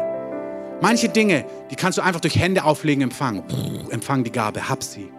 Manche 0.81 1.09
Dinge, 1.09 1.45
die 1.71 1.75
kannst 1.75 1.97
du 1.97 2.01
einfach 2.03 2.21
durch 2.21 2.37
Hände 2.37 2.63
auflegen 2.65 3.03
empfangen. 3.03 3.43
Empfang 3.89 4.23
die 4.23 4.31
Gabe, 4.31 4.69
hab 4.69 4.83
sie. 4.83 5.11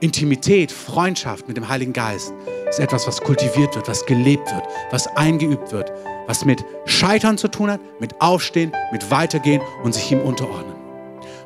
Intimität, 0.00 0.70
Freundschaft 0.70 1.48
mit 1.48 1.56
dem 1.56 1.68
Heiligen 1.68 1.92
Geist 1.94 2.32
ist 2.68 2.78
etwas, 2.78 3.06
was 3.06 3.20
kultiviert 3.20 3.74
wird, 3.74 3.88
was 3.88 4.04
gelebt 4.04 4.52
wird, 4.52 4.64
was 4.90 5.06
eingeübt 5.16 5.72
wird, 5.72 5.90
was 6.26 6.44
mit 6.44 6.62
Scheitern 6.84 7.38
zu 7.38 7.48
tun 7.48 7.70
hat, 7.70 7.80
mit 7.98 8.20
Aufstehen, 8.20 8.72
mit 8.92 9.10
Weitergehen 9.10 9.62
und 9.82 9.94
sich 9.94 10.12
ihm 10.12 10.20
unterordnen. 10.20 10.76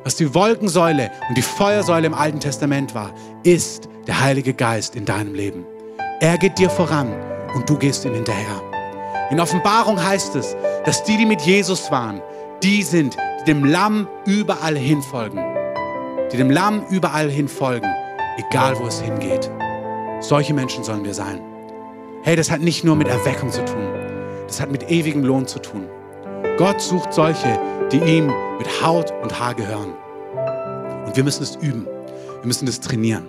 Was 0.03 0.15
die 0.15 0.33
Wolkensäule 0.33 1.11
und 1.29 1.37
die 1.37 1.41
Feuersäule 1.41 2.07
im 2.07 2.13
Alten 2.13 2.39
Testament 2.39 2.93
war, 2.93 3.13
ist 3.43 3.87
der 4.07 4.19
Heilige 4.19 4.53
Geist 4.53 4.95
in 4.95 5.05
deinem 5.05 5.33
Leben. 5.33 5.65
Er 6.19 6.37
geht 6.37 6.57
dir 6.57 6.69
voran 6.69 7.13
und 7.55 7.69
du 7.69 7.77
gehst 7.77 8.05
ihm 8.05 8.13
hinterher. 8.13 8.61
In 9.29 9.39
Offenbarung 9.39 10.01
heißt 10.03 10.35
es, 10.35 10.55
dass 10.85 11.03
die, 11.03 11.17
die 11.17 11.25
mit 11.25 11.41
Jesus 11.41 11.91
waren, 11.91 12.21
die 12.63 12.83
sind, 12.83 13.17
die 13.41 13.45
dem 13.45 13.65
Lamm 13.65 14.07
überall 14.25 14.77
hinfolgen. 14.77 15.39
Die 16.31 16.37
dem 16.37 16.49
Lamm 16.49 16.85
überall 16.89 17.29
hinfolgen 17.29 17.89
egal 18.37 18.77
wo 18.79 18.87
es 18.87 19.01
hingeht. 19.01 19.49
Solche 20.19 20.53
Menschen 20.53 20.83
sollen 20.83 21.03
wir 21.03 21.13
sein. 21.13 21.41
Hey, 22.23 22.35
das 22.35 22.51
hat 22.51 22.61
nicht 22.61 22.83
nur 22.83 22.95
mit 22.95 23.07
Erweckung 23.07 23.51
zu 23.51 23.65
tun, 23.65 23.87
das 24.47 24.61
hat 24.61 24.71
mit 24.71 24.89
ewigem 24.91 25.23
Lohn 25.23 25.47
zu 25.47 25.59
tun. 25.59 25.87
Gott 26.57 26.79
sucht 26.79 27.13
solche, 27.13 27.59
die 27.91 27.97
ihm 27.97 28.27
mit 28.59 28.83
Haut 28.83 29.11
und 29.23 29.39
Haar 29.39 29.55
gehören. 29.55 29.93
Und 31.05 31.15
wir 31.15 31.23
müssen 31.23 31.41
es 31.41 31.55
üben, 31.55 31.85
wir 31.85 32.45
müssen 32.45 32.67
es 32.67 32.79
trainieren, 32.79 33.25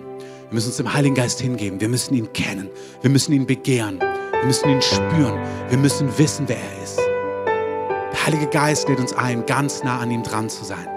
wir 0.53 0.57
müssen 0.57 0.67
uns 0.67 0.77
dem 0.77 0.93
Heiligen 0.93 1.15
Geist 1.15 1.41
hingeben, 1.41 1.81
wir 1.81 1.89
müssen 1.89 2.13
ihn 2.13 2.31
kennen, 2.31 2.69
wir 3.01 3.09
müssen 3.09 3.33
ihn 3.33 3.47
begehren, 3.47 3.97
wir 3.97 4.45
müssen 4.45 4.69
ihn 4.69 4.83
spüren, 4.83 5.39
wir 5.67 5.79
müssen 5.79 6.15
wissen, 6.19 6.47
wer 6.47 6.57
er 6.57 6.83
ist. 6.83 6.99
Der 6.99 8.25
Heilige 8.27 8.45
Geist 8.45 8.87
lädt 8.87 8.99
uns 8.99 9.13
ein, 9.13 9.47
ganz 9.47 9.83
nah 9.83 9.97
an 9.97 10.11
ihm 10.11 10.21
dran 10.21 10.49
zu 10.49 10.63
sein 10.63 10.87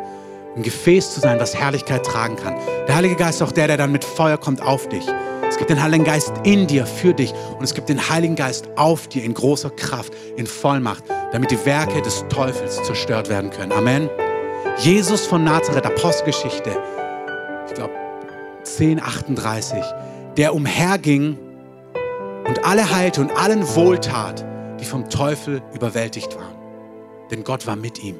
ein 0.55 0.63
Gefäß 0.63 1.15
zu 1.15 1.21
sein, 1.21 1.41
was 1.41 1.55
Herrlichkeit 1.55 2.05
tragen 2.05 2.37
kann. 2.37 2.55
Der 2.87 2.97
Heilige 2.97 3.17
Geist 3.17 3.41
ist 3.41 3.47
auch 3.47 3.53
der, 3.53 3.67
der 3.67 3.77
dann 3.77 3.93
mit 3.93 4.05
Feuer 4.05 4.39
kommt 4.39 4.63
auf 4.63 4.89
dich. 4.89 5.05
Es 5.47 5.59
gibt 5.59 5.69
den 5.69 5.83
Heiligen 5.83 6.05
Geist 6.05 6.33
in 6.45 6.67
dir, 6.67 6.87
für 6.87 7.13
dich. 7.13 7.35
Und 7.59 7.63
es 7.63 7.75
gibt 7.75 7.91
den 7.91 8.09
Heiligen 8.09 8.37
Geist 8.37 8.67
auf 8.77 9.07
dir 9.07 9.23
in 9.23 9.35
großer 9.35 9.69
Kraft, 9.69 10.15
in 10.37 10.47
Vollmacht, 10.47 11.05
damit 11.33 11.51
die 11.51 11.63
Werke 11.67 12.01
des 12.01 12.25
Teufels 12.31 12.83
zerstört 12.85 13.29
werden 13.29 13.51
können. 13.51 13.73
Amen. 13.73 14.09
Jesus 14.79 15.27
von 15.27 15.45
Nazareth, 15.45 15.85
Apostelgeschichte, 15.85 16.71
ich 17.69 17.75
glaube 17.75 18.06
1038, 18.67 19.83
der 20.37 20.55
umherging 20.55 21.39
und 22.47 22.65
alle 22.65 22.95
heilte 22.95 23.21
und 23.21 23.31
allen 23.37 23.67
wohltat, 23.75 24.45
die 24.81 24.85
vom 24.85 25.09
Teufel 25.09 25.63
überwältigt 25.75 26.37
waren. 26.37 26.57
Denn 27.31 27.45
Gott 27.45 27.67
war 27.67 27.77
mit 27.77 28.03
ihm. 28.03 28.17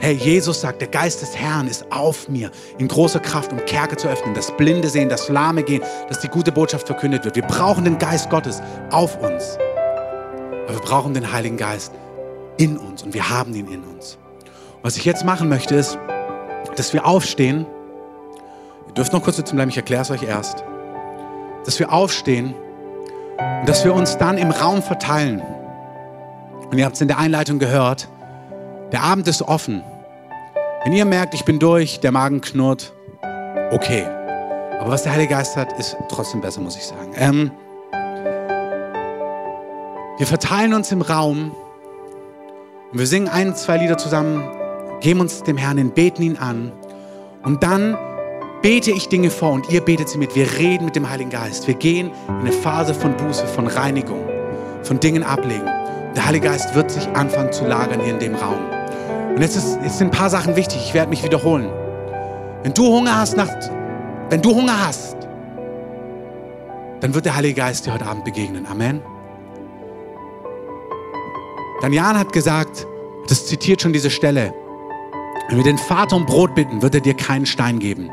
Hey, 0.00 0.14
Jesus 0.14 0.60
sagt, 0.60 0.80
der 0.80 0.88
Geist 0.88 1.22
des 1.22 1.36
Herrn 1.36 1.66
ist 1.66 1.90
auf 1.90 2.28
mir 2.28 2.50
in 2.78 2.88
großer 2.88 3.20
Kraft, 3.20 3.52
um 3.52 3.64
Kerke 3.64 3.96
zu 3.96 4.08
öffnen, 4.08 4.34
das 4.34 4.54
Blinde 4.56 4.88
sehen, 4.88 5.08
das 5.08 5.28
Lahme 5.28 5.62
gehen, 5.62 5.82
dass 6.08 6.20
die 6.20 6.28
gute 6.28 6.52
Botschaft 6.52 6.86
verkündet 6.86 7.24
wird. 7.24 7.36
Wir 7.36 7.42
brauchen 7.42 7.84
den 7.84 7.98
Geist 7.98 8.28
Gottes 8.28 8.60
auf 8.90 9.18
uns. 9.22 9.56
Aber 10.64 10.74
wir 10.74 10.80
brauchen 10.80 11.14
den 11.14 11.32
Heiligen 11.32 11.56
Geist 11.56 11.92
in 12.58 12.76
uns 12.76 13.02
und 13.02 13.14
wir 13.14 13.30
haben 13.30 13.54
ihn 13.54 13.68
in 13.68 13.82
uns. 13.82 14.18
Was 14.82 14.96
ich 14.96 15.04
jetzt 15.04 15.24
machen 15.24 15.48
möchte, 15.48 15.74
ist, 15.74 15.98
dass 16.76 16.92
wir 16.92 17.06
aufstehen. 17.06 17.66
Ihr 18.94 19.02
dürft 19.02 19.12
noch 19.12 19.24
kurz 19.24 19.38
sitzen 19.38 19.56
bleiben, 19.56 19.70
ich 19.70 19.76
erkläre 19.76 20.02
es 20.02 20.10
euch 20.12 20.22
erst. 20.22 20.62
Dass 21.64 21.80
wir 21.80 21.92
aufstehen 21.92 22.54
und 23.60 23.68
dass 23.68 23.84
wir 23.84 23.92
uns 23.92 24.18
dann 24.18 24.38
im 24.38 24.52
Raum 24.52 24.84
verteilen. 24.84 25.42
Und 26.70 26.78
ihr 26.78 26.84
habt 26.84 26.94
es 26.94 27.00
in 27.00 27.08
der 27.08 27.18
Einleitung 27.18 27.58
gehört, 27.58 28.06
der 28.92 29.02
Abend 29.02 29.26
ist 29.26 29.42
offen. 29.42 29.82
Wenn 30.84 30.92
ihr 30.92 31.04
merkt, 31.06 31.34
ich 31.34 31.44
bin 31.44 31.58
durch, 31.58 31.98
der 31.98 32.12
Magen 32.12 32.40
knurrt, 32.40 32.92
okay. 33.72 34.06
Aber 34.78 34.92
was 34.92 35.02
der 35.02 35.10
Heilige 35.10 35.34
Geist 35.34 35.56
hat, 35.56 35.72
ist 35.76 35.96
trotzdem 36.08 36.40
besser, 36.40 36.60
muss 36.60 36.76
ich 36.76 36.84
sagen. 36.84 37.14
Ähm, 37.16 37.50
wir 40.18 40.26
verteilen 40.28 40.72
uns 40.72 40.92
im 40.92 41.02
Raum 41.02 41.50
und 42.92 42.98
wir 43.00 43.08
singen 43.08 43.26
ein, 43.26 43.56
zwei 43.56 43.76
Lieder 43.76 43.98
zusammen, 43.98 44.48
geben 45.00 45.18
uns 45.18 45.42
dem 45.42 45.56
Herrn 45.56 45.78
hin, 45.78 45.90
beten 45.90 46.22
ihn 46.22 46.36
an 46.36 46.70
und 47.42 47.64
dann 47.64 47.98
bete 48.64 48.92
ich 48.92 49.10
Dinge 49.10 49.28
vor 49.28 49.50
und 49.52 49.68
ihr 49.68 49.82
betet 49.82 50.08
sie 50.08 50.16
mit. 50.16 50.34
Wir 50.34 50.50
reden 50.56 50.86
mit 50.86 50.96
dem 50.96 51.10
Heiligen 51.10 51.28
Geist. 51.28 51.66
Wir 51.66 51.74
gehen 51.74 52.10
in 52.28 52.34
eine 52.34 52.50
Phase 52.50 52.94
von 52.94 53.14
Buße, 53.14 53.46
von 53.46 53.66
Reinigung, 53.66 54.26
von 54.82 54.98
Dingen 54.98 55.22
ablegen. 55.22 55.66
Der 56.16 56.24
Heilige 56.24 56.46
Geist 56.46 56.74
wird 56.74 56.90
sich 56.90 57.06
anfangen 57.08 57.52
zu 57.52 57.66
lagern 57.66 58.00
hier 58.00 58.14
in 58.14 58.20
dem 58.20 58.34
Raum. 58.34 58.64
Und 59.34 59.42
jetzt, 59.42 59.56
ist, 59.56 59.78
jetzt 59.82 59.98
sind 59.98 60.08
ein 60.08 60.10
paar 60.18 60.30
Sachen 60.30 60.56
wichtig. 60.56 60.80
Ich 60.82 60.94
werde 60.94 61.10
mich 61.10 61.22
wiederholen. 61.22 61.70
Wenn 62.62 62.72
du 62.72 62.86
Hunger 62.86 63.18
hast 63.18 63.36
nach, 63.36 63.50
wenn 64.30 64.40
du 64.40 64.54
Hunger 64.54 64.86
hast, 64.86 65.18
dann 67.00 67.12
wird 67.12 67.26
der 67.26 67.36
Heilige 67.36 67.60
Geist 67.60 67.84
dir 67.84 67.92
heute 67.92 68.06
Abend 68.06 68.24
begegnen. 68.24 68.66
Amen. 68.66 69.02
Jan 71.92 72.18
hat 72.18 72.32
gesagt, 72.32 72.86
das 73.28 73.44
zitiert 73.44 73.82
schon 73.82 73.92
diese 73.92 74.08
Stelle. 74.08 74.54
Wenn 75.50 75.58
wir 75.58 75.64
den 75.64 75.76
Vater 75.76 76.16
um 76.16 76.24
Brot 76.24 76.54
bitten, 76.54 76.80
wird 76.80 76.94
er 76.94 77.02
dir 77.02 77.12
keinen 77.12 77.44
Stein 77.44 77.78
geben. 77.78 78.10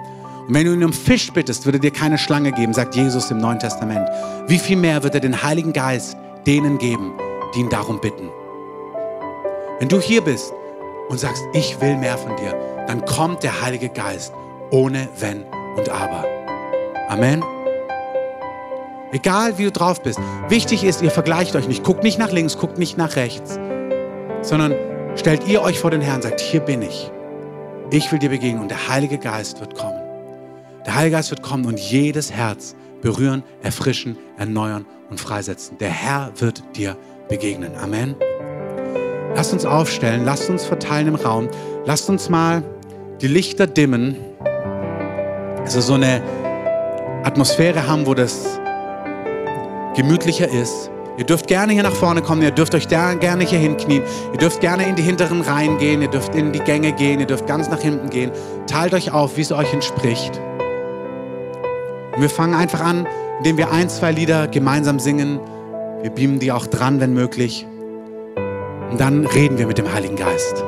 Und 0.51 0.57
wenn 0.57 0.65
du 0.65 0.73
ihn 0.73 0.83
um 0.83 0.91
Fisch 0.91 1.31
bittest, 1.31 1.65
wird 1.65 1.77
er 1.77 1.79
dir 1.79 1.91
keine 1.91 2.17
Schlange 2.17 2.51
geben, 2.51 2.73
sagt 2.73 2.93
Jesus 2.93 3.31
im 3.31 3.37
Neuen 3.37 3.57
Testament. 3.57 4.09
Wie 4.47 4.59
viel 4.59 4.75
mehr 4.75 5.01
wird 5.01 5.15
er 5.15 5.21
den 5.21 5.41
Heiligen 5.41 5.71
Geist 5.71 6.17
denen 6.45 6.77
geben, 6.77 7.13
die 7.55 7.61
ihn 7.61 7.69
darum 7.69 8.01
bitten? 8.01 8.29
Wenn 9.79 9.87
du 9.87 10.01
hier 10.01 10.19
bist 10.19 10.51
und 11.07 11.21
sagst, 11.21 11.41
ich 11.53 11.79
will 11.79 11.95
mehr 11.95 12.17
von 12.17 12.35
dir, 12.35 12.53
dann 12.85 13.05
kommt 13.05 13.43
der 13.43 13.61
Heilige 13.61 13.87
Geist 13.87 14.33
ohne 14.71 15.07
Wenn 15.17 15.45
und 15.77 15.87
Aber. 15.87 16.25
Amen. 17.07 17.41
Egal 19.13 19.57
wie 19.57 19.63
du 19.63 19.71
drauf 19.71 20.03
bist. 20.03 20.19
Wichtig 20.49 20.83
ist, 20.83 21.01
ihr 21.01 21.11
vergleicht 21.11 21.55
euch 21.55 21.69
nicht. 21.69 21.85
Guckt 21.85 22.03
nicht 22.03 22.19
nach 22.19 22.33
links, 22.33 22.57
guckt 22.57 22.77
nicht 22.77 22.97
nach 22.97 23.15
rechts, 23.15 23.57
sondern 24.41 24.75
stellt 25.15 25.47
ihr 25.47 25.61
euch 25.61 25.79
vor 25.79 25.91
den 25.91 26.01
Herrn 26.01 26.17
und 26.17 26.23
sagt, 26.23 26.41
hier 26.41 26.59
bin 26.59 26.81
ich. 26.81 27.09
Ich 27.89 28.11
will 28.11 28.19
dir 28.19 28.31
begegnen 28.31 28.61
und 28.61 28.69
der 28.69 28.89
Heilige 28.89 29.17
Geist 29.17 29.61
wird 29.61 29.75
kommen. 29.75 30.00
Der 30.85 30.95
Heilige 30.95 31.17
Geist 31.17 31.29
wird 31.29 31.43
kommen 31.43 31.65
und 31.65 31.79
jedes 31.79 32.31
Herz 32.31 32.75
berühren, 33.01 33.43
erfrischen, 33.61 34.17
erneuern 34.37 34.85
und 35.09 35.19
freisetzen. 35.19 35.77
Der 35.77 35.89
Herr 35.89 36.31
wird 36.37 36.63
dir 36.75 36.97
begegnen. 37.29 37.71
Amen. 37.77 38.15
Lasst 39.35 39.53
uns 39.53 39.65
aufstellen, 39.65 40.25
lasst 40.25 40.49
uns 40.49 40.65
verteilen 40.65 41.07
im 41.07 41.15
Raum, 41.15 41.49
lasst 41.85 42.09
uns 42.09 42.29
mal 42.29 42.63
die 43.21 43.27
Lichter 43.27 43.67
dimmen. 43.67 44.17
Also 45.59 45.81
so 45.81 45.93
eine 45.93 46.21
Atmosphäre 47.23 47.87
haben, 47.87 48.05
wo 48.07 48.13
das 48.13 48.59
gemütlicher 49.95 50.49
ist. 50.49 50.89
Ihr 51.17 51.25
dürft 51.25 51.47
gerne 51.47 51.73
hier 51.73 51.83
nach 51.83 51.93
vorne 51.93 52.21
kommen, 52.21 52.41
ihr 52.41 52.51
dürft 52.51 52.73
euch 52.73 52.87
da 52.87 53.13
gerne 53.13 53.43
hier 53.43 53.59
hinknien, 53.59 54.01
ihr 54.31 54.39
dürft 54.39 54.59
gerne 54.61 54.87
in 54.87 54.95
die 54.95 55.03
hinteren 55.03 55.41
Reihen 55.41 55.77
gehen, 55.77 56.01
ihr 56.01 56.07
dürft 56.07 56.33
in 56.33 56.51
die 56.51 56.59
Gänge 56.59 56.93
gehen, 56.93 57.19
ihr 57.19 57.27
dürft 57.27 57.45
ganz 57.45 57.69
nach 57.69 57.81
hinten 57.81 58.09
gehen. 58.09 58.31
Teilt 58.65 58.93
euch 58.93 59.11
auf, 59.11 59.37
wie 59.37 59.41
es 59.41 59.51
euch 59.51 59.71
entspricht. 59.71 60.41
Und 62.15 62.21
wir 62.21 62.29
fangen 62.29 62.53
einfach 62.53 62.81
an, 62.81 63.07
indem 63.37 63.57
wir 63.57 63.71
ein, 63.71 63.89
zwei 63.89 64.11
Lieder 64.11 64.47
gemeinsam 64.47 64.99
singen. 64.99 65.39
Wir 66.01 66.11
beamen 66.11 66.39
die 66.39 66.51
auch 66.51 66.67
dran, 66.67 66.99
wenn 66.99 67.13
möglich. 67.13 67.65
Und 68.89 68.99
dann 68.99 69.25
reden 69.25 69.57
wir 69.57 69.67
mit 69.67 69.77
dem 69.77 69.91
Heiligen 69.93 70.15
Geist. 70.15 70.63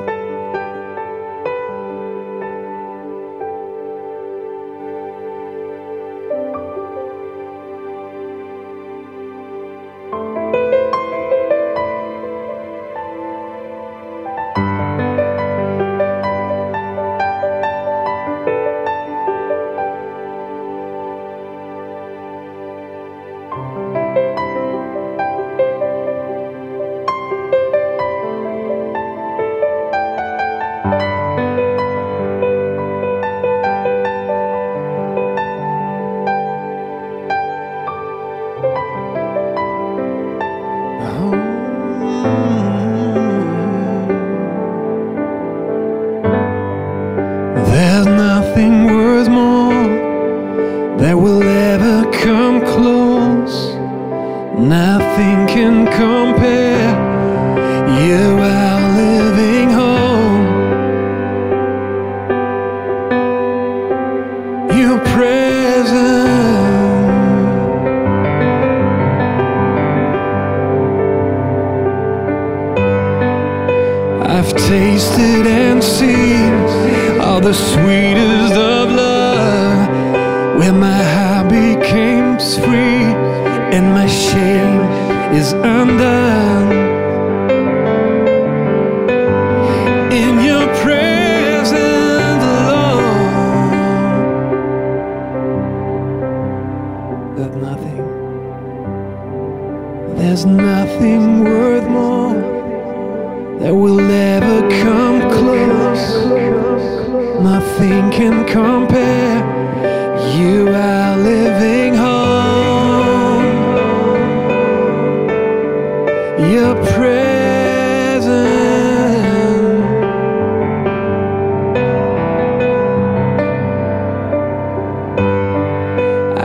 your 116.54 116.76
presence. 116.76 118.38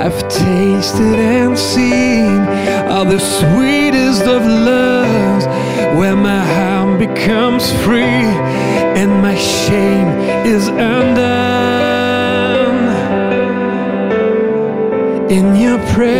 I've 0.02 0.20
tasted 0.28 1.18
and 1.36 1.58
seen 1.58 2.38
all 2.88 3.04
the 3.04 3.18
sweetest 3.18 4.22
of 4.22 4.42
loves, 4.46 5.44
where 5.98 6.16
my 6.16 6.42
heart 6.54 6.98
becomes 6.98 7.70
free 7.84 8.24
and 9.00 9.10
my 9.20 9.36
shame 9.36 10.08
is 10.54 10.68
undone. 10.68 11.18
In 15.30 15.54
your 15.54 15.78
presence. 15.92 16.17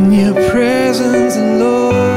in 0.00 0.12
your 0.12 0.34
presence, 0.50 1.36
Lord. 1.36 2.09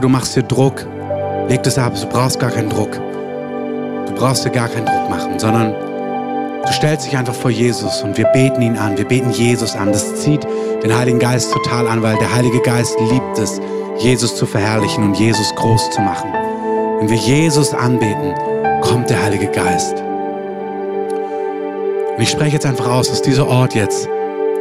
Du 0.00 0.08
machst 0.08 0.36
dir 0.36 0.42
Druck, 0.42 0.86
leg 1.48 1.62
das 1.62 1.78
ab. 1.78 1.92
Du 2.00 2.06
brauchst 2.06 2.40
gar 2.40 2.50
keinen 2.50 2.70
Druck. 2.70 2.92
Du 4.06 4.14
brauchst 4.14 4.44
dir 4.44 4.50
gar 4.50 4.68
keinen 4.68 4.86
Druck 4.86 5.08
machen, 5.08 5.38
sondern 5.38 5.74
du 6.64 6.72
stellst 6.72 7.06
dich 7.06 7.16
einfach 7.16 7.34
vor 7.34 7.50
Jesus 7.50 8.02
und 8.02 8.16
wir 8.16 8.26
beten 8.26 8.62
ihn 8.62 8.76
an. 8.76 8.96
Wir 8.96 9.06
beten 9.06 9.30
Jesus 9.30 9.76
an. 9.76 9.92
Das 9.92 10.16
zieht 10.16 10.46
den 10.82 10.96
Heiligen 10.96 11.18
Geist 11.18 11.52
total 11.52 11.86
an, 11.86 12.02
weil 12.02 12.16
der 12.16 12.34
Heilige 12.34 12.60
Geist 12.60 12.98
liebt 13.10 13.38
es, 13.38 13.60
Jesus 13.98 14.34
zu 14.36 14.46
verherrlichen 14.46 15.04
und 15.04 15.18
Jesus 15.18 15.54
groß 15.56 15.90
zu 15.90 16.00
machen. 16.00 16.32
Wenn 16.98 17.08
wir 17.08 17.16
Jesus 17.16 17.74
anbeten, 17.74 18.34
kommt 18.80 19.10
der 19.10 19.22
Heilige 19.22 19.48
Geist. 19.48 20.02
Und 22.16 22.22
ich 22.22 22.30
spreche 22.30 22.54
jetzt 22.54 22.66
einfach 22.66 22.88
aus, 22.90 23.08
dass 23.08 23.22
dieser 23.22 23.46
Ort 23.46 23.74
jetzt 23.74 24.08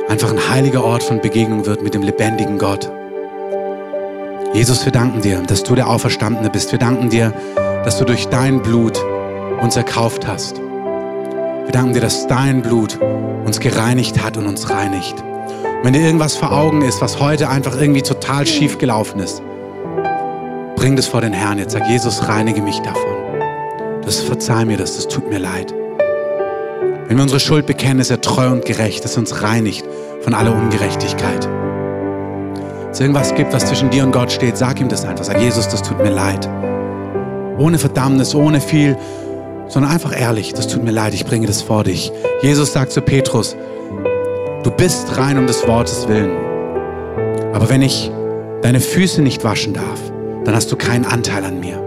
einfach 0.07 0.31
ein 0.31 0.49
heiliger 0.49 0.83
Ort 0.83 1.03
von 1.03 1.21
Begegnung 1.21 1.65
wird 1.65 1.81
mit 1.83 1.93
dem 1.93 2.01
lebendigen 2.03 2.57
Gott. 2.57 2.91
Jesus, 4.51 4.83
wir 4.83 4.91
danken 4.91 5.21
dir, 5.21 5.43
dass 5.43 5.63
du 5.63 5.75
der 5.75 5.87
Auferstandene 5.87 6.49
bist. 6.49 6.71
Wir 6.71 6.79
danken 6.79 7.11
dir, 7.11 7.33
dass 7.85 7.99
du 7.99 8.05
durch 8.05 8.25
dein 8.29 8.63
Blut 8.63 8.99
uns 9.61 9.75
erkauft 9.75 10.25
hast. 10.25 10.57
Wir 10.57 11.71
danken 11.71 11.93
dir, 11.93 12.01
dass 12.01 12.25
dein 12.25 12.63
Blut 12.63 12.99
uns 13.45 13.59
gereinigt 13.59 14.23
hat 14.23 14.37
und 14.37 14.47
uns 14.47 14.71
reinigt. 14.71 15.21
Und 15.21 15.83
wenn 15.83 15.93
dir 15.93 16.01
irgendwas 16.01 16.35
vor 16.35 16.51
Augen 16.51 16.81
ist, 16.81 16.99
was 16.99 17.19
heute 17.19 17.47
einfach 17.47 17.79
irgendwie 17.79 18.01
total 18.01 18.47
schief 18.47 18.79
gelaufen 18.79 19.19
ist, 19.19 19.43
bring 20.75 20.95
das 20.95 21.05
vor 21.05 21.21
den 21.21 21.33
Herrn 21.33 21.59
jetzt. 21.59 21.73
Sag, 21.73 21.87
Jesus, 21.87 22.27
reinige 22.27 22.63
mich 22.63 22.79
davon. 22.79 23.17
Das 24.03 24.19
verzeih 24.19 24.65
mir 24.65 24.77
das, 24.77 24.95
das 24.95 25.07
tut 25.07 25.29
mir 25.29 25.39
leid. 25.39 25.75
Wenn 27.07 27.17
wir 27.17 27.21
unsere 27.21 27.39
Schuld 27.39 27.67
bekennen, 27.67 27.99
ist 27.99 28.09
er 28.09 28.21
treu 28.21 28.49
und 28.49 28.65
gerecht, 28.65 29.03
dass 29.05 29.13
er 29.13 29.19
uns 29.19 29.43
reinigt 29.43 29.85
von 30.21 30.33
aller 30.33 30.55
Ungerechtigkeit. 30.55 31.47
Wenn 32.99 33.11
es 33.11 33.15
irgendwas 33.15 33.37
gibt, 33.37 33.53
was 33.53 33.65
zwischen 33.65 33.89
dir 33.91 34.03
und 34.03 34.11
Gott 34.11 34.29
steht, 34.29 34.57
sag 34.57 34.81
ihm 34.81 34.89
das 34.89 35.05
einfach. 35.05 35.23
Sag, 35.23 35.39
Jesus, 35.39 35.69
das 35.69 35.81
tut 35.81 35.99
mir 35.99 36.09
leid. 36.09 36.49
Ohne 37.57 37.77
Verdammnis, 37.77 38.35
ohne 38.35 38.59
viel, 38.59 38.97
sondern 39.69 39.89
einfach 39.89 40.19
ehrlich, 40.19 40.53
das 40.53 40.67
tut 40.67 40.83
mir 40.83 40.91
leid, 40.91 41.13
ich 41.13 41.25
bringe 41.25 41.47
das 41.47 41.61
vor 41.61 41.85
dich. 41.85 42.11
Jesus 42.41 42.73
sagt 42.73 42.91
zu 42.91 42.99
Petrus, 42.99 43.55
du 44.63 44.71
bist 44.71 45.17
rein 45.17 45.37
um 45.37 45.47
des 45.47 45.65
Wortes 45.65 46.09
willen. 46.09 46.31
Aber 47.53 47.69
wenn 47.69 47.81
ich 47.81 48.11
deine 48.63 48.81
Füße 48.81 49.21
nicht 49.21 49.45
waschen 49.45 49.73
darf, 49.73 50.01
dann 50.43 50.53
hast 50.53 50.69
du 50.69 50.75
keinen 50.75 51.05
Anteil 51.05 51.45
an 51.45 51.61
mir. 51.61 51.81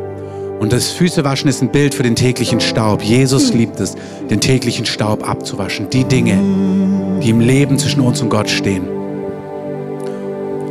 Und 0.60 0.72
das 0.72 0.92
Füßewaschen 0.92 1.50
ist 1.50 1.60
ein 1.60 1.72
Bild 1.72 1.94
für 1.94 2.04
den 2.04 2.16
täglichen 2.16 2.60
Staub. 2.60 3.02
Jesus 3.02 3.52
liebt 3.52 3.80
es, 3.80 3.96
den 4.30 4.40
täglichen 4.40 4.86
Staub 4.86 5.28
abzuwaschen. 5.28 5.90
Die 5.90 6.04
Dinge, 6.04 6.38
die 7.22 7.28
im 7.28 7.40
Leben 7.40 7.78
zwischen 7.78 8.00
uns 8.00 8.22
und 8.22 8.30
Gott 8.30 8.48
stehen. 8.48 8.91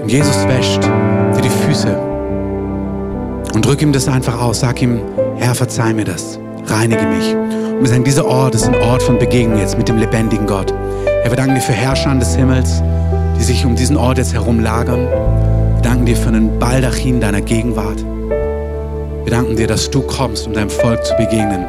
Und 0.01 0.11
Jesus 0.11 0.47
wäscht 0.47 0.83
dir 0.83 1.41
die 1.41 1.49
Füße. 1.49 1.95
Und 3.53 3.65
drück 3.65 3.81
ihm 3.81 3.93
das 3.93 4.07
einfach 4.07 4.41
aus. 4.41 4.61
Sag 4.61 4.81
ihm, 4.81 4.99
Herr, 5.37 5.53
verzeih 5.53 5.93
mir 5.93 6.05
das. 6.05 6.39
Reinige 6.65 7.05
mich. 7.05 7.35
Und 7.35 7.81
wir 7.81 7.87
sagen, 7.87 8.03
dieser 8.03 8.25
Ort 8.25 8.55
ist 8.55 8.67
ein 8.67 8.75
Ort 8.75 9.03
von 9.03 9.19
Begegnung 9.19 9.59
jetzt 9.59 9.77
mit 9.77 9.87
dem 9.87 9.97
lebendigen 9.97 10.47
Gott. 10.47 10.73
Herr, 11.21 11.31
wir 11.31 11.35
danken 11.37 11.55
dir 11.55 11.61
für 11.61 11.73
Herrscher 11.73 12.13
des 12.15 12.35
Himmels, 12.35 12.81
die 13.37 13.43
sich 13.43 13.65
um 13.65 13.75
diesen 13.75 13.97
Ort 13.97 14.17
jetzt 14.17 14.33
herum 14.33 14.59
lagern. 14.59 15.07
Wir 15.75 15.81
danken 15.83 16.05
dir 16.05 16.15
für 16.15 16.29
einen 16.29 16.57
Baldachin 16.57 17.19
deiner 17.19 17.41
Gegenwart. 17.41 18.03
Wir 19.23 19.31
danken 19.31 19.55
dir, 19.55 19.67
dass 19.67 19.89
du 19.89 20.01
kommst, 20.01 20.47
um 20.47 20.53
deinem 20.53 20.69
Volk 20.69 21.05
zu 21.05 21.15
begegnen. 21.15 21.65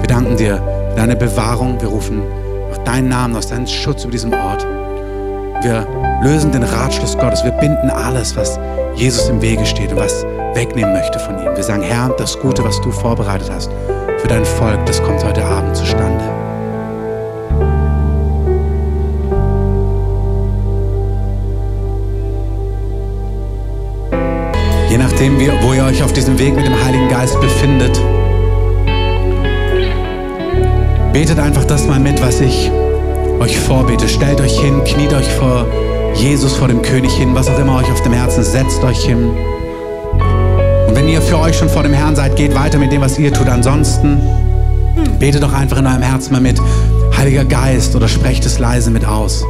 Wir 0.00 0.08
danken 0.08 0.36
dir 0.36 0.56
für 0.90 0.96
deine 0.96 1.16
Bewahrung. 1.16 1.80
Wir 1.80 1.88
rufen 1.88 2.22
auf 2.70 2.84
deinen 2.84 3.08
Namen, 3.08 3.34
aus 3.36 3.48
deinen 3.48 3.66
Schutz 3.66 4.04
über 4.04 4.12
diesem 4.12 4.32
Ort. 4.32 4.66
Wir 5.62 5.86
lösen 6.24 6.50
den 6.50 6.64
Ratschluss 6.64 7.16
Gottes. 7.16 7.44
Wir 7.44 7.52
binden 7.52 7.88
alles, 7.88 8.34
was 8.34 8.58
Jesus 8.96 9.28
im 9.28 9.40
Wege 9.40 9.64
steht 9.64 9.92
und 9.92 9.98
was 9.98 10.24
wegnehmen 10.54 10.92
möchte 10.92 11.20
von 11.20 11.38
ihm. 11.38 11.54
Wir 11.54 11.62
sagen, 11.62 11.82
Herr, 11.82 12.08
das 12.18 12.36
Gute, 12.40 12.64
was 12.64 12.80
du 12.80 12.90
vorbereitet 12.90 13.48
hast 13.48 13.70
für 14.18 14.26
dein 14.26 14.44
Volk, 14.44 14.84
das 14.86 15.00
kommt 15.00 15.24
heute 15.24 15.44
Abend 15.44 15.76
zustande. 15.76 16.24
Je 24.90 24.98
nachdem, 24.98 25.38
wo 25.62 25.72
ihr 25.74 25.84
euch 25.84 26.02
auf 26.02 26.12
diesem 26.12 26.40
Weg 26.40 26.56
mit 26.56 26.66
dem 26.66 26.84
Heiligen 26.84 27.08
Geist 27.08 27.40
befindet, 27.40 28.00
betet 31.12 31.38
einfach 31.38 31.64
das 31.66 31.86
mal 31.86 32.00
mit, 32.00 32.20
was 32.20 32.40
ich 32.40 32.68
euch 33.42 33.58
vorbete. 33.58 34.08
Stellt 34.08 34.40
euch 34.40 34.58
hin, 34.60 34.82
kniet 34.84 35.12
euch 35.12 35.28
vor 35.32 35.66
Jesus, 36.14 36.54
vor 36.54 36.68
dem 36.68 36.80
König 36.80 37.12
hin, 37.12 37.34
was 37.34 37.48
auch 37.48 37.58
immer 37.58 37.76
euch 37.76 37.90
auf 37.90 38.02
dem 38.02 38.12
Herzen 38.12 38.44
setzt 38.44 38.82
euch 38.84 39.04
hin. 39.04 39.30
Und 40.86 40.94
wenn 40.94 41.08
ihr 41.08 41.20
für 41.20 41.38
euch 41.38 41.56
schon 41.58 41.68
vor 41.68 41.82
dem 41.82 41.92
Herrn 41.92 42.14
seid, 42.14 42.36
geht 42.36 42.54
weiter 42.54 42.78
mit 42.78 42.92
dem, 42.92 43.00
was 43.00 43.18
ihr 43.18 43.32
tut. 43.32 43.48
Ansonsten 43.48 44.20
betet 45.18 45.42
doch 45.42 45.52
einfach 45.52 45.78
in 45.78 45.86
eurem 45.86 46.02
Herzen 46.02 46.32
mal 46.32 46.40
mit, 46.40 46.60
Heiliger 47.16 47.44
Geist, 47.44 47.96
oder 47.96 48.08
sprecht 48.08 48.46
es 48.46 48.58
leise 48.58 48.90
mit 48.90 49.04
aus. 49.04 49.44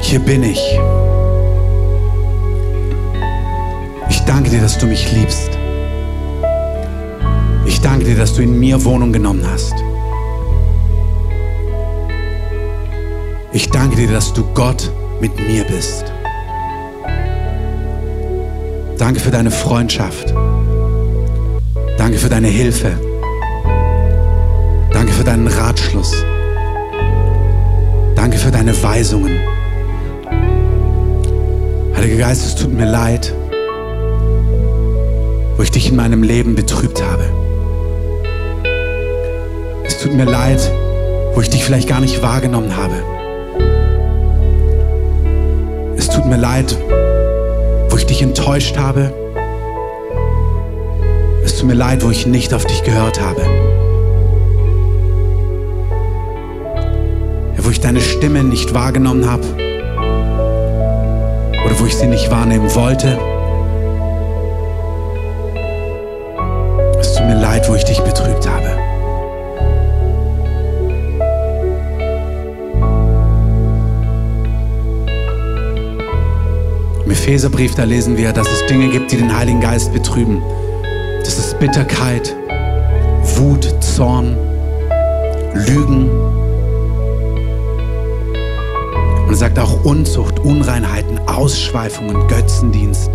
Hier 0.00 0.18
bin 0.18 0.42
ich. 0.42 0.60
Ich 4.10 4.20
danke 4.24 4.50
dir, 4.50 4.60
dass 4.60 4.78
du 4.78 4.86
mich 4.86 5.12
liebst. 5.12 5.50
Ich 7.66 7.80
danke 7.80 8.04
dir, 8.04 8.16
dass 8.16 8.34
du 8.34 8.42
in 8.42 8.58
mir 8.58 8.84
Wohnung 8.84 9.12
genommen 9.12 9.44
hast. 9.50 9.74
Ich 13.54 13.70
danke 13.70 13.94
dir, 13.94 14.08
dass 14.08 14.32
du 14.32 14.42
Gott 14.52 14.90
mit 15.20 15.30
mir 15.38 15.62
bist. 15.62 16.12
Danke 18.98 19.20
für 19.20 19.30
deine 19.30 19.52
Freundschaft. 19.52 20.34
Danke 21.96 22.18
für 22.18 22.28
deine 22.28 22.48
Hilfe. 22.48 22.98
Danke 24.92 25.12
für 25.12 25.22
deinen 25.22 25.46
Ratschluss. 25.46 26.24
Danke 28.16 28.38
für 28.38 28.50
deine 28.50 28.74
Weisungen. 28.82 29.38
Heiliger 31.96 32.16
Geist, 32.16 32.44
es 32.44 32.56
tut 32.56 32.72
mir 32.72 32.90
leid, 32.90 33.32
wo 35.56 35.62
ich 35.62 35.70
dich 35.70 35.90
in 35.90 35.94
meinem 35.94 36.24
Leben 36.24 36.56
betrübt 36.56 37.00
habe. 37.00 37.22
Es 39.84 40.00
tut 40.00 40.12
mir 40.12 40.24
leid, 40.24 40.68
wo 41.34 41.40
ich 41.40 41.50
dich 41.50 41.62
vielleicht 41.62 41.88
gar 41.88 42.00
nicht 42.00 42.20
wahrgenommen 42.20 42.76
habe. 42.76 43.13
Tut 46.24 46.30
mir 46.30 46.38
leid, 46.38 46.74
wo 47.90 47.98
ich 47.98 48.06
dich 48.06 48.22
enttäuscht 48.22 48.78
habe. 48.78 49.12
Es 51.44 51.58
tut 51.58 51.66
mir 51.66 51.74
leid, 51.74 52.02
wo 52.02 52.08
ich 52.08 52.26
nicht 52.26 52.54
auf 52.54 52.64
dich 52.64 52.82
gehört 52.82 53.20
habe. 53.20 53.42
Wo 57.58 57.68
ich 57.68 57.80
deine 57.80 58.00
Stimme 58.00 58.42
nicht 58.42 58.72
wahrgenommen 58.72 59.30
habe 59.30 59.44
oder 61.66 61.78
wo 61.78 61.84
ich 61.84 61.94
sie 61.94 62.06
nicht 62.06 62.30
wahrnehmen 62.30 62.74
wollte. 62.74 63.18
Epheserbrief, 77.24 77.74
da 77.74 77.84
lesen 77.84 78.18
wir, 78.18 78.34
dass 78.34 78.46
es 78.52 78.66
Dinge 78.66 78.90
gibt, 78.90 79.10
die 79.10 79.16
den 79.16 79.34
Heiligen 79.34 79.58
Geist 79.58 79.94
betrüben. 79.94 80.42
Das 81.20 81.38
ist 81.38 81.58
Bitterkeit, 81.58 82.36
Wut, 83.36 83.64
Zorn, 83.82 84.36
Lügen. 85.54 86.10
Und 89.22 89.30
er 89.30 89.36
sagt 89.36 89.58
auch 89.58 89.84
Unzucht, 89.86 90.38
Unreinheiten, 90.40 91.18
Ausschweifungen, 91.26 92.28
Götzendienst. 92.28 93.08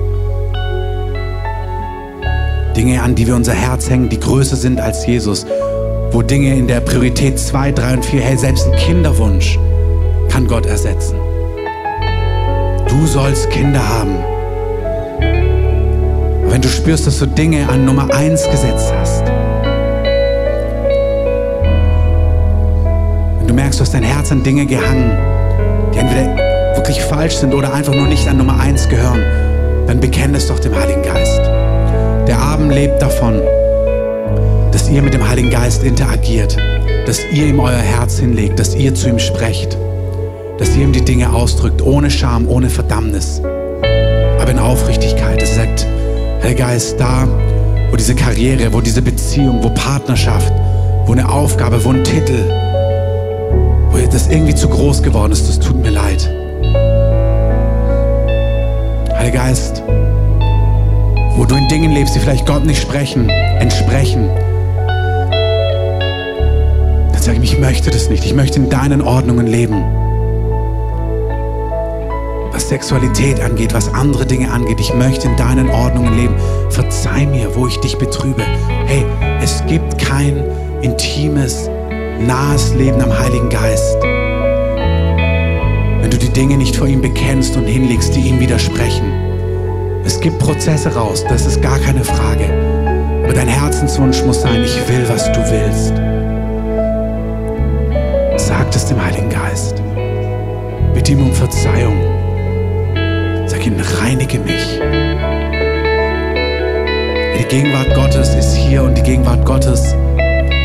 Dinge, 2.75 3.03
an 3.03 3.13
die 3.13 3.27
wir 3.27 3.35
unser 3.35 3.53
Herz 3.53 3.91
hängen, 3.91 4.09
die 4.09 4.19
größer 4.19 4.55
sind 4.55 4.81
als 4.81 5.05
Jesus. 5.05 5.45
Wo 6.09 6.23
Dinge 6.23 6.57
in 6.57 6.65
der 6.65 6.79
Priorität 6.79 7.37
2, 7.37 7.73
3 7.73 7.93
und 7.93 8.05
4, 8.05 8.21
hey, 8.21 8.37
selbst 8.37 8.65
ein 8.65 8.75
Kinderwunsch 8.75 9.59
kann 10.29 10.47
Gott 10.47 10.65
ersetzen. 10.65 11.28
Du 12.99 13.07
sollst 13.07 13.49
Kinder 13.49 13.79
haben. 13.79 14.17
Wenn 16.51 16.61
du 16.61 16.67
spürst, 16.67 17.07
dass 17.07 17.19
du 17.19 17.27
Dinge 17.27 17.69
an 17.69 17.85
Nummer 17.85 18.13
1 18.13 18.49
gesetzt 18.51 18.93
hast, 18.93 19.23
wenn 23.37 23.47
du 23.47 23.53
merkst, 23.53 23.79
du 23.79 23.83
hast 23.83 23.93
dein 23.93 24.03
Herz 24.03 24.33
an 24.33 24.43
Dinge 24.43 24.65
gehangen, 24.65 25.17
die 25.93 25.99
entweder 25.99 26.75
wirklich 26.75 27.01
falsch 27.01 27.35
sind 27.35 27.53
oder 27.53 27.73
einfach 27.73 27.95
nur 27.95 28.07
nicht 28.07 28.27
an 28.27 28.35
Nummer 28.35 28.59
1 28.59 28.89
gehören, 28.89 29.23
dann 29.87 30.01
bekenn 30.01 30.35
es 30.35 30.47
doch 30.47 30.59
dem 30.59 30.75
Heiligen 30.75 31.03
Geist. 31.03 31.39
Der 32.27 32.37
Abend 32.37 32.73
lebt 32.73 33.01
davon, 33.01 33.41
dass 34.73 34.89
ihr 34.89 35.01
mit 35.01 35.13
dem 35.13 35.25
Heiligen 35.25 35.51
Geist 35.51 35.83
interagiert, 35.83 36.57
dass 37.05 37.21
ihr 37.31 37.45
ihm 37.45 37.61
euer 37.61 37.77
Herz 37.77 38.19
hinlegt, 38.19 38.59
dass 38.59 38.75
ihr 38.75 38.93
zu 38.93 39.07
ihm 39.07 39.19
sprecht 39.19 39.77
dass 40.59 40.75
ihr 40.75 40.83
ihm 40.83 40.91
die 40.91 41.03
Dinge 41.03 41.33
ausdrückt, 41.33 41.81
ohne 41.81 42.11
Scham, 42.11 42.47
ohne 42.49 42.69
Verdammnis, 42.69 43.41
aber 44.39 44.51
in 44.51 44.59
Aufrichtigkeit. 44.59 45.41
Es 45.41 45.55
sagt, 45.55 45.87
Herr 46.41 46.53
Geist, 46.53 46.99
da, 46.99 47.27
wo 47.89 47.95
diese 47.95 48.13
Karriere, 48.13 48.73
wo 48.73 48.81
diese 48.81 49.01
Beziehung, 49.01 49.63
wo 49.63 49.69
Partnerschaft, 49.69 50.51
wo 51.05 51.13
eine 51.13 51.29
Aufgabe, 51.29 51.83
wo 51.85 51.89
ein 51.91 52.03
Titel, 52.03 52.43
wo 53.89 53.97
das 54.11 54.27
irgendwie 54.27 54.53
zu 54.53 54.67
groß 54.67 55.01
geworden 55.01 55.31
ist, 55.31 55.47
das 55.47 55.59
tut 55.59 55.81
mir 55.81 55.91
leid. 55.91 56.29
Heiliger 59.17 59.37
Geist, 59.45 59.81
wo 61.37 61.45
du 61.45 61.55
in 61.55 61.69
Dingen 61.69 61.93
lebst, 61.93 62.15
die 62.15 62.19
vielleicht 62.19 62.45
Gott 62.45 62.65
nicht 62.65 62.81
sprechen, 62.81 63.29
entsprechen, 63.29 64.29
dann 67.13 67.21
sag 67.21 67.37
ich, 67.37 67.53
ich 67.53 67.59
möchte 67.59 67.91
das 67.91 68.09
nicht. 68.09 68.25
Ich 68.25 68.33
möchte 68.33 68.59
in 68.59 68.69
deinen 68.69 69.01
Ordnungen 69.01 69.47
leben 69.47 69.83
Sexualität 72.69 73.41
angeht, 73.41 73.73
was 73.73 73.91
andere 73.95 74.27
Dinge 74.27 74.51
angeht. 74.51 74.79
Ich 74.79 74.93
möchte 74.93 75.27
in 75.27 75.35
deinen 75.35 75.71
Ordnungen 75.71 76.15
leben. 76.15 76.35
Verzeih 76.69 77.25
mir, 77.25 77.55
wo 77.55 77.65
ich 77.65 77.79
dich 77.79 77.97
betrübe. 77.97 78.43
Hey, 78.85 79.03
es 79.41 79.63
gibt 79.65 79.97
kein 79.97 80.43
intimes, 80.83 81.67
nahes 82.19 82.75
Leben 82.75 83.01
am 83.01 83.17
Heiligen 83.17 83.49
Geist. 83.49 83.97
Wenn 85.99 86.11
du 86.11 86.17
die 86.19 86.29
Dinge 86.29 86.57
nicht 86.57 86.75
vor 86.75 86.85
ihm 86.85 87.01
bekennst 87.01 87.57
und 87.57 87.65
hinlegst, 87.65 88.15
die 88.15 88.21
ihm 88.21 88.39
widersprechen. 88.39 89.11
Es 90.05 90.21
gibt 90.21 90.37
Prozesse 90.37 90.93
raus, 90.93 91.25
das 91.27 91.47
ist 91.47 91.63
gar 91.63 91.79
keine 91.79 92.03
Frage. 92.03 92.45
Aber 93.23 93.33
dein 93.33 93.47
Herzenswunsch 93.47 94.23
muss 94.23 94.43
sein, 94.43 94.63
ich 94.63 94.77
will, 94.87 95.09
was 95.09 95.25
du 95.31 95.39
willst. 95.39 95.93
Sag 98.47 98.67
es 98.75 98.85
dem 98.85 99.03
Heiligen 99.03 99.29
Geist. 99.29 99.81
Bitte 100.93 101.13
ihm 101.13 101.23
um 101.23 101.33
Verzeihung. 101.33 102.08
Ihm, 103.65 103.75
reinige 104.01 104.39
mich. 104.39 104.79
Die 107.37 107.45
Gegenwart 107.47 107.93
Gottes 107.93 108.33
ist 108.33 108.55
hier 108.55 108.83
und 108.83 108.97
die 108.97 109.03
Gegenwart 109.03 109.45
Gottes, 109.45 109.95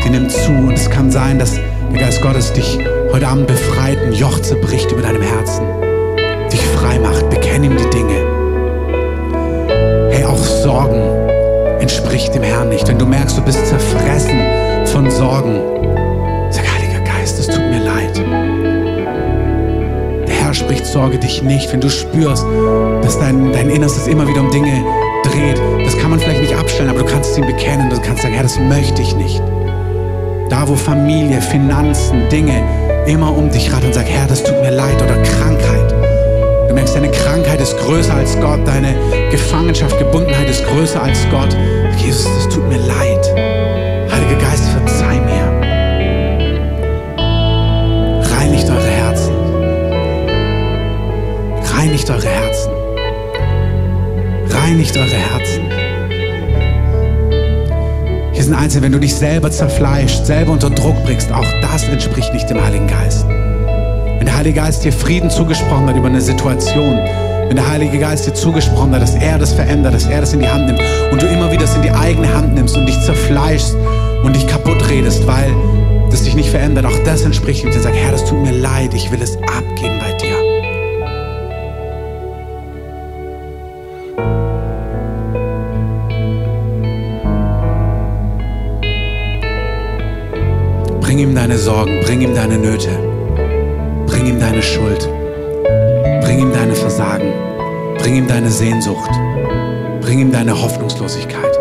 die 0.03 0.09
nimmt 0.09 0.31
zu. 0.31 0.51
Und 0.51 0.73
es 0.73 0.89
kann 0.89 1.11
sein, 1.11 1.37
dass 1.37 1.55
der 1.91 2.01
Geist 2.01 2.21
Gottes 2.21 2.53
dich 2.53 2.79
heute 3.11 3.27
Abend 3.27 3.47
befreit, 3.47 3.97
ein 4.03 4.13
Joch 4.13 4.39
zerbricht 4.41 4.91
über 4.91 5.01
deinem 5.01 5.21
Herzen, 5.21 5.65
dich 6.51 6.61
frei 6.61 6.97
macht. 6.99 7.29
Bekenn 7.29 7.63
ihm 7.65 7.75
die 7.75 7.89
Dinge. 7.89 8.23
Hey, 10.11 10.23
auch 10.23 10.37
Sorgen 10.37 11.01
entspricht 11.79 12.33
dem 12.33 12.43
Herrn 12.43 12.69
nicht. 12.69 12.87
Wenn 12.87 12.97
du 12.97 13.05
merkst, 13.05 13.37
du 13.37 13.41
bist 13.41 13.65
zerfressen 13.67 14.39
von 14.85 15.11
Sorgen, 15.11 15.59
sag, 16.49 16.65
Heiliger 16.73 17.01
Geist, 17.01 17.39
es 17.39 17.47
tut 17.47 17.59
mir 17.69 17.83
leid 17.83 18.44
spricht, 20.65 20.85
sorge 20.87 21.19
dich 21.19 21.43
nicht. 21.43 21.71
Wenn 21.71 21.79
du 21.79 21.89
spürst, 21.89 22.43
dass 23.03 23.19
dein, 23.19 23.51
dein 23.53 23.69
Innerstes 23.69 24.07
immer 24.07 24.27
wieder 24.27 24.41
um 24.41 24.49
Dinge 24.49 24.83
dreht, 25.23 25.61
das 25.85 25.95
kann 25.97 26.09
man 26.09 26.19
vielleicht 26.19 26.41
nicht 26.41 26.55
abstellen, 26.55 26.89
aber 26.89 26.99
du 26.99 27.05
kannst 27.05 27.31
es 27.31 27.37
ihm 27.37 27.45
bekennen. 27.45 27.89
Du 27.89 28.01
kannst 28.01 28.23
sagen, 28.23 28.33
Herr, 28.33 28.43
das 28.43 28.59
möchte 28.59 29.01
ich 29.01 29.15
nicht. 29.15 29.41
Da, 30.49 30.67
wo 30.67 30.75
Familie, 30.75 31.39
Finanzen, 31.39 32.27
Dinge 32.29 32.63
immer 33.05 33.35
um 33.35 33.51
dich 33.51 33.71
raten 33.71 33.85
und 33.85 33.93
sag, 33.93 34.07
Herr, 34.07 34.27
das 34.27 34.43
tut 34.43 34.59
mir 34.61 34.71
leid 34.71 34.95
oder 34.95 35.21
Krankheit. 35.21 35.91
Du 36.67 36.73
merkst, 36.73 36.95
deine 36.95 37.11
Krankheit 37.11 37.61
ist 37.61 37.77
größer 37.77 38.15
als 38.15 38.35
Gott, 38.39 38.59
deine 38.65 38.95
Gefangenschaft, 39.29 39.99
Gebundenheit 39.99 40.49
ist 40.49 40.65
größer 40.65 41.01
als 41.01 41.19
Gott. 41.29 41.55
Jesus, 41.97 42.25
das 42.25 42.55
tut 42.55 42.67
mir 42.67 42.79
leid. 42.79 43.23
Heiliger 44.11 44.41
Geist, 44.41 44.63
verzeih 44.69 44.94
Reinigt 51.95 52.09
eure 52.09 52.27
Herzen. 52.27 52.71
Reinigt 54.49 54.97
eure 54.97 55.15
Herzen. 55.15 55.63
Hier 58.33 58.43
sind 58.43 58.53
Einzelne, 58.53 58.83
wenn 58.83 58.91
du 58.91 58.99
dich 58.99 59.15
selber 59.15 59.49
zerfleischt, 59.49 60.25
selber 60.25 60.51
unter 60.51 60.69
Druck 60.69 61.01
bringst, 61.05 61.31
auch 61.31 61.47
das 61.61 61.85
entspricht 61.87 62.33
nicht 62.33 62.49
dem 62.49 62.61
Heiligen 62.61 62.87
Geist. 62.87 63.25
Wenn 63.29 64.25
der 64.25 64.35
Heilige 64.35 64.59
Geist 64.59 64.83
dir 64.83 64.91
Frieden 64.91 65.29
zugesprochen 65.29 65.87
hat 65.87 65.95
über 65.95 66.07
eine 66.07 66.19
Situation, 66.19 66.97
wenn 67.47 67.55
der 67.55 67.65
Heilige 67.65 67.97
Geist 67.97 68.27
dir 68.27 68.33
zugesprochen 68.33 68.93
hat, 68.93 69.01
dass 69.01 69.15
er 69.15 69.37
das 69.37 69.53
verändert, 69.53 69.93
dass 69.93 70.07
er 70.07 70.19
das 70.19 70.33
in 70.33 70.41
die 70.41 70.49
Hand 70.49 70.65
nimmt 70.65 70.81
und 71.13 71.21
du 71.21 71.27
immer 71.27 71.49
wieder 71.49 71.61
das 71.61 71.77
in 71.77 71.81
die 71.81 71.91
eigene 71.91 72.33
Hand 72.33 72.55
nimmst 72.55 72.75
und 72.75 72.87
dich 72.87 72.99
zerfleischst 72.99 73.73
und 74.21 74.35
dich 74.35 74.45
kaputt 74.47 74.89
redest, 74.89 75.25
weil 75.27 75.55
das 76.11 76.23
dich 76.23 76.35
nicht 76.35 76.49
verändert, 76.49 76.85
auch 76.85 76.99
das 77.05 77.21
entspricht 77.21 77.63
ihm. 77.63 77.71
Sag, 77.71 77.95
Herr, 77.95 78.11
das 78.11 78.25
tut 78.25 78.41
mir 78.41 78.51
leid, 78.51 78.93
ich 78.93 79.11
will 79.13 79.21
es 79.21 79.34
Bring 91.15 91.29
ihm 91.29 91.35
deine 91.35 91.57
Sorgen, 91.57 92.01
bring 92.01 92.19
ihm 92.19 92.35
deine 92.35 92.57
Nöte, 92.57 92.89
bring 94.05 94.25
ihm 94.25 94.37
deine 94.37 94.61
Schuld, 94.61 95.09
bring 96.21 96.39
ihm 96.39 96.51
deine 96.51 96.75
Versagen, 96.75 97.31
bring 97.99 98.17
ihm 98.17 98.27
deine 98.27 98.51
Sehnsucht, 98.51 99.11
bring 100.01 100.19
ihm 100.19 100.33
deine 100.33 100.61
Hoffnungslosigkeit. 100.61 101.57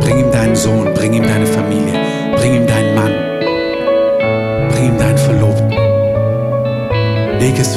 Bring 0.00 0.18
ihm 0.18 0.30
deinen 0.30 0.54
Sohn, 0.54 0.92
bring 0.92 1.14
ihm 1.14 1.22
deine 1.22 1.46
Familie, 1.46 1.98
bring 2.36 2.56
ihm 2.56 2.66
deinen 2.66 2.94
Mann, 2.94 3.12
bring 4.68 4.84
ihm 4.88 4.98
dein 4.98 5.16
Verlust. 5.16 5.46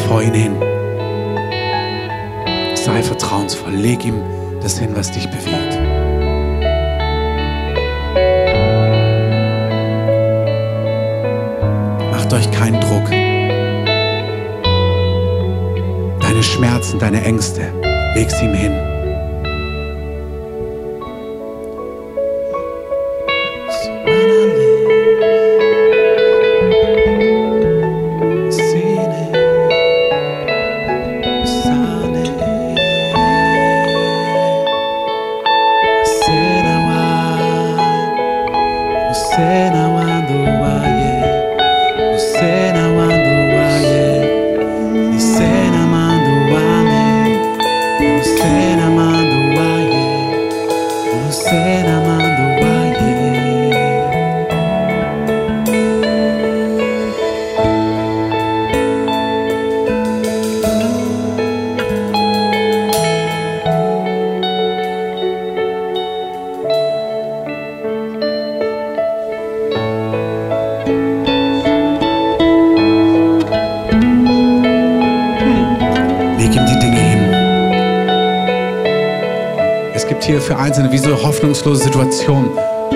vor 0.09 0.21
ihn 0.23 0.33
hin. 0.33 0.55
Sei 2.75 3.01
vertrauensvoll. 3.03 3.73
Leg 3.73 4.03
ihm 4.03 4.21
das 4.61 4.79
hin, 4.79 4.89
was 4.93 5.11
dich 5.11 5.29
bewegt. 5.29 5.68
Macht 12.30 12.45
euch 12.45 12.51
keinen 12.51 12.80
Druck. 12.80 13.09
Deine 16.21 16.43
Schmerzen, 16.43 16.99
deine 16.99 17.23
Ängste, 17.23 17.73
leg 18.13 18.30
sie 18.30 18.45
ihm 18.45 18.53
hin. 18.53 18.98
Hoffnungslose 81.60 81.84
Situationen. 81.84 82.49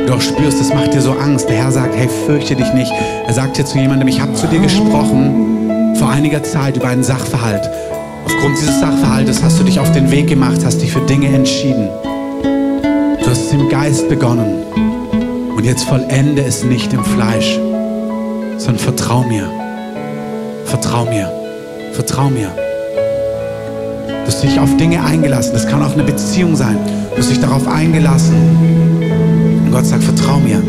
Du 0.07 0.13
auch 0.13 0.21
spürst, 0.21 0.59
das 0.59 0.73
macht 0.73 0.93
dir 0.93 1.01
so 1.01 1.11
Angst. 1.11 1.49
Der 1.49 1.57
Herr 1.57 1.71
sagt, 1.71 1.95
hey, 1.95 2.07
fürchte 2.25 2.55
dich 2.55 2.71
nicht. 2.73 2.91
Er 3.27 3.33
sagt 3.33 3.57
hier 3.57 3.65
zu 3.65 3.77
jemandem, 3.77 4.07
ich 4.07 4.21
habe 4.21 4.33
zu 4.33 4.47
dir 4.47 4.59
gesprochen 4.59 5.95
vor 5.97 6.09
einiger 6.09 6.43
Zeit 6.43 6.77
über 6.77 6.87
einen 6.87 7.03
Sachverhalt. 7.03 7.69
Aufgrund 8.25 8.57
dieses 8.57 8.79
Sachverhaltes 8.79 9.43
hast 9.43 9.59
du 9.59 9.63
dich 9.63 9.79
auf 9.79 9.91
den 9.91 10.09
Weg 10.11 10.27
gemacht, 10.27 10.63
hast 10.65 10.81
dich 10.81 10.91
für 10.91 11.01
Dinge 11.01 11.27
entschieden. 11.27 11.89
Du 13.21 13.29
hast 13.29 13.47
es 13.47 13.53
im 13.53 13.69
Geist 13.69 14.07
begonnen. 14.09 14.63
Und 15.55 15.65
jetzt 15.65 15.83
vollende 15.83 16.43
es 16.43 16.63
nicht 16.63 16.93
im 16.93 17.03
Fleisch, 17.03 17.59
sondern 18.57 18.79
vertrau 18.79 19.23
mir. 19.23 19.49
Vertrau 20.65 21.05
mir. 21.05 21.31
Vertrau 21.93 22.29
mir. 22.29 22.49
Du 24.07 24.27
hast 24.27 24.41
dich 24.41 24.59
auf 24.59 24.75
Dinge 24.77 25.03
eingelassen. 25.03 25.51
Das 25.53 25.67
kann 25.67 25.83
auch 25.83 25.93
eine 25.93 26.03
Beziehung 26.03 26.55
sein. 26.55 26.77
Du 27.15 27.19
hast 27.19 27.29
dich 27.29 27.39
darauf 27.39 27.67
eingelassen. 27.67 28.35
Und 29.65 29.71
Gott 29.71 29.85
sagt, 29.85 30.03
vertrau 30.03 30.39
mir. 30.39 30.61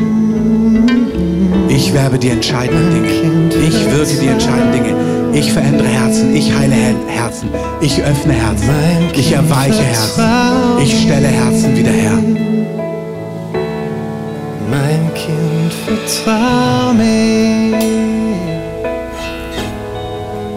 Ich 1.69 1.93
werbe 1.93 2.19
die 2.19 2.29
entscheidenden 2.29 2.93
Dinge. 2.93 3.67
Ich 3.69 3.91
wirke 3.91 4.21
die 4.21 4.27
entscheidenden 4.29 4.73
Dinge. 4.73 4.95
Ich 5.33 5.53
verändere 5.53 5.89
Herzen. 5.89 6.35
Ich 6.37 6.55
heile 6.57 6.75
Her- 6.75 6.95
Herzen. 7.09 7.49
Ich 7.81 8.01
öffne 8.03 8.33
Herzen. 8.35 8.69
Ich 9.15 9.33
erweiche 9.33 9.83
Herzen. 9.83 10.23
Ich 10.83 11.03
stelle 11.03 11.27
Herzen 11.29 11.77
wieder 11.77 11.91
her. 11.91 12.19
Mein 14.71 15.11
Kind, 15.15 15.73
vertrau 15.87 16.93
mir. 16.93 17.79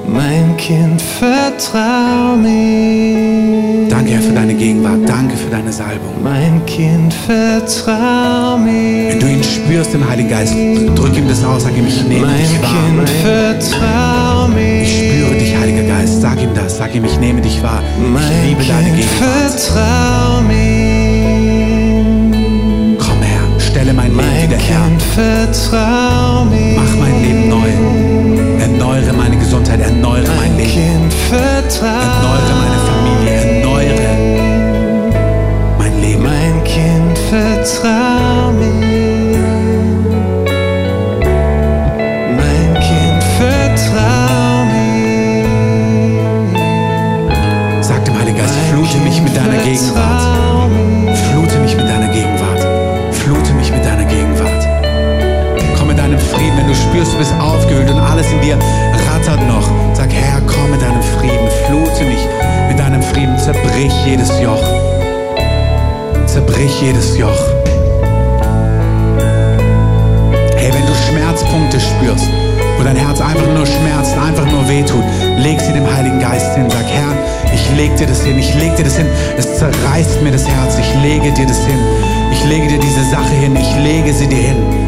Mein 0.07 0.55
Kind, 0.57 1.01
vertrau 1.01 2.35
mir. 2.35 3.76
Danke, 4.07 4.21
Herr, 4.21 4.29
für 4.29 4.35
deine 4.35 4.53
Gegenwart. 4.53 4.99
Danke 5.05 5.35
für 5.35 5.49
deine 5.49 5.73
Salbung. 5.73 6.23
Mein 6.23 6.65
Kind, 6.65 7.13
vertrau 7.13 8.57
mir. 8.57 9.09
Wenn 9.11 9.19
du 9.19 9.27
ihn 9.27 9.43
spürst 9.43 9.93
im 9.93 10.07
Heiligen 10.07 10.29
Geist, 10.29 10.53
drück 10.95 11.17
ihm 11.17 11.27
das 11.27 11.43
aus. 11.43 11.63
Sag 11.63 11.75
ihm, 11.77 11.87
ich 11.87 12.01
nehme 12.07 12.25
Mein 12.27 12.37
dich 12.37 12.61
wahr. 12.61 12.71
Kind, 12.71 13.09
vertrau 13.09 14.47
mir. 14.47 14.83
Ich 14.83 14.97
spüre 14.97 15.37
dich, 15.37 15.57
Heiliger 15.57 15.83
Geist. 15.83 16.21
Sag 16.21 16.41
ihm 16.41 16.53
das. 16.55 16.77
Sag 16.77 16.95
ihm, 16.95 17.03
ich 17.03 17.19
nehme 17.19 17.41
dich 17.41 17.61
wahr. 17.61 17.83
Ich 18.01 18.09
Mein 18.09 18.23
liebe 18.47 18.63
deine 18.63 18.85
Kind, 18.91 18.95
Gegenwart. 18.95 19.59
vertrau 19.59 20.41
mir. 20.47 22.05
Komm 22.97 23.21
her, 23.21 23.41
stelle 23.59 23.91
mein 23.93 24.15
Leben 24.15 24.25
Mein 24.25 24.43
wieder 24.43 24.57
her. 24.57 24.83
Kind, 24.87 25.01
vertrau 25.01 26.45
mir. 26.45 26.77
Mach 26.77 26.95
mein 26.97 27.21
Leben 27.23 27.49
neu. 27.49 27.67
Erneuere 28.61 29.11
meine 29.17 29.35
Gesundheit, 29.35 29.81
erneuere 29.81 30.23
mein 30.27 30.37
Mein 30.37 30.57
Leben. 30.57 30.71
Kind, 30.71 31.13
vertrau 31.27 31.87
Erneuere 31.87 32.55
meine 32.63 32.79
Familie, 32.87 33.16
Mir. 37.67 39.43
Mein 42.37 42.73
Kind, 42.75 43.23
vertrau 43.37 44.63
mir. 44.71 45.43
Sag 47.83 48.05
dem 48.05 48.17
Heiligen 48.17 48.37
Geist, 48.37 48.53
flute 48.69 48.97
mich 48.99 49.21
mit 49.21 49.35
deiner 49.35 49.57
Gegenwart. 49.57 50.69
mir. 50.69 51.13
Flute 51.13 51.59
mich 51.59 51.75
mit 51.75 51.89
deiner 51.89 52.07
Gegenwart. 52.07 52.65
Flute 53.13 53.53
mich 53.55 53.69
mit 53.69 53.83
deiner 53.83 54.05
Gegenwart. 54.05 54.65
Komm 55.77 55.89
mit 55.89 55.97
deinem 55.97 56.19
Frieden, 56.19 56.57
wenn 56.57 56.67
du 56.67 56.75
spürst, 56.75 57.15
du 57.15 57.17
bist 57.17 57.33
aufgewühlt 57.37 57.91
und 57.91 57.99
alles 57.99 58.31
in 58.31 58.39
dir 58.39 58.57
rattert 59.11 59.45
noch. 59.45 59.69
Sag, 59.93 60.13
Herr, 60.13 60.39
komm 60.47 60.71
mit 60.71 60.81
deinem 60.81 61.03
Frieden. 61.03 61.49
Flute 61.67 62.05
mich 62.05 62.25
mit 62.69 62.79
deinem 62.79 63.03
Frieden. 63.03 63.37
Zerbrich 63.37 63.93
jedes 64.05 64.39
Joch. 64.39 64.63
Zerbrich 66.27 66.81
jedes 66.81 67.17
Joch. 67.17 67.56
Schmerzpunkte 71.57 71.79
spürst, 71.79 72.29
wo 72.77 72.83
dein 72.83 72.95
Herz 72.95 73.19
einfach 73.19 73.47
nur 73.47 73.65
schmerzt, 73.65 74.15
einfach 74.17 74.45
nur 74.45 74.67
wehtut, 74.67 75.03
leg 75.37 75.59
sie 75.59 75.73
dem 75.73 75.91
Heiligen 75.91 76.19
Geist 76.19 76.55
hin. 76.55 76.69
Sag, 76.69 76.85
Herr, 76.85 77.15
ich 77.53 77.75
leg 77.75 77.95
dir 77.97 78.05
das 78.05 78.23
hin, 78.23 78.37
ich 78.37 78.53
leg 78.55 78.75
dir 78.75 78.83
das 78.83 78.97
hin. 78.97 79.07
Es 79.37 79.57
zerreißt 79.57 80.21
mir 80.21 80.31
das 80.31 80.47
Herz, 80.47 80.77
ich 80.77 81.01
lege 81.01 81.31
dir 81.31 81.47
das 81.47 81.65
hin. 81.65 81.79
Ich 82.31 82.43
lege 82.45 82.67
dir 82.67 82.79
diese 82.79 83.03
Sache 83.09 83.33
hin, 83.33 83.55
ich 83.55 83.75
lege 83.83 84.13
sie 84.13 84.27
dir 84.27 84.37
hin. 84.37 84.86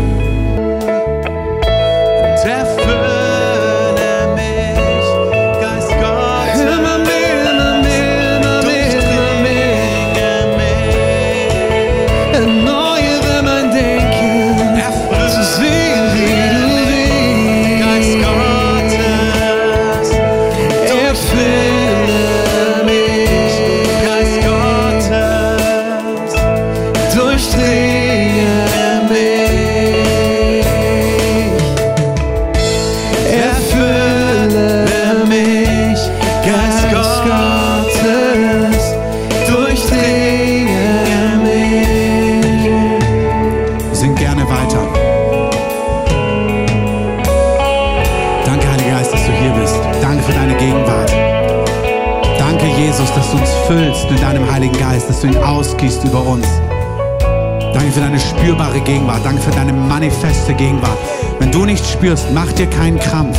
Füllst 53.70 54.10
mit 54.10 54.20
deinem 54.20 54.52
Heiligen 54.52 54.76
Geist, 54.80 55.08
dass 55.08 55.22
du 55.22 55.28
ihn 55.28 55.38
ausgießt 55.38 56.04
über 56.04 56.26
uns. 56.26 56.48
Danke 57.72 57.92
für 57.92 58.00
deine 58.00 58.20
spürbare 58.20 58.80
Gegenwart. 58.80 59.24
Danke 59.24 59.44
für 59.44 59.52
deine 59.52 59.72
manifeste 59.72 60.56
Gegenwart. 60.56 60.98
Wenn 61.38 61.52
du 61.52 61.66
nichts 61.66 61.92
spürst, 61.92 62.26
mach 62.34 62.52
dir 62.54 62.66
keinen 62.66 63.00
Krampf. 63.00 63.38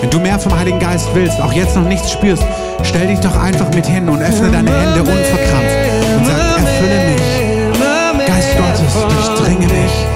Wenn 0.00 0.08
du 0.08 0.20
mehr 0.20 0.38
vom 0.38 0.58
Heiligen 0.58 0.78
Geist 0.78 1.10
willst, 1.12 1.38
auch 1.42 1.52
jetzt 1.52 1.76
noch 1.76 1.84
nichts 1.84 2.10
spürst, 2.10 2.42
stell 2.82 3.08
dich 3.08 3.20
doch 3.20 3.36
einfach 3.38 3.68
mit 3.74 3.84
hin 3.84 4.08
und 4.08 4.22
öffne 4.22 4.50
deine 4.50 4.70
Hände 4.70 5.00
unverkrampft 5.00 5.76
und 6.16 6.24
sag, 6.24 6.60
erfülle 6.60 7.04
mich. 7.10 8.26
Geist 8.26 8.48
Gottes, 8.56 8.94
durchdringe 8.94 9.66
mich. 9.66 10.06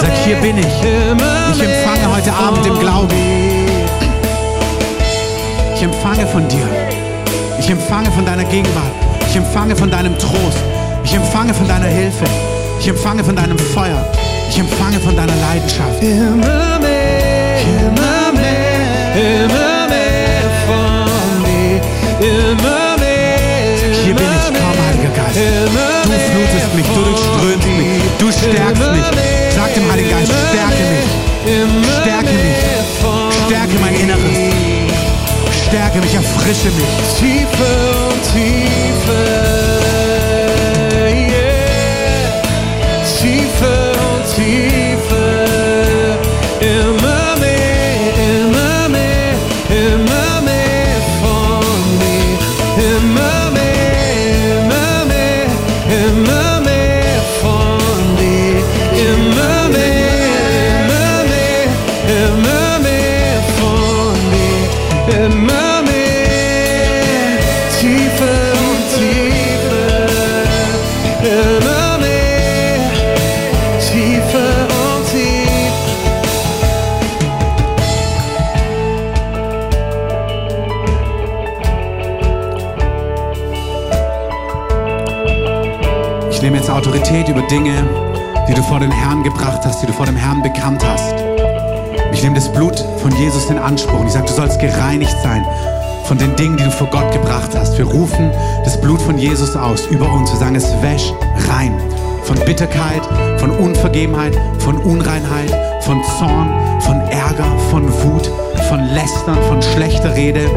Sag, 0.00 0.12
hier 0.24 0.36
bin 0.38 0.58
ich. 0.58 0.66
Ich 0.66 1.62
empfange 1.62 2.16
heute 2.16 2.32
Abend 2.32 2.66
im 2.66 2.78
Glauben. 2.80 3.38
empfange 6.08 6.26
von 6.26 6.46
dir. 6.48 6.87
Ich 7.68 7.72
empfange 7.72 8.10
von 8.10 8.24
deiner 8.24 8.44
Gegenwart. 8.44 8.94
Ich 9.28 9.36
empfange 9.36 9.76
von 9.76 9.90
deinem 9.90 10.18
Trost. 10.18 10.56
Ich 11.04 11.12
empfange 11.12 11.52
von 11.52 11.68
deiner 11.68 11.84
Hilfe. 11.84 12.24
Ich 12.80 12.88
empfange 12.88 13.22
von 13.22 13.36
deinem 13.36 13.58
Feuer. 13.58 14.10
Ich 14.48 14.58
empfange 14.58 14.98
von 14.98 15.14
deiner 15.14 15.36
Leidenschaft. 15.36 16.02
Immer 16.02 16.78
mehr, 16.80 17.60
immer 17.60 18.32
mehr, 18.32 19.44
immer 19.44 19.86
mehr 19.86 20.48
von 20.64 21.44
dir. 21.44 21.82
Immer 22.26 22.96
mehr. 22.96 23.36
Hier 24.02 24.14
bin 24.14 24.24
ich, 24.24 24.46
komm, 24.46 24.78
Heiliger 24.88 25.12
Geist. 25.14 25.36
Du 26.04 26.16
flutest 26.32 26.72
mich, 26.74 26.86
du 26.86 27.04
durchströmst 27.04 27.68
mich, 27.76 28.00
du 28.18 28.32
stärkst 28.32 28.82
mich. 28.92 29.08
Sag 29.54 29.74
dem 29.74 29.92
Heiligen 29.92 30.08
Geist, 30.08 30.32
stärke 30.48 30.84
mich, 30.88 31.06
stärke 32.00 32.32
mich, 32.32 32.56
stärke 33.46 33.78
mein 33.78 33.94
Inneres, 33.94 34.67
stärke 35.68 36.00
mich, 36.00 36.14
erfrische 36.14 36.70
mich. 36.70 37.18
Tiefer 37.18 38.08
und 38.08 38.22
tiefer. 38.22 39.37
Autorität 86.78 87.28
über 87.28 87.42
Dinge, 87.42 87.74
die 88.48 88.54
du 88.54 88.62
vor 88.62 88.78
den 88.78 88.92
Herrn 88.92 89.24
gebracht 89.24 89.62
hast, 89.64 89.82
die 89.82 89.86
du 89.86 89.92
vor 89.92 90.06
dem 90.06 90.14
Herrn 90.14 90.44
bekannt 90.44 90.80
hast. 90.88 91.12
Ich 92.12 92.22
nehme 92.22 92.36
das 92.36 92.48
Blut 92.52 92.78
von 93.02 93.10
Jesus 93.16 93.50
in 93.50 93.58
Anspruch 93.58 93.98
und 93.98 94.06
ich 94.06 94.12
sage, 94.12 94.26
du 94.26 94.32
sollst 94.32 94.60
gereinigt 94.60 95.16
sein 95.24 95.44
von 96.04 96.18
den 96.18 96.36
Dingen, 96.36 96.56
die 96.56 96.62
du 96.62 96.70
vor 96.70 96.86
Gott 96.86 97.10
gebracht 97.10 97.50
hast. 97.56 97.76
Wir 97.78 97.84
rufen 97.84 98.30
das 98.64 98.80
Blut 98.80 99.02
von 99.02 99.18
Jesus 99.18 99.56
aus 99.56 99.86
über 99.86 100.08
uns. 100.12 100.30
Wir 100.30 100.38
sagen, 100.38 100.54
es 100.54 100.70
wäsch 100.80 101.12
rein 101.50 101.76
von 102.22 102.38
Bitterkeit, 102.44 103.02
von 103.38 103.50
Unvergebenheit, 103.50 104.38
von 104.60 104.76
Unreinheit, 104.76 105.52
von 105.80 106.00
Zorn, 106.20 106.48
von 106.82 107.00
Ärger, 107.10 107.58
von 107.72 107.92
Wut, 108.04 108.30
von 108.68 108.84
Lästern, 108.94 109.42
von 109.48 109.60
schlechter 109.60 110.14
Rede. 110.14 110.48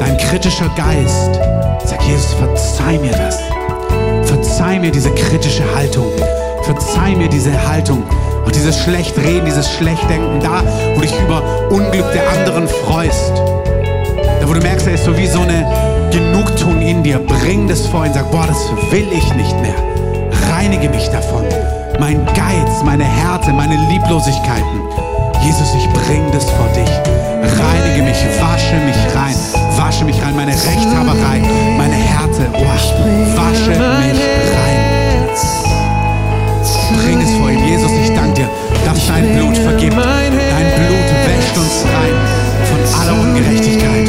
Dein 0.00 0.18
kritischer 0.18 0.68
Geist, 0.76 1.40
sag 1.86 2.02
Jesus, 2.02 2.34
verzeih 2.34 2.98
mir 2.98 3.12
das. 3.12 3.38
Verzeih 4.54 4.78
mir 4.78 4.92
diese 4.92 5.10
kritische 5.10 5.64
Haltung. 5.74 6.06
Verzeih 6.62 7.16
mir 7.16 7.28
diese 7.28 7.50
Haltung. 7.68 8.04
Auch 8.46 8.52
dieses 8.52 8.78
Schlechtreden, 8.78 9.44
dieses 9.44 9.68
Schlechtdenken. 9.68 10.38
Da, 10.40 10.62
wo 10.94 11.00
du 11.00 11.00
dich 11.00 11.20
über 11.20 11.42
Unglück 11.70 12.04
der 12.12 12.22
anderen 12.30 12.68
freust. 12.68 13.32
Da, 14.40 14.48
wo 14.48 14.52
du 14.52 14.60
merkst, 14.60 14.86
da 14.86 14.92
ist 14.92 15.06
so 15.06 15.18
wie 15.18 15.26
so 15.26 15.40
eine 15.40 15.66
Genugtuung 16.12 16.80
in 16.82 17.02
dir. 17.02 17.18
Bring 17.18 17.66
das 17.66 17.84
vor 17.88 18.06
ihn. 18.06 18.14
Sag, 18.14 18.30
boah, 18.30 18.46
das 18.46 18.70
will 18.92 19.08
ich 19.10 19.34
nicht 19.34 19.60
mehr. 19.60 19.74
Reinige 20.52 20.88
mich 20.88 21.08
davon. 21.08 21.42
Mein 21.98 22.24
Geiz, 22.26 22.84
meine 22.84 23.02
Härte, 23.02 23.52
meine 23.52 23.74
Lieblosigkeiten. 23.90 24.82
Jesus, 25.42 25.74
ich 25.74 25.88
bring 26.06 26.30
das 26.30 26.44
vor 26.44 26.68
dich. 26.76 26.90
Reinige 27.58 28.04
mich, 28.04 28.24
wasche 28.40 28.76
mich 28.86 29.16
rein. 29.16 29.34
Wasche 29.76 30.04
mich 30.04 30.22
rein, 30.22 30.36
meine 30.36 30.52
Rechthaberei, 30.52 31.42
meine 31.76 31.94
Härte. 31.94 32.13
Oh, 32.52 32.64
wasche 32.64 33.70
mich 33.70 33.80
rein. 33.80 34.16
Bring 37.02 37.20
es 37.20 37.30
vor 37.38 37.50
ihm. 37.50 37.64
Jesus, 37.64 37.90
ich 37.92 38.14
danke 38.14 38.34
dir, 38.34 38.50
dass 38.84 39.06
dein 39.06 39.36
Blut 39.36 39.56
vergibt. 39.56 39.96
Dein 39.96 40.32
Blut 40.32 41.08
wäscht 41.26 41.56
uns 41.56 41.84
rein 41.84 42.14
von 42.68 42.80
aller 43.00 43.20
Ungerechtigkeit. 43.20 44.08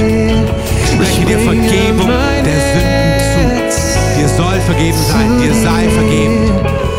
Ich 0.83 0.91
spreche 0.91 1.25
dir 1.25 1.39
Vergebung 1.39 2.09
der 2.43 2.59
Sünden 2.71 3.71
zu. 3.71 4.19
Dir 4.19 4.29
soll 4.29 4.59
vergeben 4.61 4.97
sein, 5.11 5.37
dir 5.41 5.53
sei 5.53 5.89
vergeben. 5.89 6.51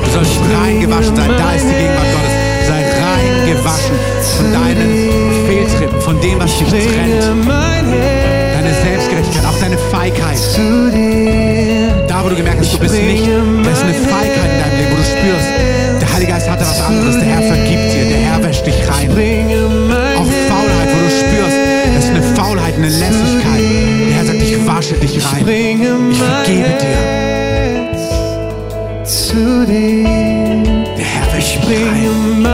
Du 0.04 0.10
sollst 0.10 0.40
reingewaschen 0.62 1.16
sein. 1.16 1.30
Da 1.38 1.52
ist 1.52 1.64
die 1.64 1.74
Gegenwart 1.74 2.10
Gottes. 2.12 2.34
Sei 2.66 2.80
reingewaschen 3.06 3.96
von 4.36 4.52
deinen 4.52 5.46
Fehltritten, 5.46 6.00
von 6.00 6.20
dem, 6.20 6.38
was 6.40 6.58
dich 6.58 6.68
trennt. 6.68 7.75
Feigheit. 10.06 10.38
Da, 12.08 12.22
wo 12.24 12.28
du 12.28 12.36
gemerkt 12.36 12.60
hast, 12.60 12.72
du 12.72 12.78
bist 12.78 12.94
nicht, 12.94 13.26
da 13.26 13.70
ist 13.70 13.82
eine 13.82 13.94
Feigheit 13.94 14.52
in 14.52 14.60
deinem 14.60 14.76
Leben, 14.78 14.92
wo 14.92 14.96
du 14.96 15.02
spürst, 15.02 15.48
der 16.00 16.12
Heilige 16.12 16.32
Geist 16.32 16.48
hatte 16.48 16.62
was 16.64 16.80
anderes. 16.80 17.16
Der 17.16 17.24
Herr 17.24 17.42
vergibt 17.42 17.92
dir, 17.92 18.04
der 18.04 18.18
Herr 18.18 18.44
wäscht 18.44 18.66
dich 18.66 18.76
rein. 18.88 19.10
Auch 19.10 20.30
Faulheit, 20.48 20.88
wo 20.94 20.98
du 21.02 21.10
spürst, 21.10 21.56
das 21.94 22.04
ist 22.04 22.10
eine 22.10 22.22
Faulheit, 22.36 22.74
eine 22.76 22.88
Lässigkeit. 22.88 23.60
Der 24.08 24.16
Herr 24.16 24.24
sagt, 24.26 24.42
ich 24.42 24.66
wasche 24.66 24.94
dich 24.94 25.24
rein. 25.24 25.48
Ich 26.10 26.18
vergebe 26.18 26.78
dir. 26.80 26.98
Zu 29.04 29.66
dir. 29.66 30.04
Der 30.96 31.04
Herr 31.04 31.36
wäscht 31.36 31.56
dich 31.56 31.64
rein. 31.64 32.46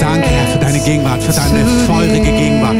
Danke, 0.00 0.28
Herr, 0.28 0.46
für 0.48 0.58
deine 0.58 0.80
Gegenwart, 0.80 1.22
für 1.22 1.32
deine 1.32 1.64
feurige 1.86 2.20
Gegenwart, 2.20 2.76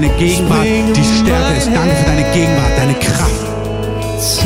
deine 0.00 0.14
Gegenwart, 0.14 0.64
die 0.64 1.02
stärker 1.02 1.56
ist. 1.56 1.66
Danke 1.74 1.94
für 1.96 2.06
deine 2.06 2.32
Gegenwart, 2.32 2.70
deine 2.76 2.94
Kraft. 2.94 3.46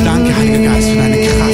Danke, 0.03 0.35
Heiliger 0.35 0.63
Geist, 0.63 0.89
für 0.89 0.97
deine 0.97 1.17
Kraft. 1.27 1.53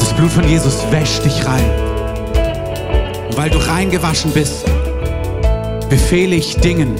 Das 0.00 0.12
Blut 0.14 0.30
von 0.30 0.48
Jesus 0.48 0.84
wäscht 0.90 1.24
dich 1.24 1.46
rein. 1.46 1.70
Und 3.28 3.36
weil 3.36 3.50
du 3.50 3.58
reingewaschen 3.58 4.32
bist, 4.32 4.64
befehle 5.88 6.34
ich 6.34 6.56
Dingen, 6.56 6.96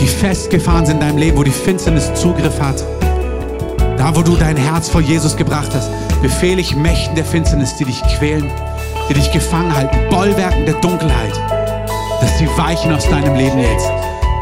die 0.00 0.06
festgefahren 0.06 0.86
sind 0.86 0.96
in 0.96 1.00
deinem 1.00 1.18
Leben, 1.18 1.36
wo 1.36 1.42
die 1.42 1.50
Finsternis 1.50 2.14
Zugriff 2.14 2.60
hat. 2.60 2.84
Da, 3.96 4.14
wo 4.14 4.22
du 4.22 4.36
dein 4.36 4.56
Herz 4.56 4.88
vor 4.88 5.00
Jesus 5.00 5.36
gebracht 5.36 5.70
hast, 5.74 5.90
befehle 6.22 6.60
ich 6.60 6.76
Mächten 6.76 7.16
der 7.16 7.24
Finsternis, 7.24 7.74
die 7.76 7.84
dich 7.84 8.00
quälen, 8.16 8.48
die 9.08 9.14
dich 9.14 9.32
gefangen 9.32 9.74
halten, 9.74 9.96
Bollwerken 10.08 10.66
der 10.66 10.74
Dunkelheit, 10.74 11.57
dass 12.20 12.38
sie 12.38 12.48
weichen 12.56 12.92
aus 12.92 13.08
deinem 13.08 13.34
Leben 13.34 13.58
jetzt. 13.58 13.88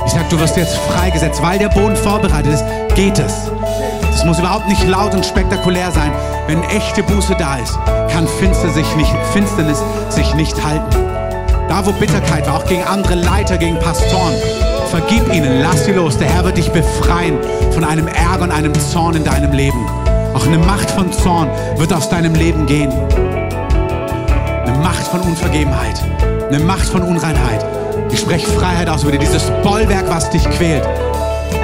Ich 0.06 0.12
sag, 0.12 0.28
du 0.30 0.38
wirst 0.38 0.56
jetzt 0.56 0.76
freigesetzt, 0.76 1.42
weil 1.42 1.58
der 1.58 1.68
Boden 1.68 1.96
vorbereitet 1.96 2.54
ist, 2.54 2.64
geht 2.94 3.18
es. 3.18 3.50
Das 4.02 4.24
muss 4.24 4.38
überhaupt 4.38 4.68
nicht 4.68 4.86
laut 4.86 5.14
und 5.14 5.26
spektakulär 5.26 5.90
sein. 5.90 6.12
Wenn 6.46 6.62
echte 6.64 7.02
Buße 7.02 7.34
da 7.38 7.56
ist, 7.56 7.78
kann 8.12 8.26
Finster 8.26 8.70
sich 8.70 8.96
nicht, 8.96 9.12
Finsternis 9.32 9.82
sich 10.08 10.32
nicht 10.34 10.64
halten. 10.64 10.96
Da, 11.68 11.84
wo 11.84 11.92
Bitterkeit 11.92 12.46
war, 12.46 12.58
auch 12.58 12.66
gegen 12.66 12.84
andere 12.84 13.16
Leiter, 13.16 13.58
gegen 13.58 13.78
Pastoren, 13.80 14.34
vergib 14.90 15.32
ihnen, 15.34 15.60
lass 15.60 15.84
sie 15.84 15.92
los. 15.92 16.16
Der 16.16 16.28
Herr 16.28 16.44
wird 16.44 16.56
dich 16.56 16.70
befreien 16.70 17.38
von 17.72 17.84
einem 17.84 18.06
Ärger 18.06 18.44
und 18.44 18.52
einem 18.52 18.72
Zorn 18.74 19.16
in 19.16 19.24
deinem 19.24 19.52
Leben. 19.52 19.86
Auch 20.32 20.46
eine 20.46 20.58
Macht 20.58 20.90
von 20.90 21.12
Zorn 21.12 21.50
wird 21.76 21.92
aus 21.92 22.08
deinem 22.08 22.34
Leben 22.34 22.66
gehen. 22.66 22.92
Eine 24.64 24.78
Macht 24.78 25.06
von 25.08 25.20
Unvergebenheit, 25.20 26.00
eine 26.48 26.60
Macht 26.60 26.88
von 26.88 27.02
Unreinheit. 27.02 27.64
Ich 28.10 28.20
spreche 28.20 28.46
Freiheit 28.46 28.88
aus 28.88 29.02
über 29.02 29.12
dir, 29.12 29.18
dieses 29.18 29.50
Bollwerk, 29.62 30.08
was 30.08 30.30
dich 30.30 30.48
quält. 30.50 30.86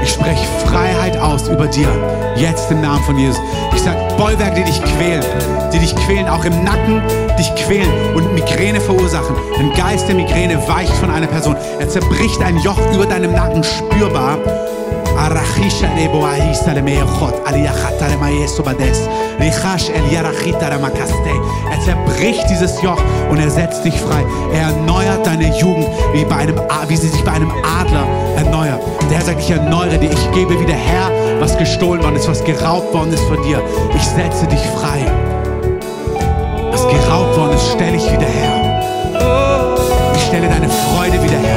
Ich 0.02 0.10
spreche 0.10 0.44
Freiheit 0.66 1.16
aus 1.18 1.48
über 1.48 1.66
dir, 1.66 1.88
jetzt 2.36 2.70
im 2.70 2.80
Namen 2.80 3.02
von 3.04 3.16
Jesus. 3.16 3.40
Ich 3.74 3.82
sage 3.82 3.98
Bollwerke, 4.16 4.56
die 4.56 4.64
dich 4.64 4.82
quälen, 4.82 5.24
die 5.72 5.78
dich 5.78 5.94
quälen, 5.94 6.28
auch 6.28 6.44
im 6.44 6.64
Nacken, 6.64 7.00
dich 7.38 7.54
quälen 7.54 7.90
und 8.14 8.34
Migräne 8.34 8.80
verursachen. 8.80 9.36
Ein 9.58 9.72
Geist 9.74 10.08
der 10.08 10.16
Migräne 10.16 10.56
weicht 10.66 10.92
von 10.94 11.10
einer 11.10 11.28
Person. 11.28 11.56
Er 11.78 11.88
zerbricht 11.88 12.42
ein 12.42 12.58
Joch 12.58 12.78
über 12.92 13.06
deinem 13.06 13.32
Nacken 13.32 13.62
spürbar. 13.62 14.38
Arachisha 15.18 15.88
rebo 15.96 16.24
ahisa 16.24 16.72
le 16.74 16.82
meechot, 16.82 17.34
aliachata 17.46 18.08
le 18.08 18.16
maeso 18.16 18.62
bades, 18.62 19.08
richash 19.38 19.90
el 19.90 20.12
yarachita 20.12 20.68
ramakaste. 20.68 21.32
Er 21.70 21.80
zerbricht 21.80 22.48
dieses 22.50 22.80
Joch 22.82 23.00
und 23.30 23.38
er 23.38 23.50
setzt 23.50 23.84
dich 23.84 23.98
frei. 24.00 24.24
Er 24.52 24.68
erneuert 24.68 25.26
deine 25.26 25.56
Jugend, 25.58 25.88
wie, 26.12 26.24
bei 26.24 26.36
einem, 26.36 26.60
wie 26.88 26.96
sie 26.96 27.08
sich 27.08 27.24
bei 27.24 27.32
einem 27.32 27.50
Adler 27.80 28.06
erneuert. 28.36 28.80
Der 29.10 29.18
Herr 29.18 29.24
sagt, 29.24 29.40
ich 29.40 29.50
erneuere 29.50 29.98
dich, 29.98 30.10
ich 30.10 30.30
gebe 30.32 30.58
wieder 30.58 30.74
her, 30.74 31.10
was 31.38 31.56
gestohlen 31.58 32.02
worden 32.02 32.16
ist, 32.16 32.28
was 32.28 32.42
geraubt 32.44 32.92
worden 32.94 33.12
ist 33.12 33.24
von 33.24 33.42
dir. 33.42 33.62
Ich 33.94 34.04
setze 34.04 34.46
dich 34.46 34.60
frei. 34.60 35.04
Was 36.70 36.82
geraubt 36.88 37.36
worden 37.36 37.54
ist, 37.54 37.72
stelle 37.72 37.96
ich 37.96 38.10
wieder 38.10 38.26
her. 38.26 38.72
Ich 40.14 40.22
stelle 40.22 40.48
deine 40.48 40.68
Freude 40.68 41.22
wieder 41.22 41.38
her. 41.38 41.51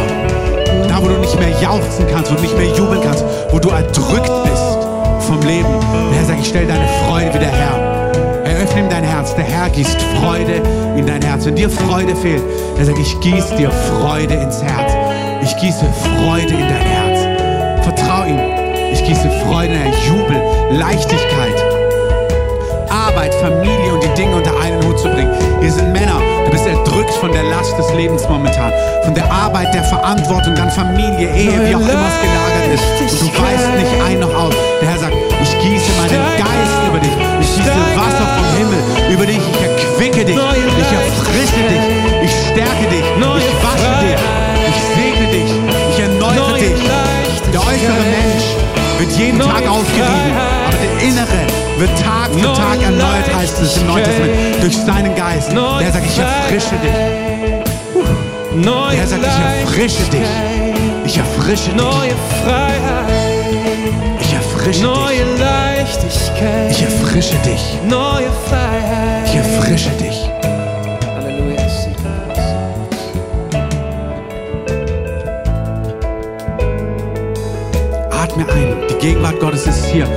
Nicht 1.36 1.50
mehr 1.50 1.62
jauchzen 1.62 2.08
kannst, 2.10 2.32
wo 2.32 2.36
du 2.36 2.42
nicht 2.44 2.58
mehr 2.58 2.70
jubeln 2.78 3.02
kannst, 3.02 3.26
wo 3.50 3.60
du 3.60 3.68
erdrückt 3.68 4.32
bist 4.46 5.28
vom 5.28 5.42
Leben. 5.42 5.68
Der 6.12 6.20
Herr 6.20 6.26
sagt, 6.26 6.40
ich 6.40 6.48
stelle 6.48 6.68
deine 6.68 6.88
Freude 7.06 7.34
wieder 7.34 7.48
her. 7.48 8.44
Eröffne 8.46 8.82
ihm 8.82 8.90
dein 8.90 9.04
Herz. 9.04 9.36
Der 9.36 9.44
Herr 9.44 9.70
gießt 9.70 10.02
Freude 10.18 10.62
in 10.96 11.06
dein 11.06 11.22
Herz. 11.22 11.46
Wenn 11.46 11.58
dir 11.58 11.70
Freude 11.70 12.16
fehlt, 12.16 12.42
er 12.78 12.86
sagt, 12.86 13.00
ich 13.00 13.20
gieße 13.20 13.54
dir 13.58 13.70
Freude 13.70 14.36
ins 14.36 14.64
Herz. 14.64 14.94
Ich 15.44 15.58
gieße 15.58 15.86
Freude 16.16 16.54
in 16.54 16.70
dein 16.70 16.72
Herz. 16.72 17.84
Vertrau 17.84 18.24
ihm. 18.24 18.40
Ich 18.94 19.04
gieße 19.04 19.30
Freude 19.46 19.74
dein 19.74 19.94
Jubel, 20.08 20.42
Leichtigkeit. 20.72 21.65
Arbeit, 23.16 23.34
Familie 23.36 23.94
und 23.94 24.04
die 24.04 24.14
Dinge 24.14 24.36
unter 24.36 24.52
einen 24.60 24.84
Hut 24.84 25.00
zu 25.00 25.08
bringen. 25.08 25.32
Hier 25.62 25.72
sind 25.72 25.94
Männer, 25.94 26.20
du 26.44 26.52
bist 26.52 26.68
erdrückt 26.68 27.14
von 27.14 27.32
der 27.32 27.44
Last 27.44 27.78
des 27.78 27.90
Lebens 27.94 28.28
momentan, 28.28 28.74
von 29.06 29.16
der 29.16 29.32
Arbeit, 29.32 29.74
der 29.74 29.86
Verantwortung, 29.86 30.54
dann 30.54 30.70
Familie, 30.70 31.32
Ehe, 31.34 31.56
wie 31.64 31.76
auch 31.76 31.80
immer 31.80 32.08
es 32.12 32.20
gelagert 32.20 32.68
ist. 32.74 32.84
Und 33.14 33.32
du 33.32 33.42
weißt 33.42 33.70
nicht 33.80 34.04
ein 34.06 34.20
noch 34.20 34.36
aus. 34.36 34.54
Der 34.82 34.90
Herr 34.90 35.00
sagt, 35.00 35.16
ich 35.42 35.52
gieße 35.60 35.92
meinen 35.96 36.20
Geist 36.36 36.76
über 36.90 37.00
dich. 37.00 37.16
Ich 37.40 37.56
gieße 37.56 37.72
Wasser 37.96 38.28
vom 38.36 38.48
Himmel 38.58 39.14
über 39.14 39.26
dich. 39.26 39.40
Ich 39.40 39.62
erquicke 39.64 40.26
dich. 40.26 40.36
Ich 40.36 40.92
erfrische 40.92 41.64
dich. 41.72 41.86
Ich 42.22 42.32
stärke 42.52 42.86
dich. 42.92 43.06
Ich 43.16 43.56
wasche 43.64 43.96
dich. 44.04 44.20
Ich 44.68 44.80
segne 44.92 45.28
dich. 45.32 45.52
Ich 45.92 46.00
erneuere 46.04 46.54
dich. 46.60 46.84
Der 47.54 47.62
äußere 47.62 48.04
Mensch 48.12 48.46
wird 49.00 49.12
jeden 49.18 49.40
Tag 49.40 49.66
aufgerieben, 49.70 50.36
aber 50.68 50.78
der 50.84 51.08
innere 51.08 51.55
wird 51.78 51.90
Tag 52.02 52.30
für 52.34 52.54
Tag 52.54 52.82
erneuert, 52.82 53.36
heißt 53.36 53.62
es 53.62 53.78
im 53.78 53.88
Neuen 53.88 54.04
Testament, 54.04 54.62
durch 54.62 54.78
seinen 54.78 55.16
Geist. 55.16 55.52
Der 55.52 55.92
sagt, 55.92 56.06
ich 56.06 56.18
erfrische 56.18 56.76
dich. 56.76 56.92
Der 58.64 59.08
sagt, 59.08 59.24
ich 59.24 59.62
erfrische 59.62 60.04
dich. 60.12 60.22
Ich 61.06 61.18
erfrische 61.18 61.70
dich. 61.70 61.76
Neue 61.76 62.16
Freiheit, 62.44 63.36
Ich 64.20 64.34
erfrische 64.34 64.84
neue 64.84 65.18
dich. 65.18 65.40
Leichtigkeit, 65.40 66.72
Ich 66.72 66.82
erfrische 66.82 67.36
dich. 67.46 67.62
neue 67.88 68.30
Freiheit. 68.48 69.26
Ich 69.28 69.36
erfrische 69.36 69.90
dich. 69.92 70.30
Atme 78.12 78.46
ein. 78.50 78.76
Die 78.90 78.96
Gegenwart 78.96 79.40
Gottes 79.40 79.68
ist 79.68 79.86
hier. 79.86 80.08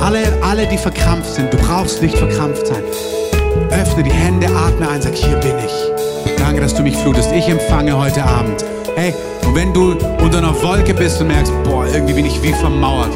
Alle, 0.00 0.20
alle, 0.42 0.66
die 0.66 0.78
verkrampft 0.78 1.34
sind, 1.34 1.52
du 1.52 1.56
brauchst 1.56 2.00
nicht 2.02 2.16
verkrampft 2.16 2.66
sein. 2.66 2.82
Öffne 3.70 4.02
die 4.02 4.12
Hände, 4.12 4.46
atme 4.46 4.88
ein, 4.88 5.02
sag, 5.02 5.14
hier 5.14 5.36
bin 5.38 5.54
ich. 5.58 6.36
Danke, 6.38 6.60
dass 6.60 6.74
du 6.74 6.82
mich 6.82 6.96
flutest. 6.96 7.32
Ich 7.32 7.48
empfange 7.48 7.96
heute 7.96 8.22
Abend. 8.22 8.64
Hey, 8.96 9.12
und 9.44 9.54
wenn 9.54 9.74
du 9.74 9.92
unter 10.22 10.38
einer 10.38 10.62
Wolke 10.62 10.94
bist 10.94 11.20
und 11.20 11.28
merkst, 11.28 11.52
boah, 11.64 11.86
irgendwie 11.86 12.14
bin 12.14 12.26
ich 12.26 12.42
wie 12.42 12.52
vermauert, 12.52 13.12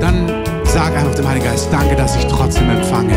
dann 0.00 0.44
sag 0.64 0.96
einfach 0.96 1.14
dem 1.14 1.28
Heiligen 1.28 1.46
Geist, 1.46 1.68
danke, 1.70 1.94
dass 1.94 2.16
ich 2.16 2.26
trotzdem 2.26 2.70
empfange. 2.70 3.14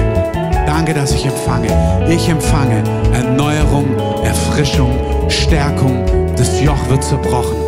Danke, 0.65 0.93
dass 0.93 1.13
ich 1.13 1.25
empfange. 1.25 1.69
Ich 2.09 2.27
empfange 2.27 2.83
Erneuerung, 3.13 3.97
Erfrischung, 4.23 4.91
Stärkung. 5.29 6.05
Das 6.35 6.61
Joch 6.61 6.89
wird 6.89 7.03
zerbrochen. 7.03 7.66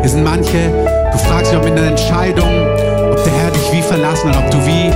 Hier 0.00 0.10
sind 0.10 0.24
manche, 0.24 0.70
du 1.12 1.18
fragst 1.18 1.52
dich, 1.52 1.58
ob 1.58 1.66
in 1.66 1.74
der 1.74 1.88
Entscheidung, 1.88 2.48
ob 3.10 3.22
der 3.24 3.32
Herr 3.32 3.50
dich 3.50 3.72
wie 3.72 3.82
verlassen 3.82 4.30
hat, 4.30 4.44
ob 4.44 4.50
du 4.50 4.58
wie 4.66 4.90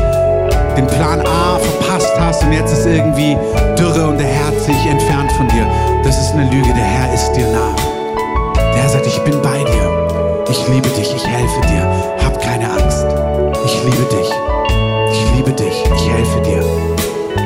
den 0.76 0.86
Plan 0.86 1.20
A 1.20 1.58
verpasst 1.58 2.12
hast 2.18 2.44
und 2.44 2.52
jetzt 2.52 2.72
ist 2.72 2.86
irgendwie 2.86 3.36
Dürre 3.76 4.08
und 4.08 4.18
der 4.18 4.26
Herr 4.26 4.46
hat 4.46 4.60
sich 4.60 4.86
entfernt 4.86 5.30
von 5.32 5.48
dir. 5.48 5.66
Das 6.04 6.18
ist 6.18 6.32
eine 6.32 6.44
Lüge, 6.50 6.72
der 6.74 6.84
Herr 6.84 7.12
ist 7.12 7.32
dir 7.32 7.46
nah. 7.48 7.74
Der 8.56 8.82
Herr 8.82 8.88
sagt, 8.88 9.06
ich 9.06 9.18
bin 9.20 9.40
bei 9.42 9.58
dir. 9.58 10.46
Ich 10.48 10.68
liebe 10.68 10.88
dich, 10.90 11.14
ich 11.14 11.26
helfe 11.26 11.60
dir. 11.68 12.24
Hab 12.24 12.40
keine 12.40 12.70
Angst. 12.70 13.06
Ich 13.64 13.84
liebe 13.84 14.04
dich. 14.04 14.30
Ich 15.12 15.36
liebe 15.36 15.52
dich. 15.52 15.84
Ich 15.96 16.10
helfe 16.10 16.40
dir. 16.42 16.64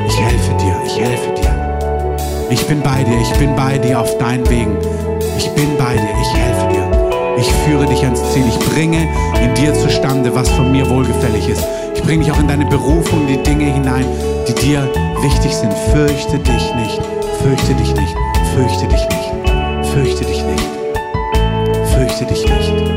Ich 0.08 0.20
helfe 0.20 0.54
dir. 0.58 0.76
Ich 0.84 1.00
helfe 1.00 1.30
dir. 1.34 2.48
Ich 2.50 2.66
bin 2.66 2.80
bei 2.80 3.02
dir. 3.02 3.20
Ich 3.20 3.32
bin 3.38 3.54
bei 3.56 3.78
dir 3.78 4.00
auf 4.00 4.18
deinen 4.18 4.48
Wegen. 4.48 4.76
Ich 5.36 5.50
bin 5.50 5.76
bei 5.76 5.94
dir. 5.94 6.14
Ich 6.22 6.36
helfe 6.36 6.68
dir. 6.72 7.05
Ich 7.38 7.52
führe 7.52 7.86
dich 7.86 8.02
ans 8.04 8.22
Ziel. 8.32 8.44
Ich 8.48 8.58
bringe 8.70 9.08
in 9.42 9.54
dir 9.54 9.74
zustande, 9.74 10.34
was 10.34 10.48
von 10.50 10.70
mir 10.72 10.88
wohlgefällig 10.88 11.48
ist. 11.48 11.66
Ich 11.94 12.02
bringe 12.02 12.24
dich 12.24 12.32
auch 12.32 12.40
in 12.40 12.48
deine 12.48 12.66
Berufung, 12.66 13.26
die 13.26 13.42
Dinge 13.42 13.64
hinein, 13.64 14.06
die 14.48 14.54
dir 14.54 14.88
wichtig 15.22 15.54
sind. 15.54 15.72
Fürchte 15.92 16.38
dich 16.38 16.74
nicht. 16.74 17.00
Fürchte 17.42 17.74
dich 17.74 17.94
nicht. 17.94 18.16
Fürchte 18.54 18.86
dich 18.86 19.08
nicht. 19.08 19.86
Fürchte 19.92 20.24
dich 20.24 20.42
nicht. 20.44 20.66
Fürchte 21.94 22.24
dich 22.26 22.44
nicht. 22.44 22.72
Ich 22.72 22.95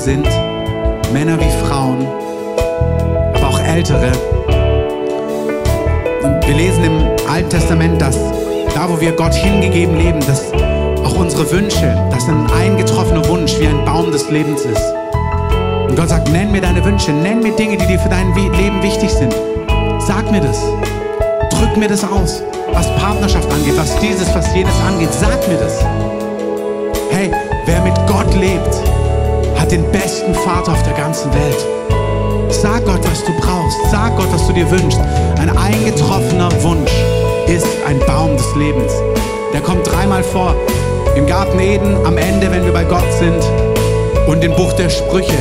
sind, 0.00 0.26
Männer 1.12 1.38
wie 1.38 1.50
Frauen, 1.66 2.06
aber 3.34 3.48
auch 3.48 3.60
ältere. 3.60 4.12
Und 6.22 6.46
wir 6.46 6.54
lesen 6.54 6.84
im 6.84 7.02
Alten 7.30 7.50
Testament, 7.50 8.00
dass 8.00 8.16
da, 8.74 8.88
wo 8.88 9.00
wir 9.00 9.12
Gott 9.12 9.34
hingegeben 9.34 9.98
leben, 9.98 10.20
dass 10.20 10.52
auch 11.04 11.18
unsere 11.18 11.50
Wünsche, 11.50 11.94
dass 12.10 12.28
ein 12.28 12.50
eingetroffener 12.50 13.26
Wunsch 13.28 13.58
wie 13.58 13.66
ein 13.66 13.84
Baum 13.84 14.10
des 14.10 14.30
Lebens 14.30 14.62
ist. 14.62 14.82
Und 15.88 15.96
Gott 15.96 16.08
sagt, 16.08 16.30
nenn 16.30 16.50
mir 16.50 16.62
deine 16.62 16.82
Wünsche, 16.84 17.12
nenn 17.12 17.40
mir 17.40 17.52
Dinge, 17.52 17.76
die 17.76 17.86
dir 17.86 17.98
für 17.98 18.08
dein 18.08 18.34
Leben 18.34 18.82
wichtig 18.82 19.10
sind. 19.10 19.34
Sag 19.98 20.30
mir 20.30 20.40
das. 20.40 20.60
Drück 21.50 21.76
mir 21.76 21.88
das 21.88 22.04
aus. 22.04 22.42
Was 22.72 22.86
Partnerschaft 22.96 23.52
angeht, 23.52 23.76
was 23.76 23.98
dieses, 23.98 24.34
was 24.34 24.54
jenes 24.54 24.74
angeht, 24.88 25.12
sag 25.12 25.46
mir 25.48 25.58
das. 25.58 25.84
Hey, 27.10 27.30
wer 27.66 27.82
mit 27.82 27.94
Gott 28.06 28.32
lebt, 28.34 28.99
den 29.70 29.88
besten 29.92 30.34
Vater 30.34 30.72
auf 30.72 30.82
der 30.82 30.94
ganzen 30.94 31.32
Welt. 31.32 31.66
Sag 32.48 32.84
Gott, 32.84 33.00
was 33.04 33.24
du 33.24 33.32
brauchst. 33.40 33.78
Sag 33.90 34.16
Gott, 34.16 34.26
was 34.32 34.46
du 34.48 34.52
dir 34.52 34.68
wünschst. 34.68 35.00
Ein 35.38 35.56
eingetroffener 35.56 36.50
Wunsch 36.62 36.90
ist 37.46 37.68
ein 37.86 38.00
Baum 38.00 38.36
des 38.36 38.54
Lebens. 38.56 38.92
Der 39.52 39.60
kommt 39.60 39.86
dreimal 39.86 40.24
vor. 40.24 40.56
Im 41.14 41.26
Garten 41.26 41.60
Eden, 41.60 41.94
am 42.04 42.18
Ende, 42.18 42.50
wenn 42.50 42.64
wir 42.64 42.72
bei 42.72 42.82
Gott 42.82 43.06
sind. 43.20 43.42
Und 44.26 44.42
im 44.42 44.54
Buch 44.56 44.72
der 44.72 44.90
Sprüche, 44.90 45.38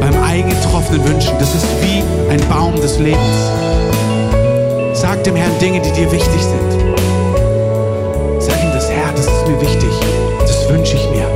beim 0.00 0.22
eingetroffenen 0.22 1.04
Wünschen. 1.06 1.34
Das 1.38 1.54
ist 1.54 1.66
wie 1.82 2.02
ein 2.30 2.40
Baum 2.48 2.76
des 2.76 2.98
Lebens. 2.98 3.20
Sag 4.94 5.22
dem 5.24 5.36
Herrn 5.36 5.58
Dinge, 5.60 5.80
die 5.82 5.92
dir 5.92 6.10
wichtig 6.10 6.40
sind. 6.40 6.82
Sag 8.40 8.62
ihm 8.62 8.72
das, 8.72 8.90
Herr, 8.90 9.12
das 9.12 9.26
ist 9.26 9.46
mir 9.46 9.60
wichtig. 9.60 9.90
Das 10.40 10.66
wünsche 10.70 10.96
ich 10.96 11.10
mir. 11.10 11.26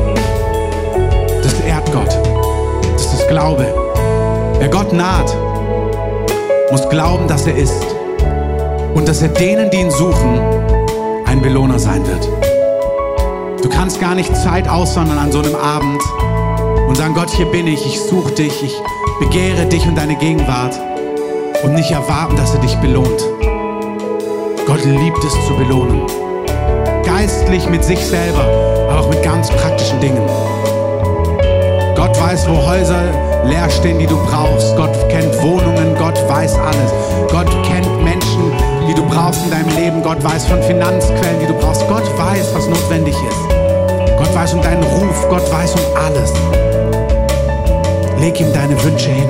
Das 1.43 1.61
ehrt 1.61 1.93
Gott. 1.93 2.30
Glaube. 3.31 3.65
Wer 4.59 4.69
Gott 4.71 4.93
naht, 4.93 5.33
muss 6.73 6.89
glauben, 6.89 7.29
dass 7.29 7.47
er 7.47 7.57
ist 7.57 7.87
und 8.93 9.07
dass 9.07 9.23
er 9.23 9.29
denen, 9.29 9.71
die 9.71 9.77
ihn 9.77 9.91
suchen, 9.93 10.41
ein 11.27 11.41
Belohner 11.41 11.79
sein 11.79 12.05
wird. 12.09 12.29
Du 13.63 13.69
kannst 13.69 14.01
gar 14.01 14.17
nicht 14.17 14.35
Zeit 14.35 14.69
aussondern 14.69 15.17
an 15.17 15.31
so 15.31 15.39
einem 15.39 15.55
Abend 15.55 16.03
und 16.89 16.97
sagen, 16.97 17.15
Gott, 17.15 17.31
hier 17.31 17.47
bin 17.47 17.69
ich, 17.69 17.87
ich 17.87 18.01
suche 18.01 18.33
dich, 18.33 18.65
ich 18.65 18.75
begehre 19.21 19.65
dich 19.67 19.87
und 19.87 19.97
deine 19.97 20.17
Gegenwart 20.17 20.77
und 21.63 21.75
nicht 21.75 21.93
erwarten, 21.93 22.35
dass 22.35 22.53
er 22.53 22.61
dich 22.61 22.75
belohnt. 22.79 23.25
Gott 24.67 24.85
liebt 24.85 25.23
es 25.23 25.35
zu 25.47 25.55
belohnen. 25.55 26.03
Geistlich 27.05 27.71
mit 27.71 27.85
sich 27.85 28.05
selber, 28.05 28.43
aber 28.91 29.03
auch 29.03 29.09
mit 29.09 29.23
ganz 29.23 29.51
praktischen 29.51 30.01
Dingen. 30.01 30.29
Gott 32.01 32.19
weiß, 32.19 32.49
wo 32.49 32.57
Häuser 32.67 33.03
leer 33.45 33.69
stehen, 33.69 33.99
die 33.99 34.07
du 34.07 34.17
brauchst. 34.25 34.75
Gott 34.75 34.97
kennt 35.11 35.39
Wohnungen, 35.43 35.95
Gott 35.99 36.17
weiß 36.31 36.55
alles. 36.55 36.93
Gott 37.31 37.51
kennt 37.63 38.03
Menschen, 38.03 38.53
die 38.89 38.95
du 38.95 39.05
brauchst 39.05 39.45
in 39.45 39.51
deinem 39.51 39.69
Leben. 39.77 40.03
Gott 40.03 40.25
weiß 40.25 40.47
von 40.47 40.63
Finanzquellen, 40.63 41.41
die 41.43 41.47
du 41.47 41.53
brauchst. 41.53 41.87
Gott 41.89 42.05
weiß, 42.19 42.55
was 42.55 42.67
notwendig 42.69 43.15
ist. 43.15 44.17
Gott 44.17 44.35
weiß 44.35 44.55
um 44.55 44.63
deinen 44.63 44.83
Ruf, 44.83 45.29
Gott 45.29 45.53
weiß 45.53 45.75
um 45.75 45.83
alles. 46.03 46.33
Leg 48.19 48.41
ihm 48.41 48.51
deine 48.55 48.83
Wünsche 48.83 49.11
hin. 49.11 49.29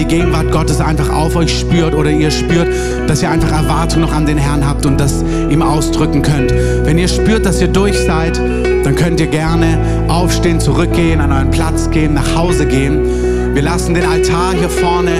Die 0.00 0.06
Gegenwart 0.06 0.50
Gottes 0.50 0.80
einfach 0.80 1.10
auf 1.10 1.36
euch 1.36 1.60
spürt 1.60 1.94
oder 1.94 2.10
ihr 2.10 2.30
spürt, 2.30 2.68
dass 3.06 3.22
ihr 3.22 3.30
einfach 3.30 3.52
Erwartung 3.52 4.00
noch 4.00 4.12
an 4.12 4.24
den 4.24 4.38
Herrn 4.38 4.66
habt 4.66 4.86
und 4.86 4.98
das 4.98 5.22
ihm 5.50 5.60
ausdrücken 5.60 6.22
könnt. 6.22 6.54
Wenn 6.84 6.96
ihr 6.96 7.08
spürt, 7.08 7.44
dass 7.44 7.60
ihr 7.60 7.68
durch 7.68 7.98
seid, 7.98 8.38
dann 8.38 8.94
könnt 8.94 9.20
ihr 9.20 9.26
gerne 9.26 9.78
aufstehen, 10.08 10.58
zurückgehen, 10.58 11.20
an 11.20 11.32
euren 11.32 11.50
Platz 11.50 11.90
gehen, 11.90 12.14
nach 12.14 12.34
Hause 12.34 12.64
gehen. 12.64 13.54
Wir 13.54 13.60
lassen 13.60 13.92
den 13.92 14.06
Altar 14.06 14.54
hier 14.54 14.70
vorne, 14.70 15.10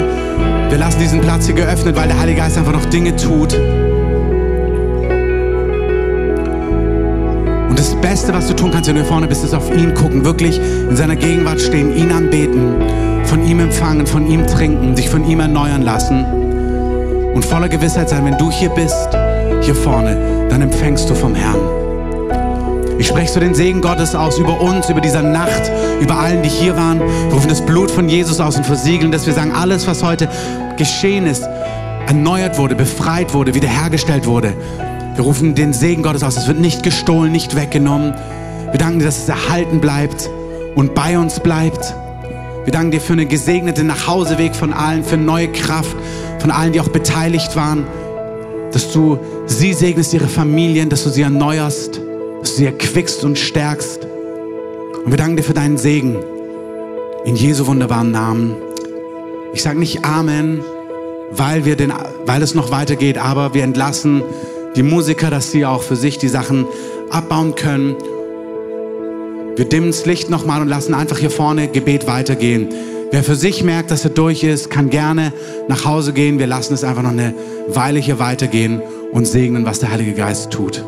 wir 0.69 0.79
lassen 0.79 0.99
diesen 0.99 1.21
Platz 1.21 1.45
hier 1.45 1.55
geöffnet, 1.55 1.95
weil 1.95 2.07
der 2.07 2.19
Heilige 2.19 2.39
Geist 2.39 2.57
einfach 2.57 2.73
noch 2.73 2.85
Dinge 2.85 3.15
tut. 3.15 3.53
Und 7.69 7.77
das 7.77 7.93
Beste, 8.01 8.33
was 8.33 8.47
du 8.47 8.55
tun 8.55 8.71
kannst, 8.71 8.89
wenn 8.89 8.95
du 8.95 9.01
hier 9.01 9.09
vorne 9.09 9.27
bist, 9.27 9.43
ist 9.43 9.53
auf 9.53 9.69
ihn 9.75 9.93
gucken, 9.93 10.25
wirklich 10.25 10.59
in 10.89 10.95
seiner 10.95 11.15
Gegenwart 11.15 11.61
stehen, 11.61 11.95
ihn 11.95 12.11
anbeten, 12.11 13.10
von 13.31 13.47
ihm 13.47 13.61
empfangen, 13.61 14.05
von 14.05 14.29
ihm 14.29 14.45
trinken, 14.45 14.93
dich 14.93 15.09
von 15.09 15.25
ihm 15.25 15.39
erneuern 15.39 15.83
lassen 15.83 16.25
und 17.33 17.45
voller 17.45 17.69
Gewissheit 17.69 18.09
sein, 18.09 18.25
wenn 18.25 18.37
du 18.37 18.51
hier 18.51 18.67
bist, 18.67 19.07
hier 19.61 19.73
vorne, 19.73 20.47
dann 20.49 20.61
empfängst 20.61 21.09
du 21.09 21.15
vom 21.15 21.33
Herrn. 21.33 21.61
Ich 22.99 23.07
spreche 23.07 23.31
so 23.31 23.39
den 23.39 23.55
Segen 23.55 23.79
Gottes 23.79 24.15
aus 24.15 24.37
über 24.37 24.59
uns, 24.59 24.89
über 24.89 24.99
dieser 24.99 25.21
Nacht, 25.21 25.71
über 26.01 26.19
allen, 26.19 26.43
die 26.43 26.49
hier 26.49 26.75
waren. 26.75 26.99
Wir 26.99 27.33
rufen 27.33 27.47
das 27.47 27.65
Blut 27.65 27.89
von 27.89 28.09
Jesus 28.09 28.41
aus 28.41 28.57
und 28.57 28.65
versiegeln, 28.65 29.13
dass 29.13 29.25
wir 29.25 29.33
sagen, 29.33 29.53
alles, 29.53 29.87
was 29.87 30.03
heute 30.03 30.27
geschehen 30.75 31.25
ist, 31.25 31.47
erneuert 32.07 32.57
wurde, 32.57 32.75
befreit 32.75 33.33
wurde, 33.33 33.53
wiederhergestellt 33.53 34.27
wurde. 34.27 34.53
Wir 35.15 35.23
rufen 35.23 35.55
den 35.55 35.71
Segen 35.71 36.03
Gottes 36.03 36.23
aus. 36.23 36.35
Es 36.35 36.49
wird 36.49 36.59
nicht 36.59 36.83
gestohlen, 36.83 37.31
nicht 37.31 37.55
weggenommen. 37.55 38.13
Wir 38.71 38.77
danken 38.77 38.99
dir, 38.99 39.05
dass 39.05 39.19
es 39.19 39.29
erhalten 39.29 39.79
bleibt 39.79 40.29
und 40.75 40.95
bei 40.95 41.17
uns 41.17 41.39
bleibt. 41.39 41.95
Wir 42.63 42.71
danken 42.71 42.91
dir 42.91 43.01
für 43.01 43.13
einen 43.13 43.27
gesegneten 43.27 43.87
Nachhauseweg 43.87 44.55
von 44.55 44.71
allen, 44.71 45.03
für 45.03 45.17
neue 45.17 45.51
Kraft 45.51 45.95
von 46.39 46.51
allen, 46.51 46.73
die 46.73 46.79
auch 46.79 46.89
beteiligt 46.89 47.55
waren. 47.55 47.85
Dass 48.71 48.91
du 48.91 49.17
sie 49.47 49.73
segnest, 49.73 50.13
ihre 50.13 50.27
Familien, 50.27 50.89
dass 50.89 51.03
du 51.03 51.09
sie 51.09 51.23
erneuerst, 51.23 51.99
dass 52.39 52.51
du 52.51 52.57
sie 52.57 52.65
erquickst 52.65 53.23
und 53.23 53.39
stärkst. 53.39 54.05
Und 55.03 55.11
wir 55.11 55.17
danken 55.17 55.37
dir 55.37 55.43
für 55.43 55.55
deinen 55.55 55.77
Segen. 55.77 56.17
In 57.25 57.35
Jesu 57.35 57.65
wunderbaren 57.65 58.11
Namen. 58.11 58.55
Ich 59.53 59.63
sage 59.63 59.79
nicht 59.79 60.05
Amen, 60.05 60.61
weil, 61.31 61.65
wir 61.65 61.75
den, 61.75 61.91
weil 62.25 62.41
es 62.41 62.53
noch 62.53 62.71
weitergeht, 62.71 63.17
aber 63.17 63.53
wir 63.53 63.63
entlassen 63.63 64.23
die 64.75 64.83
Musiker, 64.83 65.29
dass 65.29 65.51
sie 65.51 65.65
auch 65.65 65.81
für 65.81 65.95
sich 65.95 66.17
die 66.17 66.29
Sachen 66.29 66.65
abbauen 67.09 67.55
können. 67.55 67.95
Wir 69.61 69.69
dimmen 69.69 69.91
das 69.91 70.07
Licht 70.07 70.27
nochmal 70.31 70.59
und 70.63 70.69
lassen 70.69 70.95
einfach 70.95 71.19
hier 71.19 71.29
vorne 71.29 71.67
Gebet 71.67 72.07
weitergehen. 72.07 72.69
Wer 73.11 73.23
für 73.23 73.35
sich 73.35 73.63
merkt, 73.63 73.91
dass 73.91 74.03
er 74.03 74.09
durch 74.09 74.43
ist, 74.43 74.71
kann 74.71 74.89
gerne 74.89 75.33
nach 75.67 75.85
Hause 75.85 76.13
gehen. 76.13 76.39
Wir 76.39 76.47
lassen 76.47 76.73
es 76.73 76.83
einfach 76.83 77.03
noch 77.03 77.11
eine 77.11 77.35
Weile 77.67 77.99
hier 77.99 78.17
weitergehen 78.17 78.81
und 79.11 79.27
segnen, 79.27 79.63
was 79.63 79.77
der 79.77 79.91
Heilige 79.91 80.13
Geist 80.13 80.49
tut. 80.49 80.83